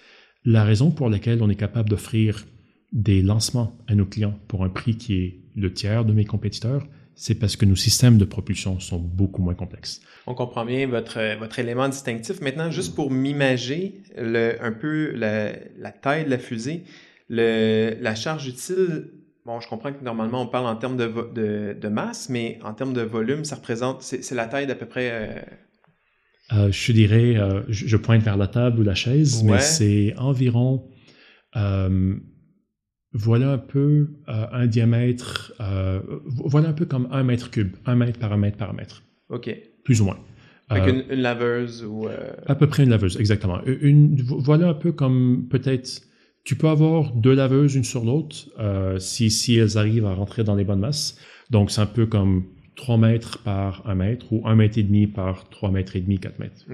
La 0.46 0.64
raison 0.64 0.92
pour 0.92 1.10
laquelle 1.10 1.42
on 1.42 1.50
est 1.50 1.56
capable 1.56 1.90
d'offrir 1.90 2.46
des 2.92 3.22
lancements 3.22 3.78
à 3.88 3.96
nos 3.96 4.06
clients 4.06 4.38
pour 4.48 4.64
un 4.64 4.70
prix 4.70 4.98
qui 4.98 5.16
est 5.16 5.40
le 5.56 5.74
tiers 5.74 6.06
de 6.06 6.14
mes 6.14 6.26
compétiteurs, 6.26 6.88
c'est 7.16 7.36
parce 7.36 7.56
que 7.56 7.66
nos 7.66 7.76
systèmes 7.76 8.18
de 8.18 8.26
propulsion 8.26 8.80
sont 8.80 9.00
beaucoup 9.00 9.42
moins 9.42 9.54
complexes. 9.54 10.02
On 10.28 10.34
comprend 10.34 10.66
bien 10.66 10.88
votre, 10.88 11.38
votre 11.38 11.60
élément 11.60 11.88
distinctif. 11.90 12.42
Maintenant, 12.42 12.72
juste 12.72 12.96
pour 12.96 13.12
m'imager 13.12 14.02
un 14.18 14.72
peu 14.72 15.12
la, 15.12 15.92
taille 15.92 16.26
de 16.26 16.30
la 16.30 16.38
fusée, 16.38 16.84
le, 17.30 17.96
la 18.00 18.16
charge 18.16 18.48
utile, 18.48 19.12
bon, 19.46 19.60
je 19.60 19.68
comprends 19.68 19.92
que 19.92 20.04
normalement 20.04 20.42
on 20.42 20.48
parle 20.48 20.68
en 20.68 20.76
termes 20.76 20.98
de, 20.98 21.74
de, 21.74 21.88
masse, 21.88 22.30
mais 22.30 22.60
en 22.64 22.74
termes 22.74 22.94
de 22.94 23.02
volume, 23.02 23.44
ça 23.44 23.56
représente, 23.56 24.02
c'est 24.02 24.36
la 24.36 24.48
taille 24.48 24.68
d'à 24.68 24.76
peu 24.76 24.86
près... 24.86 25.10
Euh, 25.12 25.42
euh, 26.54 26.72
je 26.72 26.92
dirais, 26.92 27.38
euh, 27.38 27.64
je, 27.70 27.96
pointe 27.96 28.22
vers 28.24 28.36
la 28.36 28.48
table 28.48 28.80
ou 28.80 28.84
la 28.84 28.96
chaise, 28.96 29.44
mais 29.44 29.60
c'est 29.60 30.14
environ 30.18 30.90
voilà 33.14 33.52
un 33.52 33.58
peu 33.58 34.10
euh, 34.30 34.46
un 34.52 34.68
diamètre, 34.68 35.54
euh, 35.60 36.00
voilà 36.26 36.70
un 36.70 36.74
peu 36.74 36.86
comme 36.86 37.08
un 37.12 37.24
mètre 37.24 37.52
cube, 37.52 37.76
un 37.86 37.96
mètre 37.96 38.20
par 38.20 38.32
un 38.32 38.38
mètre 38.38 38.58
par 38.58 38.70
un 38.70 38.74
mètre. 38.74 39.04
OK. 39.30 39.54
Plus 39.84 40.02
ou 40.02 40.06
moins. 40.06 40.20
Avec 40.70 40.94
euh, 40.94 41.04
une, 41.10 41.22
laveuse 41.22 41.84
ou... 41.84 42.08
À 42.46 42.56
peu 42.56 42.68
près 42.68 42.84
une 42.84 42.90
laveuse, 42.90 43.20
exactement. 43.20 43.62
Une, 43.66 44.22
voilà 44.22 44.70
un 44.70 44.74
peu 44.74 44.94
comme 44.94 45.48
peut-être 45.50 46.02
Tu 46.46 46.56
peux 46.56 46.70
avoir 46.70 47.14
deux 47.14 47.34
laveuses 47.34 47.76
une 47.76 47.84
sur 47.84 48.06
l'autre 48.06 48.48
si, 49.00 49.30
si 49.30 49.56
elles 49.56 49.78
arrivent 49.78 50.06
à 50.06 50.14
rentrer 50.14 50.44
dans 50.44 50.56
les 50.56 50.64
bonnes 50.64 50.80
masses. 50.80 51.18
Donc, 51.50 51.72
c'est 51.72 51.82
un 51.82 51.86
peu 51.86 52.06
comme 52.06 52.46
3 52.76 52.98
mètres 52.98 53.40
par 53.44 53.84
1 53.86 53.96
mètre 53.96 54.32
ou 54.32 54.48
1 54.48 54.56
mètre 54.56 54.78
et 54.78 54.84
demi 54.84 55.08
par 55.08 55.50
3 55.50 55.72
mètres 55.72 55.96
et 55.96 56.02
demi, 56.02 56.20
4 56.20 56.40
mètres. 56.40 56.66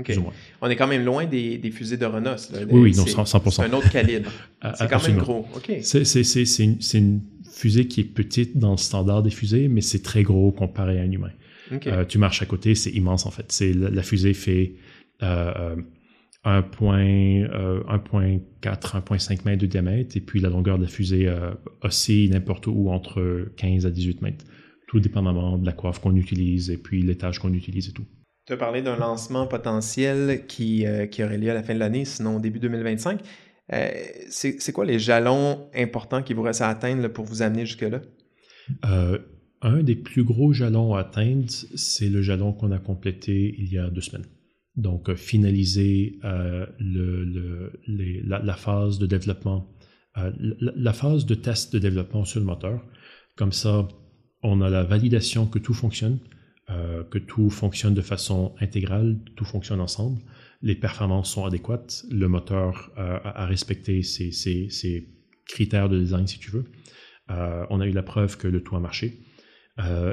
On 0.62 0.70
est 0.70 0.76
quand 0.76 0.88
même 0.88 1.04
loin 1.04 1.26
des, 1.26 1.58
des 1.58 1.72
fusées 1.72 1.98
de 1.98 2.06
Renos. 2.06 2.52
Oui, 2.70 2.80
oui, 2.80 2.96
non, 2.96 3.04
100%. 3.04 3.52
C'est 3.52 3.62
un 3.64 3.74
autre 3.74 3.90
calibre. 3.90 4.32
c'est 4.76 4.90
quand 4.90 5.06
même 5.08 5.18
gros. 5.18 5.46
C'est 5.82 6.60
une, 6.60 6.78
une, 6.94 7.22
fusée 7.52 7.88
qui 7.88 8.02
est 8.02 8.06
petite 8.06 8.58
dans 8.58 8.72
le 8.72 8.78
standard 8.78 9.24
des 9.24 9.32
fusées, 9.32 9.68
mais 9.68 9.82
c'est 9.82 10.04
très 10.04 10.24
gros 10.24 10.52
comparé 10.52 11.00
à 11.00 11.02
un 11.02 11.12
humain. 11.12 11.32
Euh, 11.88 12.06
tu 12.06 12.18
marches 12.18 12.42
à 12.42 12.46
côté, 12.46 12.76
c'est 12.76 12.92
immense 12.92 13.26
en 13.26 13.32
fait. 13.32 13.64
La, 13.76 14.04
fusée 14.04 14.34
fait 14.34 14.76
euh, 15.24 15.76
1.4, 16.46 17.50
euh, 17.52 17.84
1.5 17.88 19.46
mètres 19.46 19.62
de 19.62 19.66
diamètre, 19.66 20.16
et 20.16 20.22
puis 20.22 20.40
la 20.40 20.50
longueur 20.50 20.78
de 20.78 20.84
la 20.84 20.90
fusée 20.90 21.28
euh, 21.28 21.52
oscille 21.82 22.30
n'importe 22.30 22.68
où 22.68 22.90
entre 22.90 23.50
15 23.58 23.86
à 23.86 23.90
18 23.90 24.22
mètres, 24.22 24.46
tout 24.88 25.00
dépendamment 25.00 25.58
de 25.58 25.66
la 25.66 25.74
coiffe 25.74 26.00
qu'on 26.00 26.16
utilise 26.16 26.70
et 26.70 26.78
puis 26.78 27.04
l'étage 27.04 27.40
qu'on 27.40 27.54
utilise 27.54 27.90
et 27.90 27.92
tout. 27.92 28.06
Tu 28.46 28.54
as 28.54 28.58
parlé 28.58 28.82
d'un 28.82 28.96
lancement 28.96 29.46
potentiel 29.46 30.46
qui, 30.48 30.86
euh, 30.88 31.06
qui, 31.06 31.24
aurait 31.24 31.38
lieu 31.38 31.52
à 31.52 31.54
la 31.54 31.64
fin 31.64 31.74
de 31.74 31.80
l'année, 31.80 32.06
sinon 32.06 32.40
début 32.40 32.60
2025. 32.60 33.22
c'est 34.30 34.72
quoi 34.74 34.86
les 34.86 35.00
jalons 35.00 35.70
importants 35.76 36.24
qui 36.24 36.34
vous 36.34 36.44
restent 36.44 36.62
à 36.62 36.70
atteindre 36.70 37.08
pour 37.10 37.26
vous 37.26 37.42
amener 37.42 37.66
jusque-là? 37.66 38.02
un 39.62 39.84
des 39.84 39.96
plus 39.96 40.24
gros 40.24 40.54
jalons 40.54 40.96
à 40.96 41.02
atteindre, 41.02 41.50
c'est 41.50 42.10
le 42.10 42.22
jalon 42.22 42.54
qu'on 42.54 42.72
a 42.72 42.80
complété 42.80 43.56
il 43.58 43.72
y 43.72 43.78
a 43.78 43.90
deux 43.90 44.02
semaines. 44.02 44.26
Donc, 44.76 45.10
euh, 45.10 45.16
finaliser 45.16 46.20
euh, 46.24 46.68
le, 46.78 47.72
la, 47.88 48.54
phase 48.54 49.00
de 49.00 49.08
développement, 49.08 49.68
euh, 50.18 50.32
la, 50.60 50.94
phase 50.94 51.26
de 51.26 51.34
test 51.34 51.74
de 51.74 51.80
développement 51.80 52.26
sur 52.26 52.40
le 52.40 52.46
moteur. 52.46 52.86
Comme 53.36 53.52
ça, 53.52 53.88
on 54.44 54.62
a 54.62 54.70
la 54.70 54.84
validation 54.84 55.48
que 55.48 55.60
tout 55.60 55.74
fonctionne, 55.74 56.20
que 57.10 57.18
tout 57.18 57.50
fonctionne 57.50 57.94
de 57.94 58.02
façon 58.02 58.54
intégrale, 58.60 59.18
tout 59.36 59.46
fonctionne 59.46 59.80
ensemble, 59.80 60.22
les 60.62 60.76
performances 60.76 61.32
sont 61.32 61.46
adéquates, 61.46 62.06
le 62.12 62.28
moteur 62.28 62.92
a, 62.98 63.46
respecté 63.46 64.04
ses, 64.04 65.08
critères 65.48 65.88
de 65.88 65.98
design, 65.98 66.28
si 66.28 66.40
tu 66.40 66.52
veux. 66.52 66.66
on 67.30 67.80
a 67.80 67.88
eu 67.88 67.92
la 67.92 68.04
preuve 68.04 68.38
que 68.38 68.48
le 68.48 68.62
tout 68.62 68.76
a 68.76 68.80
marché. 68.82 69.20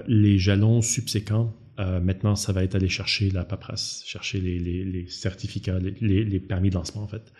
les 0.06 0.38
jalons 0.38 0.80
subséquents 0.80 1.54
euh, 1.80 2.00
maintenant, 2.00 2.36
ça 2.36 2.52
va 2.52 2.62
être 2.62 2.74
aller 2.74 2.88
chercher 2.88 3.30
la 3.30 3.44
paperasse, 3.44 4.02
chercher 4.06 4.40
les, 4.40 5.06
certificats, 5.08 5.78
les, 5.78 6.40
permis 6.40 6.70
de 6.70 6.74
lancement 6.74 7.02
en 7.02 7.08
fait, 7.08 7.32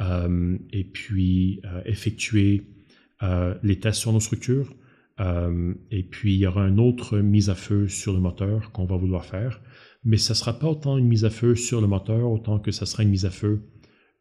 euh, 0.00 0.58
et 0.72 0.84
puis 0.84 1.60
euh, 1.64 1.82
effectuer 1.84 2.66
les 3.62 3.80
tests 3.80 4.00
sur 4.00 4.12
nos 4.12 4.20
structures. 4.20 4.72
Et 5.18 6.02
puis 6.04 6.34
il 6.34 6.38
y 6.38 6.46
aura 6.46 6.68
une 6.68 6.78
autre 6.78 7.18
mise 7.18 7.50
à 7.50 7.54
feu 7.54 7.88
sur 7.88 8.12
le 8.12 8.20
moteur 8.20 8.70
qu'on 8.72 8.84
va 8.84 8.96
vouloir 8.96 9.24
faire, 9.24 9.60
mais 10.04 10.16
ça 10.16 10.34
sera 10.34 10.58
pas 10.58 10.68
autant 10.68 10.96
une 10.96 11.08
mise 11.08 11.24
à 11.24 11.30
feu 11.30 11.56
sur 11.56 11.80
le 11.80 11.88
moteur 11.88 12.30
autant 12.30 12.60
que 12.60 12.70
ça 12.70 12.86
sera 12.86 13.02
une 13.02 13.08
mise 13.08 13.26
à 13.26 13.30
feu 13.30 13.62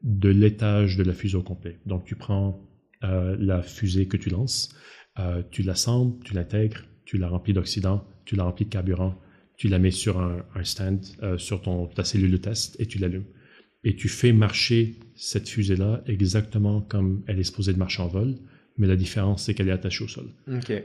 de 0.01 0.29
l'étage 0.29 0.97
de 0.97 1.03
la 1.03 1.13
fusée 1.13 1.37
au 1.37 1.43
complet. 1.43 1.79
Donc 1.85 2.05
tu 2.05 2.15
prends 2.15 2.67
la 3.01 3.61
fusée 3.61 4.07
que 4.07 4.17
tu 4.17 4.29
lances, 4.29 4.75
tu 5.51 5.61
l'assembles, 5.61 6.23
tu 6.23 6.33
l'intègres, 6.33 6.83
tu 7.05 7.17
la 7.17 7.29
remplis 7.29 7.53
d'oxydant, 7.53 8.05
tu 8.25 8.35
la 8.35 8.43
remplis 8.43 8.65
de 8.65 8.69
carburant, 8.69 9.15
tu 9.57 9.69
la 9.69 9.79
mets 9.79 9.91
sur 9.91 10.19
un, 10.19 10.63
stand, 10.63 11.03
euh, 11.23 11.37
sur 11.37 11.61
ton, 11.61 11.87
ta 11.87 12.03
cellule 12.03 12.31
de 12.31 12.37
test 12.37 12.79
et 12.79 12.85
tu 12.85 12.99
l'allumes. 12.99 13.25
Et 13.83 13.95
tu 13.95 14.09
fais 14.09 14.33
marcher 14.33 14.99
cette 15.15 15.49
fusée-là 15.49 16.03
exactement 16.05 16.81
comme 16.81 17.23
elle 17.27 17.39
est 17.39 17.43
supposée 17.43 17.73
de 17.73 17.79
marcher 17.79 18.03
en 18.03 18.07
vol, 18.07 18.35
mais 18.77 18.87
la 18.87 18.95
différence, 18.95 19.43
c'est 19.43 19.53
qu'elle 19.53 19.69
est 19.69 19.73
attachée 19.73 20.03
au 20.03 20.07
sol. 20.07 20.25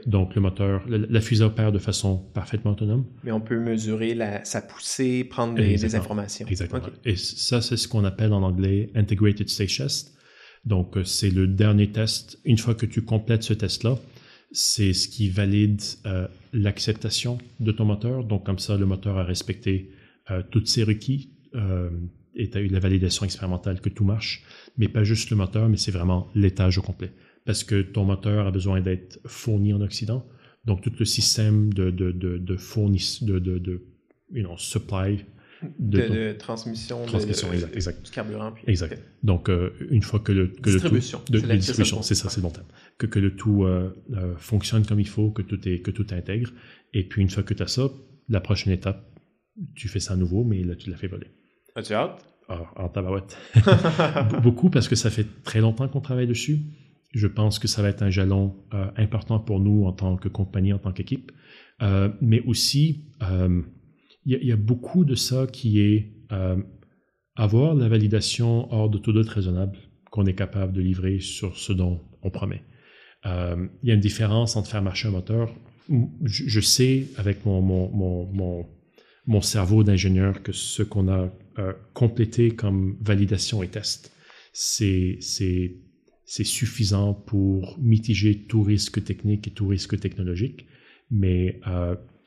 Donc, 0.05 0.35
le 0.35 0.41
moteur, 0.41 0.83
la, 0.87 1.21
fusée 1.21 1.43
opère 1.43 1.71
de 1.71 1.79
façon 1.79 2.17
parfaitement 2.33 2.71
autonome. 2.71 3.05
Mais 3.23 3.31
on 3.31 3.41
peut 3.41 3.59
mesurer 3.59 4.15
la, 4.15 4.43
sa 4.45 4.61
poussée, 4.61 5.23
prendre 5.23 5.55
des, 5.55 5.95
informations. 5.95 6.47
Exactement. 6.47 6.81
Et 7.05 7.15
ça, 7.15 7.61
c'est 7.61 7.77
ce 7.77 7.87
qu'on 7.87 8.03
appelle 8.03 8.33
en 8.33 8.43
anglais 8.43 8.89
Integrated 8.95 9.49
Stage 9.49 9.77
Test. 9.77 10.13
Donc, 10.65 10.97
euh, 10.97 11.03
c'est 11.03 11.29
le 11.29 11.47
dernier 11.47 11.91
test. 11.91 12.39
Une 12.45 12.57
fois 12.57 12.73
que 12.73 12.85
tu 12.85 13.01
complètes 13.01 13.43
ce 13.43 13.53
test-là, 13.53 13.97
c'est 14.53 14.93
ce 14.93 15.07
qui 15.07 15.29
valide 15.29 15.81
euh, 16.05 16.27
l'acceptation 16.53 17.37
de 17.59 17.71
ton 17.71 17.85
moteur. 17.85 18.23
Donc, 18.23 18.45
comme 18.45 18.59
ça, 18.59 18.77
le 18.77 18.85
moteur 18.85 19.17
a 19.17 19.23
respecté 19.23 19.89
euh, 20.31 20.41
toutes 20.51 20.67
ses 20.67 20.83
requis 20.83 21.31
euh, 21.55 21.89
et 22.35 22.49
tu 22.49 22.57
as 22.57 22.61
eu 22.61 22.67
la 22.67 22.79
validation 22.79 23.25
expérimentale 23.25 23.81
que 23.81 23.89
tout 23.89 24.05
marche. 24.05 24.43
Mais 24.77 24.87
pas 24.87 25.03
juste 25.03 25.29
le 25.31 25.35
moteur, 25.35 25.67
mais 25.67 25.77
c'est 25.77 25.91
vraiment 25.91 26.29
l'étage 26.35 26.77
au 26.77 26.81
complet. 26.81 27.11
Parce 27.45 27.63
que 27.63 27.81
ton 27.81 28.05
moteur 28.05 28.47
a 28.47 28.51
besoin 28.51 28.81
d'être 28.81 29.19
fourni 29.25 29.73
en 29.73 29.81
Occident? 29.81 30.25
Donc, 30.65 30.81
tout 30.81 30.93
le 30.97 31.05
système 31.05 31.73
de, 31.73 31.91
de, 31.91 32.11
de, 32.11 32.37
de 32.37 32.55
de, 32.55 33.39
de, 33.39 33.57
de 33.57 33.81
you 34.31 34.43
know, 34.43 34.57
supply 34.57 35.25
de, 35.79 36.33
transmission, 36.33 37.05
transmission 37.05 37.49
de, 37.49 37.55
exact, 37.73 38.09
carburant. 38.11 38.53
exact. 38.67 39.01
Donc, 39.23 39.49
euh, 39.49 39.71
une 39.89 40.01
fois 40.01 40.19
que 40.19 40.31
le, 40.31 40.47
que 40.47 40.69
distribution. 40.69 41.21
le 41.31 41.39
tout, 41.41 41.47
de, 41.47 41.53
distribution, 41.53 42.01
c'est 42.01 42.15
ça, 42.15 42.29
c'est 42.29 42.37
le 42.37 42.43
bon 42.43 42.49
terme. 42.49 42.67
Que, 42.97 43.05
que 43.05 43.19
le 43.19 43.35
tout 43.35 43.63
euh, 43.63 43.93
euh, 44.13 44.35
fonctionne 44.37 44.85
comme 44.85 44.99
il 44.99 45.07
faut, 45.07 45.31
que 45.31 45.41
tout 45.41 45.67
est 45.67 45.79
que 45.79 45.91
tout 45.91 46.07
intègre. 46.11 46.51
Et 46.93 47.07
puis 47.07 47.21
une 47.21 47.29
fois 47.29 47.43
que 47.43 47.53
tu 47.53 47.63
as 47.63 47.67
ça, 47.67 47.89
la 48.29 48.41
prochaine 48.41 48.73
étape, 48.73 49.05
tu 49.75 49.87
fais 49.87 49.99
ça 49.99 50.13
à 50.13 50.17
nouveau, 50.17 50.43
mais 50.43 50.61
là 50.63 50.75
tu 50.75 50.89
l'as 50.89 50.97
fait 50.97 51.07
voler. 51.07 51.27
As-tu 51.75 51.93
hâte? 51.93 52.25
Ah, 52.49 52.71
en 52.75 52.89
tabarouette. 52.89 53.37
Beaucoup 54.43 54.69
parce 54.69 54.87
que 54.87 54.95
ça 54.95 55.09
fait 55.09 55.25
très 55.43 55.61
longtemps 55.61 55.87
qu'on 55.87 56.01
travaille 56.01 56.27
dessus. 56.27 56.59
Je 57.13 57.27
pense 57.27 57.59
que 57.59 57.67
ça 57.67 57.81
va 57.81 57.89
être 57.89 58.01
un 58.01 58.09
jalon 58.09 58.55
important 58.97 59.39
pour 59.39 59.59
nous 59.59 59.85
en 59.85 59.93
tant 59.93 60.17
que 60.17 60.27
compagnie, 60.27 60.73
en 60.73 60.79
tant 60.79 60.91
qu'équipe. 60.91 61.31
mais 62.21 62.41
aussi, 62.41 63.05
il 64.25 64.47
y, 64.47 64.51
a 64.51 64.55
beaucoup 64.55 65.05
de 65.05 65.15
ça 65.15 65.47
qui 65.47 65.79
est 65.79 66.13
euh, 66.31 66.57
avoir 67.35 67.75
la 67.75 67.89
validation 67.89 68.71
hors 68.71 68.89
de 68.89 68.97
tout 68.97 69.11
doute 69.11 69.27
raisonnable 69.27 69.77
qu'on 70.11 70.25
est 70.25 70.35
capable 70.35 70.73
de 70.73 70.81
livrer 70.81 71.19
sur 71.19 71.57
ce 71.57 71.73
dont 71.73 71.99
on 72.21 72.29
promet. 72.29 72.63
Euh, 73.25 73.67
il 73.81 73.89
y 73.89 73.91
a 73.91 73.95
une 73.95 73.99
différence 73.99 74.55
entre 74.55 74.69
faire 74.69 74.81
marcher 74.81 75.07
un 75.07 75.11
moteur. 75.11 75.53
Je, 76.23 76.61
sais 76.61 77.07
avec 77.17 77.45
mon, 77.45 77.61
mon, 77.61 77.89
mon, 77.91 78.65
mon, 79.25 79.41
cerveau 79.41 79.83
d'ingénieur 79.83 80.41
que 80.41 80.53
ce 80.53 80.83
qu'on 80.83 81.09
a 81.09 81.29
euh, 81.59 81.73
complété 81.93 82.51
comme 82.51 82.97
validation 83.01 83.61
et 83.63 83.67
test, 83.67 84.15
c'est 84.53 85.19
suffisant 86.25 87.13
pour 87.13 87.77
mitiger 87.79 88.43
tout 88.43 88.63
risque 88.63 89.03
technique 89.03 89.47
et 89.47 89.51
tout 89.51 89.67
risque 89.67 89.99
technologique, 89.99 90.65
mais 91.11 91.59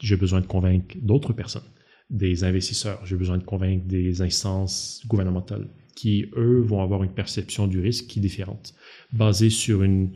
j'ai 0.00 0.16
besoin 0.16 0.40
de 0.40 0.46
convaincre 0.46 0.96
d'autres 1.00 1.32
personnes 1.32 1.62
des 2.10 2.44
investisseurs, 2.44 3.04
j'ai 3.04 3.16
besoin 3.16 3.38
de 3.38 3.42
convaincre 3.42 3.86
des 3.86 4.22
instances 4.22 5.02
gouvernementales 5.08 5.68
qui, 5.94 6.26
eux, 6.36 6.60
vont 6.60 6.82
avoir 6.82 7.02
une 7.02 7.10
perception 7.10 7.66
du 7.66 7.80
risque 7.80 8.06
qui 8.06 8.18
est 8.18 8.22
différente, 8.22 8.74
basée 9.12 9.50
sur 9.50 9.82
une 9.82 10.10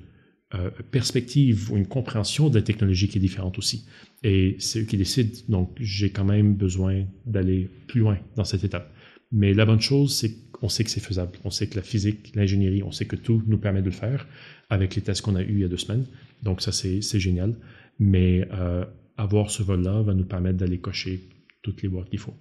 euh, 0.54 0.70
perspective 0.90 1.72
ou 1.72 1.76
une 1.76 1.86
compréhension 1.86 2.50
de 2.50 2.56
la 2.56 2.62
technologie 2.62 3.08
qui 3.08 3.18
est 3.18 3.20
différente 3.20 3.58
aussi. 3.58 3.86
Et 4.22 4.56
c'est 4.58 4.80
eux 4.80 4.84
qui 4.84 4.96
décident. 4.96 5.30
Donc, 5.48 5.76
j'ai 5.80 6.10
quand 6.10 6.24
même 6.24 6.54
besoin 6.54 7.06
d'aller 7.24 7.70
plus 7.88 8.00
loin 8.00 8.18
dans 8.36 8.44
cette 8.44 8.62
étape. 8.62 8.92
Mais 9.32 9.54
la 9.54 9.64
bonne 9.64 9.80
chose, 9.80 10.14
c'est 10.14 10.49
qu'on 10.60 10.68
sait 10.68 10.84
que 10.84 10.90
c'est 10.90 11.00
faisable. 11.00 11.32
On 11.44 11.50
sait 11.50 11.66
que 11.66 11.76
la 11.76 11.82
physique, 11.82 12.32
l'ingénierie, 12.34 12.82
on 12.82 12.92
sait 12.92 13.06
que 13.06 13.16
tout 13.16 13.42
nous 13.46 13.58
permet 13.58 13.80
de 13.80 13.86
le 13.86 13.92
faire 13.92 14.26
avec 14.68 14.94
les 14.94 15.02
tests 15.02 15.22
qu'on 15.22 15.34
a 15.34 15.42
eus 15.42 15.52
il 15.52 15.60
y 15.60 15.64
a 15.64 15.68
deux 15.68 15.78
semaines. 15.78 16.04
Donc, 16.42 16.60
ça, 16.60 16.70
c'est 16.70 17.00
génial. 17.18 17.54
Mais 17.98 18.46
euh, 18.52 18.84
avoir 19.16 19.50
ce 19.50 19.62
vol-là 19.62 20.02
va 20.02 20.14
nous 20.14 20.24
permettre 20.24 20.58
d'aller 20.58 20.78
cocher 20.78 21.28
toutes 21.62 21.82
les 21.82 21.88
boîtes 21.88 22.10
qu'il 22.10 22.18
faut. 22.18 22.34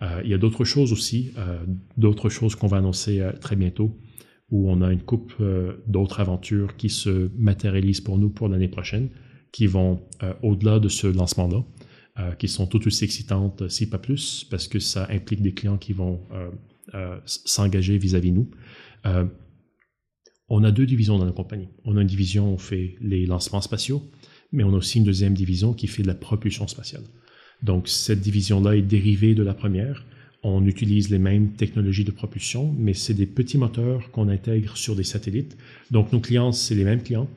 Euh, 0.00 0.20
il 0.24 0.30
y 0.30 0.34
a 0.34 0.38
d'autres 0.38 0.64
choses 0.64 0.92
aussi, 0.92 1.32
euh, 1.36 1.58
d'autres 1.96 2.30
choses 2.30 2.54
qu'on 2.54 2.68
va 2.68 2.78
annoncer 2.78 3.22
très 3.40 3.56
bientôt, 3.56 3.96
où 4.50 4.70
on 4.70 4.80
a 4.80 4.90
une 4.90 5.02
coupe 5.02 5.34
d'autres 5.86 6.20
aventures 6.20 6.76
qui 6.76 6.88
se 6.88 7.30
matérialisent 7.36 8.00
pour 8.00 8.16
nous 8.16 8.30
pour 8.30 8.48
l'année 8.48 8.68
prochaine, 8.68 9.10
qui 9.52 9.66
vont 9.66 10.00
au-delà 10.42 10.78
de 10.78 10.88
ce 10.88 11.06
lancement-là, 11.06 11.64
qui 12.38 12.48
sont 12.48 12.66
tout 12.66 12.86
aussi 12.86 13.04
excitantes, 13.04 13.68
si 13.68 13.90
pas 13.90 13.98
plus, 13.98 14.46
parce 14.50 14.66
que 14.66 14.78
ça 14.78 15.06
implique 15.10 15.42
des 15.42 15.52
clients 15.52 15.76
qui 15.76 15.92
vont 15.92 16.22
s'engager 17.24 17.98
vis-à-vis 17.98 18.32
nous. 18.32 18.50
on 20.48 20.64
a 20.64 20.70
deux 20.70 20.86
divisions 20.86 21.18
dans 21.18 21.24
la 21.24 21.32
compagnie. 21.32 21.68
On 21.84 21.96
a 21.96 22.02
une 22.02 22.06
division 22.06 22.50
où 22.50 22.54
on 22.54 22.58
fait 22.58 22.96
les 23.00 23.26
lancements 23.26 23.60
spatiaux, 23.60 24.02
mais 24.52 24.64
on 24.64 24.72
a 24.72 24.76
aussi 24.76 24.98
une 24.98 25.04
deuxième 25.04 25.34
division 25.34 25.72
qui 25.72 25.86
fait 25.86 26.02
de 26.02 26.08
la 26.08 26.14
propulsion 26.14 26.66
spatiale. 26.66 27.04
Donc, 27.62 27.88
cette 27.88 28.20
division-là 28.20 28.76
est 28.76 28.82
dérivée 28.82 29.34
de 29.34 29.42
la 29.42 29.54
première. 29.54 30.04
On 30.42 30.64
utilise 30.66 31.10
les 31.10 31.18
mêmes 31.18 31.52
technologies 31.52 32.04
de 32.04 32.12
propulsion, 32.12 32.72
mais 32.78 32.94
c'est 32.94 33.14
des 33.14 33.26
petits 33.26 33.58
moteurs 33.58 34.10
qu'on 34.12 34.28
intègre 34.28 34.76
sur 34.76 34.94
des 34.94 35.02
satellites. 35.02 35.56
Donc, 35.90 36.12
nos 36.12 36.20
clients, 36.20 36.52
c'est 36.52 36.76
les 36.76 36.84
mêmes 36.84 37.02
clients, 37.02 37.28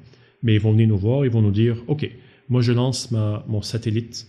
mais 0.44 0.54
ils 0.56 0.62
vont 0.62 0.72
venir 0.72 0.88
nous 0.88 0.98
voir, 0.98 1.26
ils 1.26 1.32
vont 1.32 1.42
nous 1.42 1.52
dire, 1.52 1.84
OK, 1.88 2.10
moi, 2.50 2.62
je 2.62 2.72
lance 2.72 3.12
ma, 3.12 3.44
mon 3.48 3.62
satellite 3.62 4.28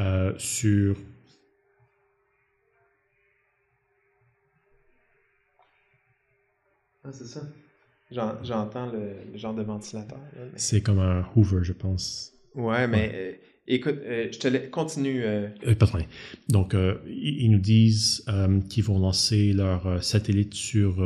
euh, 0.00 0.32
sur 0.38 0.96
Ah, 7.08 7.12
c'est 7.12 7.26
ça. 7.26 7.40
J'entends 8.10 8.92
le, 8.92 9.38
genre 9.38 9.54
de 9.54 9.62
ventilateur. 9.62 10.18
C'est 10.56 10.82
comme 10.82 10.98
un 10.98 11.26
Hoover, 11.34 11.60
je 11.62 11.72
pense. 11.72 12.32
Ouais, 12.54 12.86
mais 12.86 13.10
euh, 13.14 13.32
écoute, 13.66 13.98
euh, 14.04 14.28
je 14.30 14.38
te 14.38 14.48
laisse, 14.48 14.68
continue. 14.70 15.24
Euh. 15.24 15.48
pas 15.64 15.72
de 15.72 15.90
problème. 15.90 16.08
Donc, 16.48 16.74
ils 17.06 17.50
nous 17.50 17.60
disent 17.60 18.26
qu'ils 18.68 18.84
vont 18.84 18.98
lancer 18.98 19.52
leur 19.52 20.02
satellite 20.04 20.54
sur 20.54 21.02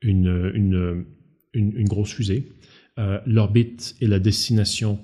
une, 0.00 0.52
une, 0.54 1.06
une, 1.52 1.88
grosse 1.88 2.14
fusée. 2.14 2.48
L'orbite 3.26 3.94
et 4.00 4.06
la 4.06 4.18
destination 4.18 4.98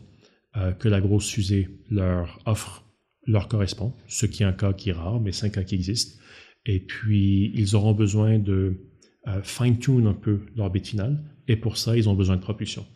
que 0.80 0.88
la 0.88 1.00
grosse 1.00 1.30
fusée 1.30 1.68
leur 1.90 2.40
offre 2.44 2.84
leur 3.26 3.46
correspond, 3.46 3.92
ce 4.06 4.24
qui 4.24 4.42
est 4.42 4.46
un 4.46 4.54
cas 4.54 4.72
qui 4.72 4.88
est 4.88 4.94
rare, 4.94 5.20
mais 5.20 5.32
c'est 5.32 5.46
un 5.46 5.50
cas 5.50 5.62
qui 5.62 5.74
existe. 5.74 6.18
Et 6.64 6.80
puis, 6.80 7.52
ils 7.54 7.76
auront 7.76 7.92
besoin 7.92 8.38
de 8.38 8.88
fine-tune 9.42 10.06
un 10.06 10.14
peu 10.14 10.40
l'orbite 10.56 10.88
finale, 10.88 11.22
et 11.48 11.56
pour 11.56 11.76
ça, 11.76 11.96
ils 11.96 12.08
ont 12.08 12.14
besoin 12.14 12.36
de 12.36 12.40
propulsion. 12.40 12.86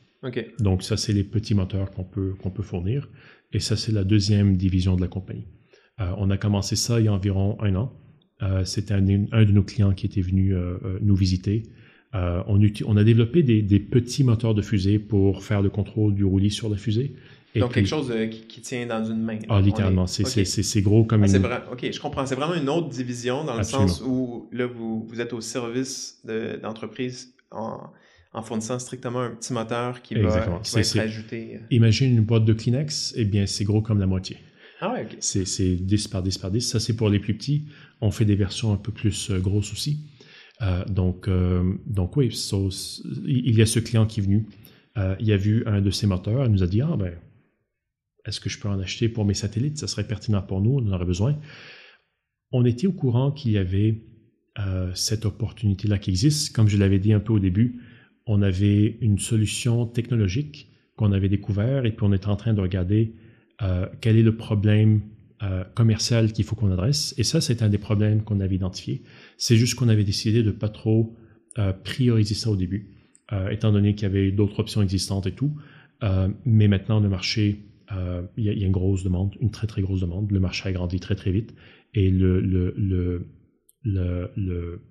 Donc, 0.60 0.82
ça, 0.82 0.96
c'est 0.96 1.12
les 1.12 1.24
petits 1.24 1.54
moteurs 1.54 1.90
qu'on 1.90 2.04
peut, 2.04 2.34
qu'on 2.34 2.50
peut 2.50 2.62
fournir, 2.62 3.08
et 3.52 3.60
ça, 3.60 3.76
c'est 3.76 3.92
la 3.92 4.04
deuxième 4.04 4.56
division 4.56 4.96
de 4.96 5.00
la 5.00 5.08
compagnie. 5.08 5.46
Euh, 6.00 6.14
on 6.16 6.30
a 6.30 6.36
commencé 6.36 6.76
ça 6.76 7.00
il 7.00 7.06
y 7.06 7.08
a 7.08 7.12
environ 7.12 7.60
un 7.60 7.74
an. 7.74 7.92
Euh, 8.42 8.64
C'était 8.64 8.94
un, 8.94 9.06
un, 9.32 9.44
de 9.44 9.52
nos 9.52 9.62
clients 9.62 9.92
qui 9.92 10.06
était 10.06 10.20
venu 10.20 10.54
euh, 10.54 10.78
euh 10.84 10.98
nous 11.02 11.14
visiter. 11.14 11.64
Euh, 12.14 12.42
on, 12.46 12.60
on, 12.86 12.96
a 12.96 13.04
développé 13.04 13.42
des, 13.42 13.62
des, 13.62 13.80
petits 13.80 14.22
moteurs 14.22 14.54
de 14.54 14.60
fusée 14.60 14.98
pour 14.98 15.42
faire 15.42 15.62
le 15.62 15.70
contrôle 15.70 16.14
du 16.14 16.24
roulis 16.24 16.50
sur 16.50 16.68
la 16.68 16.76
fusée. 16.76 17.14
Donc, 17.56 17.72
quelque 17.72 17.88
chose 17.88 18.12
qui, 18.30 18.40
qui, 18.42 18.60
tient 18.60 18.86
dans 18.86 19.04
une 19.04 19.22
main. 19.22 19.38
Ah, 19.48 19.60
littéralement. 19.60 20.06
C'est 20.06 20.82
gros 20.82 21.04
comme 21.04 21.24
ah, 21.24 21.26
une... 21.26 21.46
OK, 21.70 21.90
je 21.90 22.00
comprends. 22.00 22.26
C'est 22.26 22.34
vraiment 22.34 22.54
une 22.54 22.68
autre 22.68 22.88
division 22.88 23.44
dans 23.44 23.56
le 23.56 23.62
sens 23.62 24.02
où 24.02 24.48
là, 24.52 24.66
vous, 24.66 25.06
vous 25.08 25.20
êtes 25.20 25.32
au 25.32 25.40
service 25.40 26.22
d'entreprise 26.62 27.34
en, 27.50 27.80
en 28.34 28.42
fournissant 28.42 28.78
strictement 28.78 29.20
un 29.20 29.30
petit 29.30 29.52
moteur 29.52 30.02
qui, 30.02 30.14
va, 30.14 30.46
être 30.76 30.98
ajouté. 30.98 31.56
Euh. 31.56 31.66
Imagine 31.70 32.16
une 32.16 32.24
boîte 32.24 32.44
de 32.44 32.52
Kleenex, 32.52 33.14
eh 33.16 33.24
bien, 33.24 33.46
c'est 33.46 33.64
gros 33.64 33.82
comme 33.82 33.98
la 33.98 34.06
moitié. 34.06 34.38
Ah 34.80 34.92
ouais, 34.92 35.02
OK. 35.04 35.16
C'est 35.20 35.76
10 35.76 36.08
par 36.08 36.22
10 36.22 36.38
par 36.38 36.50
10. 36.50 36.60
Ça, 36.60 36.80
c'est 36.80 36.96
pour 36.96 37.08
les 37.08 37.20
plus 37.20 37.34
petits. 37.34 37.64
On 38.00 38.10
fait 38.10 38.24
des 38.24 38.34
versions 38.34 38.72
un 38.72 38.76
peu 38.76 38.90
plus 38.90 39.30
euh, 39.30 39.38
grosses 39.38 39.72
aussi. 39.72 40.00
Euh, 40.62 40.84
donc, 40.86 41.28
donc, 41.86 42.16
oui, 42.16 42.32
il 43.24 43.56
y 43.56 43.62
a 43.62 43.66
ce 43.66 43.78
client 43.78 44.06
qui 44.06 44.20
est 44.20 44.22
venu. 44.22 44.46
il 45.20 45.32
a 45.32 45.36
vu 45.36 45.64
un 45.66 45.80
de 45.80 45.90
ces 45.90 46.06
moteurs. 46.06 46.46
Il 46.46 46.52
nous 46.52 46.62
a 46.62 46.66
dit 46.66 46.80
Ah, 46.82 46.96
ben, 46.96 47.14
est-ce 48.24 48.40
que 48.40 48.48
je 48.48 48.58
peux 48.58 48.68
en 48.68 48.80
acheter 48.80 49.08
pour 49.08 49.24
mes 49.24 49.34
satellites? 49.34 49.78
Ça 49.78 49.86
serait 49.86 50.06
pertinent 50.06 50.42
pour 50.42 50.60
nous, 50.60 50.78
on 50.78 50.88
en 50.88 50.92
aurait 50.92 51.04
besoin. 51.04 51.38
On 52.52 52.64
était 52.64 52.86
au 52.86 52.92
courant 52.92 53.32
qu'il 53.32 53.52
y 53.52 53.58
avait 53.58 54.02
cette 54.94 55.24
opportunité-là 55.24 55.98
qui 55.98 56.10
existe. 56.10 56.54
Comme 56.54 56.68
je 56.68 56.76
l'avais 56.76 56.98
dit 56.98 57.14
un 57.14 57.20
peu 57.20 57.32
au 57.32 57.38
début, 57.38 57.80
on 58.26 58.42
avait 58.42 58.98
une 59.00 59.18
solution 59.18 59.86
technologique 59.86 60.68
qu'on 60.96 61.12
avait 61.12 61.28
découvert 61.28 61.84
et 61.86 61.92
puis 61.92 62.04
on 62.06 62.12
était 62.12 62.28
en 62.28 62.36
train 62.36 62.54
de 62.54 62.60
regarder 62.60 63.14
euh, 63.62 63.86
quel 64.00 64.16
est 64.16 64.22
le 64.22 64.36
problème 64.36 65.02
euh, 65.42 65.64
commercial 65.74 66.32
qu'il 66.32 66.44
faut 66.44 66.56
qu'on 66.56 66.70
adresse. 66.70 67.14
Et 67.18 67.24
ça, 67.24 67.40
c'est 67.40 67.62
un 67.62 67.68
des 67.68 67.78
problèmes 67.78 68.22
qu'on 68.22 68.40
avait 68.40 68.56
identifié. 68.56 69.02
C'est 69.36 69.56
juste 69.56 69.74
qu'on 69.74 69.88
avait 69.88 70.04
décidé 70.04 70.42
de 70.42 70.50
pas 70.50 70.68
trop 70.68 71.16
euh, 71.58 71.72
prioriser 71.72 72.34
ça 72.34 72.50
au 72.50 72.56
début, 72.56 72.90
étant 73.50 73.72
donné 73.72 73.94
qu'il 73.94 74.02
y 74.02 74.10
avait 74.10 74.30
d'autres 74.30 74.60
options 74.60 74.82
existantes 74.82 75.26
et 75.26 75.32
tout. 75.32 75.56
mais 76.44 76.68
maintenant, 76.68 77.00
le 77.00 77.08
marché, 77.08 77.60
il 78.36 78.44
y, 78.44 78.48
a 78.50 78.66
une 78.66 78.72
grosse 78.72 79.04
demande, 79.04 79.34
une 79.40 79.50
très 79.50 79.66
très 79.66 79.80
grosse 79.80 80.00
demande. 80.00 80.30
Le 80.30 80.40
marché 80.40 80.68
a 80.68 80.72
grandi 80.72 81.00
très 81.00 81.14
très 81.14 81.32
vite 81.32 81.54
et 81.94 82.10
le, 82.10 82.40
le, 82.40 82.74
le, 82.76 83.26
le 84.36 84.82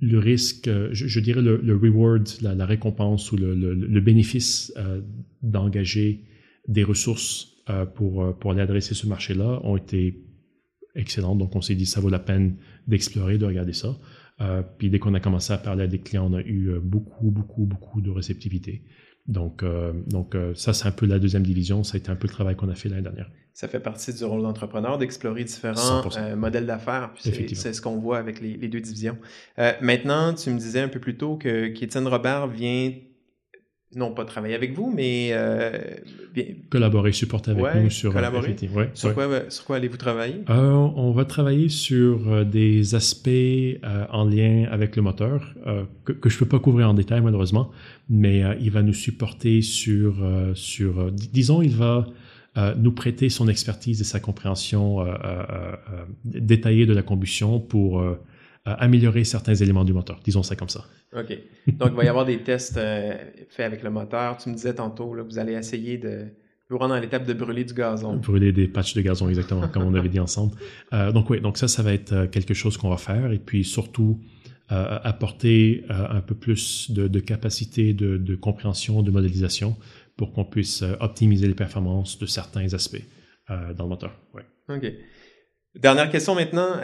le 0.00 0.18
risque, 0.18 0.66
euh, 0.68 0.88
je, 0.92 1.20
dirais 1.20 1.42
le, 1.42 1.76
reward, 1.76 2.26
la, 2.40 2.66
récompense 2.66 3.32
ou 3.32 3.36
le, 3.36 4.00
bénéfice 4.00 4.72
euh, 4.76 5.02
d'engager 5.42 6.24
des 6.68 6.82
ressources 6.82 7.59
euh, 7.70 7.86
pour, 7.86 8.36
pour 8.38 8.50
aller 8.50 8.60
adresser 8.60 8.94
ce 8.94 9.06
marché-là 9.06 9.60
ont 9.62 9.76
été 9.76 10.22
excellents. 10.94 11.36
Donc, 11.36 11.56
on 11.56 11.62
s'est 11.62 11.74
dit, 11.74 11.86
ça 11.86 12.00
vaut 12.00 12.10
la 12.10 12.18
peine 12.18 12.56
d'explorer, 12.86 13.38
de 13.38 13.46
regarder 13.46 13.72
ça. 13.72 13.96
puis, 14.78 14.90
dès 14.90 14.98
qu'on 14.98 15.14
a 15.14 15.20
commencé 15.20 15.52
à 15.52 15.58
parler 15.58 15.84
à 15.84 15.86
des 15.86 16.00
clients, 16.00 16.28
on 16.30 16.34
a 16.34 16.40
eu 16.40 16.78
beaucoup, 16.82 17.30
beaucoup, 17.30 17.64
beaucoup 17.64 18.00
de 18.00 18.10
réceptivité. 18.10 18.84
Donc, 19.26 19.64
donc 20.08 20.36
ça, 20.54 20.72
c'est 20.72 20.88
un 20.88 20.92
peu 20.92 21.06
la 21.06 21.18
deuxième 21.18 21.44
division. 21.44 21.84
Ça 21.84 21.94
a 21.94 21.98
été 21.98 22.10
un 22.10 22.16
peu 22.16 22.26
le 22.26 22.32
travail 22.32 22.56
qu'on 22.56 22.68
a 22.68 22.74
fait 22.74 22.88
l'année 22.88 23.02
dernière 23.02 23.30
ça 23.60 23.68
fait 23.68 23.80
partie 23.80 24.14
du 24.14 24.24
rôle 24.24 24.40
d'entrepreneur 24.40 24.96
d'explorer 24.96 25.44
différents 25.44 26.02
euh, 26.16 26.34
modèles 26.34 26.64
d'affaires. 26.64 27.10
C'est 27.18 27.74
ce 27.74 27.82
qu'on 27.82 27.98
voit 27.98 28.16
avec 28.16 28.40
les, 28.40 28.56
deux 28.56 28.80
divisions. 28.80 29.18
Euh, 29.58 29.72
maintenant, 29.82 30.32
tu 30.32 30.48
me 30.48 30.58
disais 30.58 30.80
un 30.80 30.88
peu 30.88 30.98
plus 30.98 31.16
tôt 31.18 31.36
que 31.36 31.66
qu'Étienne 31.66 32.06
Robert 32.06 32.48
vient 32.48 32.92
non 33.96 34.12
pas 34.12 34.24
travailler 34.24 34.54
avec 34.54 34.72
vous, 34.72 34.92
mais 34.94 35.30
euh, 35.32 35.78
collaborer, 36.70 37.12
supporter 37.12 37.50
avec 37.50 37.82
nous 37.82 37.90
sur 37.90 38.12
collaborer. 38.12 38.56
sur, 38.94 39.14
Quoi, 39.14 39.50
sur, 39.50 39.64
Quoi, 39.64 39.76
allez-vous 39.76 39.96
travailler? 39.96 40.44
On 40.48 41.12
va 41.12 41.24
travailler 41.24 41.68
sur 41.68 42.46
des 42.46 42.94
aspects 42.94 43.28
en 44.10 44.24
lien 44.24 44.66
avec 44.70 44.96
le 44.96 45.02
moteur 45.02 45.54
que, 46.04 46.12
que, 46.12 46.28
je 46.28 46.38
peux 46.38 46.46
pas 46.46 46.60
couvrir 46.60 46.88
en 46.88 46.94
détail 46.94 47.20
malheureusement, 47.20 47.70
mais 48.08 48.42
il 48.60 48.70
va 48.70 48.82
nous 48.82 48.94
supporter 48.94 49.62
sur 49.62 50.24
sur 50.54 51.10
disons 51.12 51.62
il 51.62 51.74
va 51.74 52.06
euh, 52.56 52.74
nous 52.76 52.90
prêter 52.90 53.28
son 53.28 53.46
expertise 53.46 54.00
et 54.00 54.04
sa 54.04 54.18
compréhension 54.18 55.02
euh, 55.02 55.14
euh, 55.24 55.76
détaillée 56.24 56.84
de 56.84 56.92
la 56.92 57.02
combustion 57.02 57.60
pour 57.60 58.02
améliorer 58.64 59.24
certains 59.24 59.54
éléments 59.54 59.84
du 59.84 59.92
moteur. 59.92 60.20
Disons 60.24 60.42
ça 60.42 60.54
comme 60.54 60.68
ça. 60.68 60.84
OK. 61.16 61.36
Donc, 61.66 61.90
il 61.92 61.96
va 61.96 62.04
y 62.04 62.08
avoir 62.08 62.24
des 62.24 62.38
tests 62.42 62.74
faits 63.48 63.66
avec 63.66 63.82
le 63.82 63.90
moteur. 63.90 64.36
Tu 64.36 64.48
me 64.50 64.54
disais 64.54 64.74
tantôt, 64.74 65.14
là, 65.14 65.22
vous 65.22 65.38
allez 65.38 65.54
essayer 65.54 65.98
de 65.98 66.26
vous 66.68 66.78
rendre 66.78 66.94
à 66.94 67.00
l'étape 67.00 67.24
de 67.26 67.32
brûler 67.32 67.64
du 67.64 67.74
gazon. 67.74 68.16
Brûler 68.16 68.52
des 68.52 68.68
patchs 68.68 68.94
de 68.94 69.00
gazon, 69.00 69.28
exactement, 69.28 69.66
comme 69.68 69.84
on 69.84 69.94
avait 69.94 70.08
dit 70.08 70.20
ensemble. 70.20 70.54
donc, 70.92 71.30
oui, 71.30 71.40
donc 71.40 71.56
ça, 71.56 71.68
ça 71.68 71.82
va 71.82 71.92
être 71.92 72.26
quelque 72.26 72.54
chose 72.54 72.76
qu'on 72.76 72.90
va 72.90 72.98
faire. 72.98 73.32
Et 73.32 73.38
puis, 73.38 73.64
surtout, 73.64 74.20
apporter 74.68 75.84
un 75.88 76.20
peu 76.20 76.34
plus 76.34 76.90
de, 76.90 77.18
capacité 77.18 77.94
de, 77.94 78.18
de, 78.18 78.36
compréhension, 78.36 79.02
de 79.02 79.10
modélisation 79.10 79.76
pour 80.20 80.34
qu'on 80.34 80.44
puisse 80.44 80.82
euh, 80.82 80.92
optimiser 81.00 81.48
les 81.48 81.54
performances 81.54 82.18
de 82.18 82.26
certains 82.26 82.74
aspects 82.74 83.02
euh, 83.48 83.72
dans 83.72 83.84
le 83.84 83.88
moteur. 83.88 84.14
Ouais. 84.34 84.42
OK. 84.68 84.92
Dernière 85.74 86.10
question 86.10 86.34
maintenant. 86.34 86.76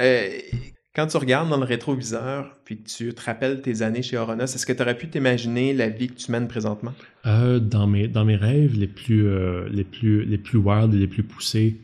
Euh, 0.98 1.02
quand 1.02 1.06
tu 1.06 1.16
regardes 1.16 1.48
dans 1.48 1.58
le 1.58 1.64
rétroviseur, 1.64 2.56
puis 2.64 2.78
que 2.78 2.88
tu 2.88 3.14
te 3.14 3.22
rappelles 3.22 3.62
tes 3.62 3.82
années 3.82 4.02
chez 4.02 4.16
Oronos, 4.16 4.44
est-ce 4.44 4.66
que 4.66 4.72
tu 4.72 4.82
aurais 4.82 4.96
pu 4.96 5.08
t'imaginer 5.08 5.74
la 5.74 5.88
vie 5.88 6.08
que 6.08 6.14
tu 6.14 6.32
mènes 6.32 6.48
présentement? 6.48 6.92
dans, 7.24 7.86
mes, 7.86 8.08
dans 8.08 8.24
mes 8.24 8.36
rêves 8.36 8.78
les 8.78 8.86
plus, 8.86 9.28
les 9.68 9.84
plus, 9.84 10.24
les 10.24 10.38
plus 10.38 10.58
wild 10.58 10.94
et 10.94 10.98
les 10.98 11.08
plus 11.08 11.24
poussés, 11.24 11.76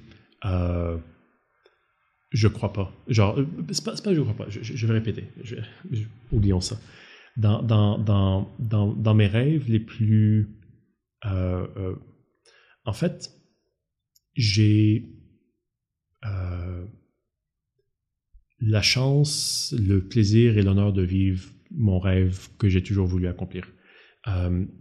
je 0.45 0.99
crois 2.49 2.73
pas. 2.73 2.93
Genre, 3.09 3.39
c'est 3.71 3.85
pas, 3.85 3.93
pas 3.93 4.15
je 4.15 4.21
crois 4.21 4.35
pas, 4.35 4.47
je, 4.49 4.87
vais 4.87 4.93
répéter. 4.93 5.25
oublions 6.31 6.61
ça. 6.61 6.77
Dans, 7.37 7.63
dans, 7.63 7.99
dans, 7.99 8.49
dans, 8.59 8.93
dans 8.93 9.15
mes 9.15 9.27
rêves 9.27 9.65
les 9.69 9.81
plus 9.81 10.49
euh, 11.25 11.67
euh, 11.77 11.97
en 12.85 12.93
fait, 12.93 13.31
j'ai 14.35 15.09
euh, 16.25 16.85
la 18.65 18.83
chance, 18.83 19.75
le 19.79 20.07
plaisir 20.07 20.57
et 20.57 20.63
l'honneur 20.63 20.93
de 20.93 21.03
vivre 21.03 21.51
mon 21.71 21.99
rêve 21.99 22.49
que 22.59 22.69
j'ai 22.69 22.83
toujours 22.83 23.07
voulu 23.07 23.27
accomplir. 23.27 23.67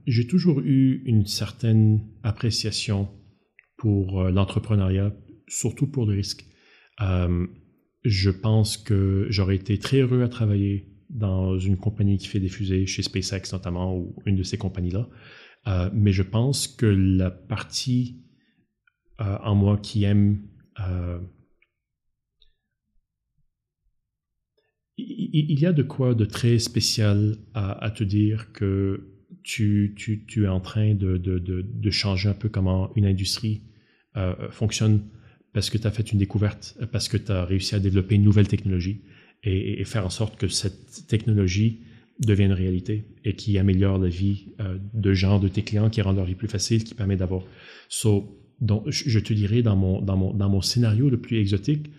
j'ai 0.06 0.28
toujours 0.28 0.60
eu 0.60 1.02
une 1.06 1.26
certaine 1.26 2.02
appréciation 2.22 3.10
pour 3.78 4.24
l'entrepreneuriat, 4.24 5.16
surtout 5.48 5.88
pour 5.88 6.06
le 6.06 6.16
risque. 6.16 6.46
je 7.00 8.30
pense 8.30 8.78
que 8.78 9.26
j'aurais 9.30 9.56
été 9.56 9.78
très 9.80 10.02
heureux 10.02 10.22
à 10.22 10.28
travailler 10.28 10.92
dans 11.12 11.58
une 11.58 11.78
compagnie 11.78 12.18
qui 12.18 12.28
fait 12.28 12.40
des 12.40 12.50
fusées, 12.50 12.86
chez 12.86 13.02
SpaceX 13.02 13.52
notamment, 13.52 13.98
ou 13.98 14.16
une 14.26 14.36
de 14.36 14.44
ces 14.44 14.58
compagnies-là. 14.58 15.10
Euh, 15.68 15.90
mais 15.94 16.12
je 16.12 16.24
pense 16.24 16.68
que 16.68 16.86
la 16.86 17.30
partie 17.30 18.24
euh, 19.20 19.38
en 19.44 19.56
moi 19.56 19.78
qui 19.78 20.04
aime 20.06 20.42
euh, 20.80 21.20
il, 25.32 25.60
y 25.60 25.66
a 25.66 25.74
de 25.74 25.84
quoi 25.84 26.14
de 26.14 26.26
très 26.26 26.60
spécial 26.60 27.38
à, 27.54 27.92
te 27.92 28.04
dire 28.04 28.52
que 28.54 29.08
tu, 29.44 29.96
es 30.38 30.48
en 30.48 30.60
train 30.60 30.94
de, 30.94 31.90
changer 31.90 32.30
un 32.30 32.34
peu 32.34 32.50
comment 32.50 32.92
une 32.96 33.06
industrie 33.06 33.62
fonctionne 34.50 35.02
parce 35.54 35.70
que 35.70 35.78
tu 35.78 35.88
as 35.88 35.92
fait 35.92 36.12
une 36.12 36.20
découverte, 36.20 36.78
parce 36.92 37.10
que 37.10 37.18
tu 37.18 37.32
as 37.32 37.46
réussi 37.46 37.76
à 37.76 37.80
développer 37.80 38.16
une 38.16 38.24
nouvelle 38.24 38.48
technologie 38.48 39.02
et, 39.44 39.84
faire 39.86 40.06
en 40.06 40.10
sorte 40.10 40.38
que 40.38 40.48
cette 40.48 41.08
technologie 41.08 41.82
devient 42.20 42.46
une 42.46 42.54
réalité 42.54 43.06
et 43.26 43.36
qui 43.36 43.58
améliore 43.58 43.98
la 43.98 44.10
vie 44.10 44.50
euh, 44.60 44.78
de 44.94 45.14
gens, 45.14 45.40
de 45.40 45.48
tes 45.48 45.64
clients, 45.64 45.90
qui 45.90 46.02
rend 46.02 46.14
leur 46.14 46.26
vie 46.26 46.36
plus 46.36 46.48
facile, 46.48 46.84
qui 46.84 46.94
permet 46.94 47.16
d'avoir. 47.18 47.44
Donc, 48.60 48.84
je 48.90 49.20
te 49.20 49.34
dirais, 49.34 49.64
dans 49.64 49.76
mon, 49.76 50.02
dans 50.02 50.18
mon, 50.18 50.34
dans 50.34 50.50
mon 50.50 50.62
scénario 50.62 51.10
le 51.10 51.20
plus 51.20 51.40
exotique, 51.40 51.90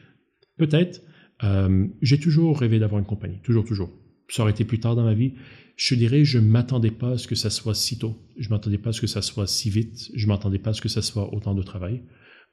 peut-être, 0.59 1.03
euh, 1.45 1.87
j'ai 2.03 2.19
toujours 2.19 2.59
rêvé 2.59 2.79
d'avoir 2.79 2.99
une 3.01 3.07
compagnie, 3.07 3.39
toujours, 3.43 3.65
toujours. 3.65 3.91
ça 4.29 4.43
aurait 4.43 4.53
été 4.53 4.65
plus 4.65 4.81
tard 4.81 4.97
dans 4.97 5.05
ma 5.05 5.15
vie. 5.15 5.35
Je 5.77 5.95
dirais, 5.95 6.25
je 6.25 6.39
m'attendais 6.39 6.91
pas 6.91 7.13
à 7.13 7.19
ce 7.19 7.27
que 7.27 7.35
ça 7.35 7.51
soit 7.51 7.75
si 7.75 7.99
tôt. 7.99 8.17
Je 8.39 8.49
m'attendais 8.51 8.79
pas 8.79 8.91
à 8.91 8.93
ce 8.93 9.01
que 9.01 9.07
ça 9.07 9.23
soit 9.23 9.47
si 9.47 9.71
vite. 9.71 10.11
Je 10.15 10.27
m'attendais 10.27 10.59
pas 10.59 10.71
à 10.71 10.73
ce 10.75 10.81
que 10.83 10.89
ça 10.89 11.03
soit 11.03 11.33
autant 11.35 11.55
de 11.55 11.63
travail. 11.63 12.03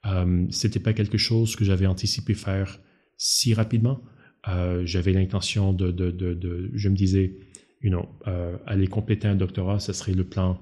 Euh, 0.05 0.45
C'était 0.49 0.79
pas 0.79 0.93
quelque 0.93 1.17
chose 1.17 1.55
que 1.55 1.65
j'avais 1.65 1.85
anticipé 1.85 2.33
faire 2.33 2.79
si 3.17 3.53
rapidement. 3.53 4.01
Euh, 4.47 4.83
j'avais 4.85 5.11
l'intention 5.11 5.73
de, 5.73 5.91
de, 5.91 6.11
de, 6.11 6.33
de, 6.33 6.71
je 6.73 6.87
me 6.89 6.95
disais, 6.95 7.35
you 7.83 7.89
know, 7.89 8.07
euh, 8.27 8.55
aller 8.65 8.87
compléter 8.87 9.27
un 9.27 9.35
doctorat, 9.35 9.79
ça 9.79 9.93
serait 9.93 10.13
le 10.13 10.23
plan 10.23 10.59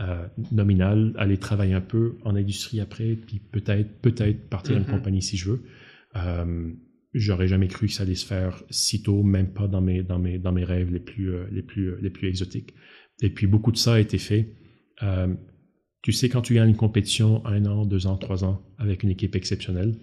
euh, 0.00 0.26
nominal, 0.52 1.12
aller 1.18 1.36
travailler 1.38 1.74
un 1.74 1.80
peu 1.80 2.16
en 2.24 2.36
industrie 2.36 2.80
après, 2.80 3.16
puis 3.16 3.40
peut-être, 3.40 3.90
peut-être 4.00 4.48
partir 4.48 4.76
à 4.76 4.78
une 4.78 4.84
Mhm. 4.84 4.90
compagnie 4.90 5.22
si 5.22 5.36
je 5.36 5.50
veux. 5.50 5.62
Euh, 6.14 6.70
J'aurais 7.18 7.48
jamais 7.48 7.68
cru 7.68 7.86
que 7.86 7.94
ça 7.94 8.02
allait 8.02 8.14
se 8.14 8.26
faire 8.26 8.62
si 8.68 9.02
tôt, 9.02 9.22
même 9.22 9.50
pas 9.50 9.68
dans 9.68 9.80
mes, 9.80 10.02
dans 10.02 10.18
mes, 10.18 10.38
dans 10.38 10.52
mes 10.52 10.64
rêves 10.64 10.92
les 10.92 11.00
plus, 11.00 11.34
euh, 11.34 11.46
les 11.50 11.62
plus, 11.62 11.92
euh, 11.92 11.98
les 12.02 12.10
plus 12.10 12.28
exotiques. 12.28 12.74
Et 13.22 13.30
puis 13.30 13.46
beaucoup 13.46 13.72
de 13.72 13.78
ça 13.78 13.94
a 13.94 14.00
été 14.00 14.18
fait. 14.18 14.52
Euh, 15.02 15.34
tu 16.02 16.12
sais, 16.12 16.28
quand 16.28 16.42
tu 16.42 16.52
gagnes 16.52 16.68
une 16.68 16.76
compétition 16.76 17.44
un 17.46 17.64
an, 17.64 17.86
deux 17.86 18.06
ans, 18.06 18.18
trois 18.18 18.44
ans 18.44 18.62
avec 18.76 19.02
une 19.02 19.08
équipe 19.08 19.34
exceptionnelle, 19.34 19.96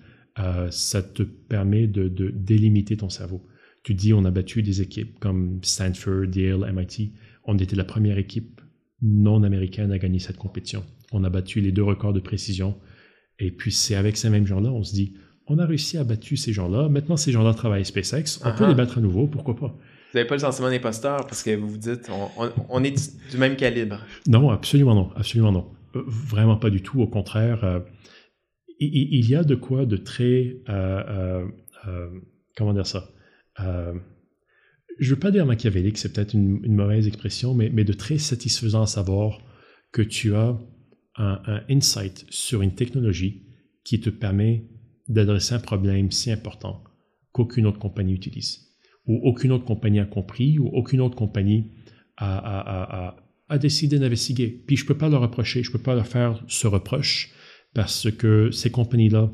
ça 0.71 1.03
te 1.03 1.21
permet 1.21 1.85
de, 1.85 2.07
de 2.07 2.29
délimiter 2.29 2.97
ton 2.97 3.09
cerveau. 3.09 3.45
Tu 3.83 3.93
dis, 3.93 4.13
on 4.13 4.25
a 4.25 4.31
battu 4.31 4.63
des 4.63 4.81
équipes 4.81 5.19
comme 5.19 5.59
Stanford, 5.61 6.35
Yale, 6.35 6.73
MIT. 6.73 7.13
On 7.45 7.57
était 7.59 7.75
la 7.75 7.83
première 7.83 8.17
équipe 8.17 8.59
non 9.03 9.43
américaine 9.43 9.91
à 9.91 9.99
gagner 9.99 10.17
cette 10.17 10.37
compétition. 10.37 10.83
On 11.11 11.23
a 11.23 11.29
battu 11.29 11.61
les 11.61 11.71
deux 11.71 11.83
records 11.83 12.13
de 12.13 12.19
précision. 12.19 12.75
Et 13.37 13.51
puis, 13.51 13.71
c'est 13.71 13.95
avec 13.95 14.17
ces 14.17 14.31
mêmes 14.31 14.47
gens-là, 14.47 14.71
on 14.71 14.83
se 14.83 14.93
dit, 14.93 15.13
on 15.47 15.59
a 15.59 15.65
réussi 15.65 15.97
à 15.97 16.03
battre 16.03 16.25
ces 16.35 16.53
gens-là. 16.53 16.89
Maintenant, 16.89 17.17
ces 17.17 17.31
gens-là 17.31 17.53
travaillent 17.53 17.85
SpaceX. 17.85 18.39
On 18.45 18.51
peut 18.55 18.63
Uh-huh. 18.63 18.69
les 18.69 18.75
battre 18.75 18.97
à 18.97 19.01
nouveau, 19.01 19.27
pourquoi 19.27 19.55
pas? 19.55 19.67
Vous 19.67 20.19
n'avez 20.19 20.27
pas 20.27 20.35
le 20.35 20.39
sentiment 20.41 20.69
d'imposteur 20.69 21.25
parce 21.25 21.41
que 21.43 21.55
vous 21.55 21.67
vous 21.69 21.77
dites, 21.77 22.09
on, 22.09 22.43
on- 22.43 22.51
on 22.69 22.83
est 22.83 23.11
du 23.31 23.37
même 23.37 23.55
calibre? 23.55 23.99
Non, 24.27 24.49
absolument 24.51 24.95
non, 24.95 25.09
absolument 25.15 25.51
non. 25.51 25.71
Euh, 25.95 26.03
Vraiment 26.07 26.57
pas 26.57 26.69
du 26.69 26.81
tout. 26.81 27.01
Au 27.01 27.07
contraire, 27.07 27.63
euh, 27.63 27.79
il, 28.79 29.27
y 29.29 29.35
a 29.35 29.43
de 29.43 29.55
quoi 29.55 29.85
de 29.85 29.97
très, 29.97 30.57
euh, 30.69 31.45
comment 32.55 32.73
dire 32.73 32.87
ça? 32.87 33.09
Je 34.99 35.09
veux 35.13 35.19
pas 35.19 35.31
dire 35.31 35.45
machiavélique, 35.45 35.97
c'est 35.97 36.13
peut-être 36.13 36.33
une, 36.33 36.59
une 36.63 36.75
mauvaise 36.75 37.07
expression, 37.07 37.53
mais, 37.55 37.69
mais 37.73 37.83
de 37.83 37.93
très 37.93 38.17
satisfaisant 38.19 38.83
à 38.83 38.87
savoir 38.87 39.39
que 39.91 40.01
tu 40.03 40.35
as 40.35 40.57
un, 41.17 41.39
un 41.45 41.61
insight 41.69 42.25
sur 42.29 42.61
une 42.61 42.75
technologie 42.75 43.43
qui 43.83 43.99
te 43.99 44.09
permet 44.09 44.65
d'adresser 45.07 45.55
un 45.55 45.59
problème 45.59 46.11
si 46.11 46.31
important 46.31 46.83
qu'aucune 47.31 47.65
autre 47.65 47.79
compagnie 47.79 48.13
utilise, 48.13 48.67
ou 49.05 49.19
aucune 49.23 49.51
autre 49.51 49.65
compagnie 49.65 49.99
a 49.99 50.05
compris, 50.05 50.59
ou 50.59 50.67
aucune 50.67 51.01
autre 51.01 51.15
compagnie 51.15 51.71
a, 52.17 53.15
décidé 53.59 53.99
d'investiguer. 53.99 54.47
Puis 54.65 54.77
je 54.77 54.85
peux 54.85 54.97
pas 54.97 55.09
leur 55.09 55.21
reprocher, 55.21 55.61
je 55.61 55.71
peux 55.71 55.81
pas 55.81 55.93
leur 55.93 56.07
faire 56.07 56.43
ce 56.47 56.65
reproche 56.65 57.31
parce 57.73 58.09
que 58.09 58.49
ces 58.49 58.71
compagnies-là, 58.71 59.31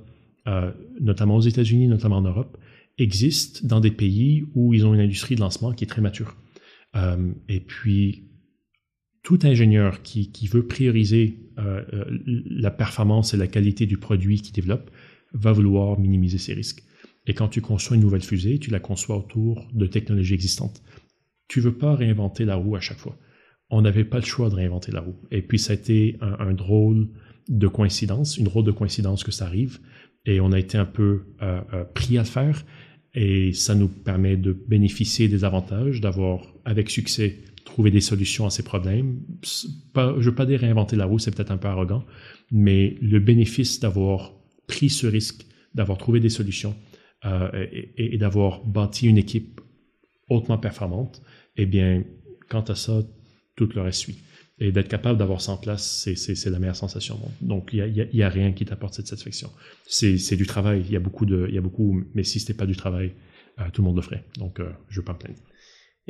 euh, 0.47 0.71
notamment 0.99 1.37
aux 1.37 1.41
États-Unis, 1.41 1.87
notamment 1.87 2.17
en 2.17 2.21
Europe, 2.21 2.57
existent 2.97 3.65
dans 3.65 3.79
des 3.79 3.91
pays 3.91 4.43
où 4.55 4.73
ils 4.73 4.85
ont 4.85 4.93
une 4.93 4.99
industrie 4.99 5.35
de 5.35 5.39
lancement 5.39 5.71
qui 5.71 5.85
est 5.85 5.87
très 5.87 6.01
mature. 6.01 6.35
Euh, 6.95 7.31
et 7.47 7.61
puis, 7.61 8.29
tout 9.23 9.39
ingénieur 9.43 10.01
qui, 10.01 10.49
veut 10.51 10.65
prioriser 10.65 11.51
euh, 11.57 11.83
la 12.25 12.71
performance 12.71 13.33
et 13.33 13.37
la 13.37 13.47
qualité 13.47 13.85
du 13.85 13.97
produit 13.97 14.41
qu'il 14.41 14.53
développe 14.53 14.89
va 15.33 15.51
vouloir 15.51 15.99
minimiser 15.99 16.37
ses 16.37 16.53
risques. 16.53 16.83
Et 17.27 17.33
quand 17.33 17.47
tu 17.47 17.61
conçois 17.61 17.95
une 17.95 18.01
nouvelle 18.01 18.23
fusée, 18.23 18.59
tu 18.59 18.71
la 18.71 18.79
conçois 18.79 19.17
autour 19.17 19.67
de 19.73 19.85
technologies 19.85 20.33
existantes. 20.33 20.81
Tu 21.47 21.59
veux 21.61 21.77
pas 21.77 21.95
réinventer 21.95 22.45
la 22.45 22.55
roue 22.55 22.75
à 22.75 22.79
chaque 22.79 22.97
fois. 22.97 23.17
On 23.69 23.81
n'avait 23.81 24.03
pas 24.03 24.17
le 24.17 24.25
choix 24.25 24.49
de 24.49 24.55
réinventer 24.55 24.91
la 24.91 25.01
roue. 25.01 25.15
Et 25.29 25.41
puis, 25.41 25.59
ça 25.59 25.73
a 25.73 25.75
été 25.75 26.17
un, 26.21 26.53
drôle 26.53 27.09
de 27.47 27.67
coïncidence, 27.67 28.37
une 28.37 28.45
drôle 28.45 28.63
de 28.63 28.71
coïncidence 28.71 29.23
que 29.23 29.31
ça 29.31 29.45
arrive. 29.45 29.79
Et 30.25 30.39
on 30.39 30.51
a 30.51 30.59
été 30.59 30.77
un 30.77 30.85
peu 30.85 31.25
euh, 31.41 31.61
euh, 31.73 31.83
pris 31.83 32.17
à 32.17 32.21
le 32.21 32.27
faire. 32.27 32.65
Et 33.13 33.53
ça 33.53 33.75
nous 33.75 33.87
permet 33.87 34.37
de 34.37 34.51
bénéficier 34.51 35.27
des 35.27 35.43
avantages, 35.43 36.01
d'avoir 36.01 36.41
avec 36.65 36.89
succès 36.89 37.39
trouvé 37.65 37.91
des 37.91 38.01
solutions 38.01 38.45
à 38.45 38.49
ces 38.49 38.63
problèmes. 38.63 39.19
Je 39.43 39.67
ne 39.99 40.19
veux 40.19 40.35
pas 40.35 40.45
dire 40.45 40.59
réinventer 40.59 40.95
la 40.95 41.05
roue, 41.05 41.19
c'est 41.19 41.35
peut-être 41.35 41.51
un 41.51 41.57
peu 41.57 41.67
arrogant, 41.67 42.05
mais 42.51 42.97
le 43.01 43.19
bénéfice 43.19 43.79
d'avoir 43.79 44.33
pris 44.73 44.89
ce 44.89 45.07
risque, 45.07 45.41
d'avoir 45.75 45.97
trouvé 45.97 46.19
des 46.19 46.29
solutions 46.39 46.75
euh, 47.25 47.49
et, 47.97 48.17
d'avoir 48.17 48.63
bâti 48.65 49.07
une 49.07 49.17
équipe 49.17 49.59
hautement 50.29 50.57
performante, 50.57 51.21
eh 51.57 51.65
bien, 51.65 52.03
quant 52.49 52.61
à 52.61 52.75
ça, 52.75 52.95
tout 53.57 53.69
le 53.75 53.81
reste 53.81 53.99
suit. 54.05 54.19
Et 54.61 54.71
d'être 54.71 54.87
capable 54.89 55.17
d'avoir 55.19 55.41
ça 55.41 55.51
en 55.53 55.57
place, 55.57 55.83
c'est- 56.15 56.45
la 56.55 56.59
meilleure 56.59 56.75
sensation 56.85 57.15
au 57.15 57.19
monde. 57.19 57.37
Donc, 57.41 57.69
il 57.73 57.77
n'y 57.93 58.01
a, 58.01 58.07
y 58.21 58.23
a- 58.23 58.29
rien 58.29 58.51
qui 58.57 58.65
t'apporte 58.65 58.93
cette 58.93 59.07
satisfaction. 59.07 59.49
C'est 59.87 60.35
du 60.43 60.45
travail, 60.45 60.83
il 60.87 60.91
y 60.91 60.95
a 60.95 60.99
beaucoup, 61.07 61.25
de, 61.25 61.39
y 61.51 61.57
a 61.57 61.61
beaucoup 61.61 61.89
mais 62.15 62.23
si 62.23 62.39
ce 62.39 62.45
n'était 62.45 62.57
pas 62.61 62.65
du 62.73 62.75
travail, 62.75 63.13
euh, 63.59 63.63
tout 63.73 63.81
le 63.81 63.87
monde 63.87 63.95
le 63.97 64.01
ferait. 64.01 64.23
Donc, 64.37 64.59
euh, 64.59 64.69
je 64.89 64.95
ne 64.95 65.01
veux 65.01 65.05
pas 65.05 65.13
me 65.13 65.19
plaindre. 65.19 65.39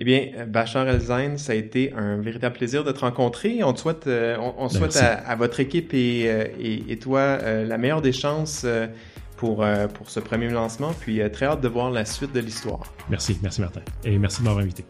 Eh 0.01 0.05
bien, 0.05 0.27
euh, 0.37 0.45
Bachar 0.45 0.87
Elzain, 0.87 1.35
ça 1.35 1.51
a 1.51 1.55
été 1.55 1.91
un 1.91 2.21
véritable 2.21 2.55
plaisir 2.55 2.85
de 2.85 2.91
te 2.93 3.01
rencontrer. 3.01 3.65
On 3.65 3.73
te 3.73 3.81
souhaite, 3.81 4.07
euh, 4.07 4.37
on, 4.39 4.53
on 4.57 4.69
souhaite 4.69 4.95
à, 4.95 5.15
à 5.15 5.35
votre 5.35 5.59
équipe 5.59 5.93
et, 5.93 6.23
euh, 6.29 6.45
et, 6.57 6.93
et 6.93 6.97
toi 6.99 7.19
euh, 7.19 7.65
la 7.65 7.77
meilleure 7.77 8.01
des 8.01 8.13
chances 8.13 8.61
euh, 8.63 8.87
pour, 9.35 9.65
pour 9.93 10.09
ce 10.09 10.21
premier 10.21 10.47
lancement. 10.47 10.93
Puis 11.01 11.19
très 11.33 11.47
hâte 11.47 11.59
de 11.59 11.67
voir 11.67 11.91
la 11.91 12.05
suite 12.05 12.31
de 12.33 12.39
l'histoire. 12.39 12.83
Merci, 13.09 13.37
merci 13.43 13.59
Martin. 13.59 13.81
Et 14.05 14.17
merci 14.17 14.39
de 14.39 14.45
m'avoir 14.45 14.63
invité. 14.63 14.85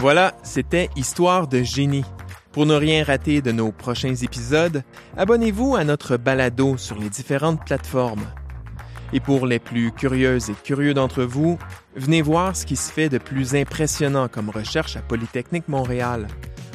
Voilà, 0.00 0.34
c'était 0.42 0.90
Histoire 0.96 1.48
de 1.48 1.62
génie. 1.62 2.04
Pour 2.54 2.66
ne 2.66 2.74
rien 2.74 3.02
rater 3.02 3.42
de 3.42 3.50
nos 3.50 3.72
prochains 3.72 4.14
épisodes, 4.14 4.84
abonnez-vous 5.16 5.74
à 5.74 5.82
notre 5.82 6.16
balado 6.16 6.76
sur 6.76 6.96
les 6.96 7.10
différentes 7.10 7.64
plateformes. 7.66 8.24
Et 9.12 9.18
pour 9.18 9.48
les 9.48 9.58
plus 9.58 9.90
curieuses 9.90 10.50
et 10.50 10.54
curieux 10.54 10.94
d'entre 10.94 11.24
vous, 11.24 11.58
venez 11.96 12.22
voir 12.22 12.54
ce 12.54 12.64
qui 12.64 12.76
se 12.76 12.92
fait 12.92 13.08
de 13.08 13.18
plus 13.18 13.56
impressionnant 13.56 14.28
comme 14.28 14.50
recherche 14.50 14.96
à 14.96 15.02
Polytechnique 15.02 15.66
Montréal 15.66 16.28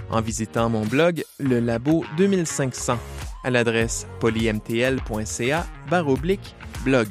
en 0.10 0.20
visitant 0.20 0.70
mon 0.70 0.86
blog 0.86 1.24
Le 1.40 1.62
Labo 1.62 2.04
2500 2.18 2.98
à 3.46 3.50
l'adresse 3.50 4.06
polymtl.ca 4.20 5.66
blog. 6.84 7.08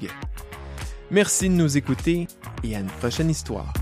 Merci 1.11 1.49
de 1.49 1.55
nous 1.55 1.79
écouter 1.79 2.29
et 2.63 2.77
à 2.77 2.81
une 2.81 2.87
prochaine 2.87 3.31
histoire. 3.31 3.73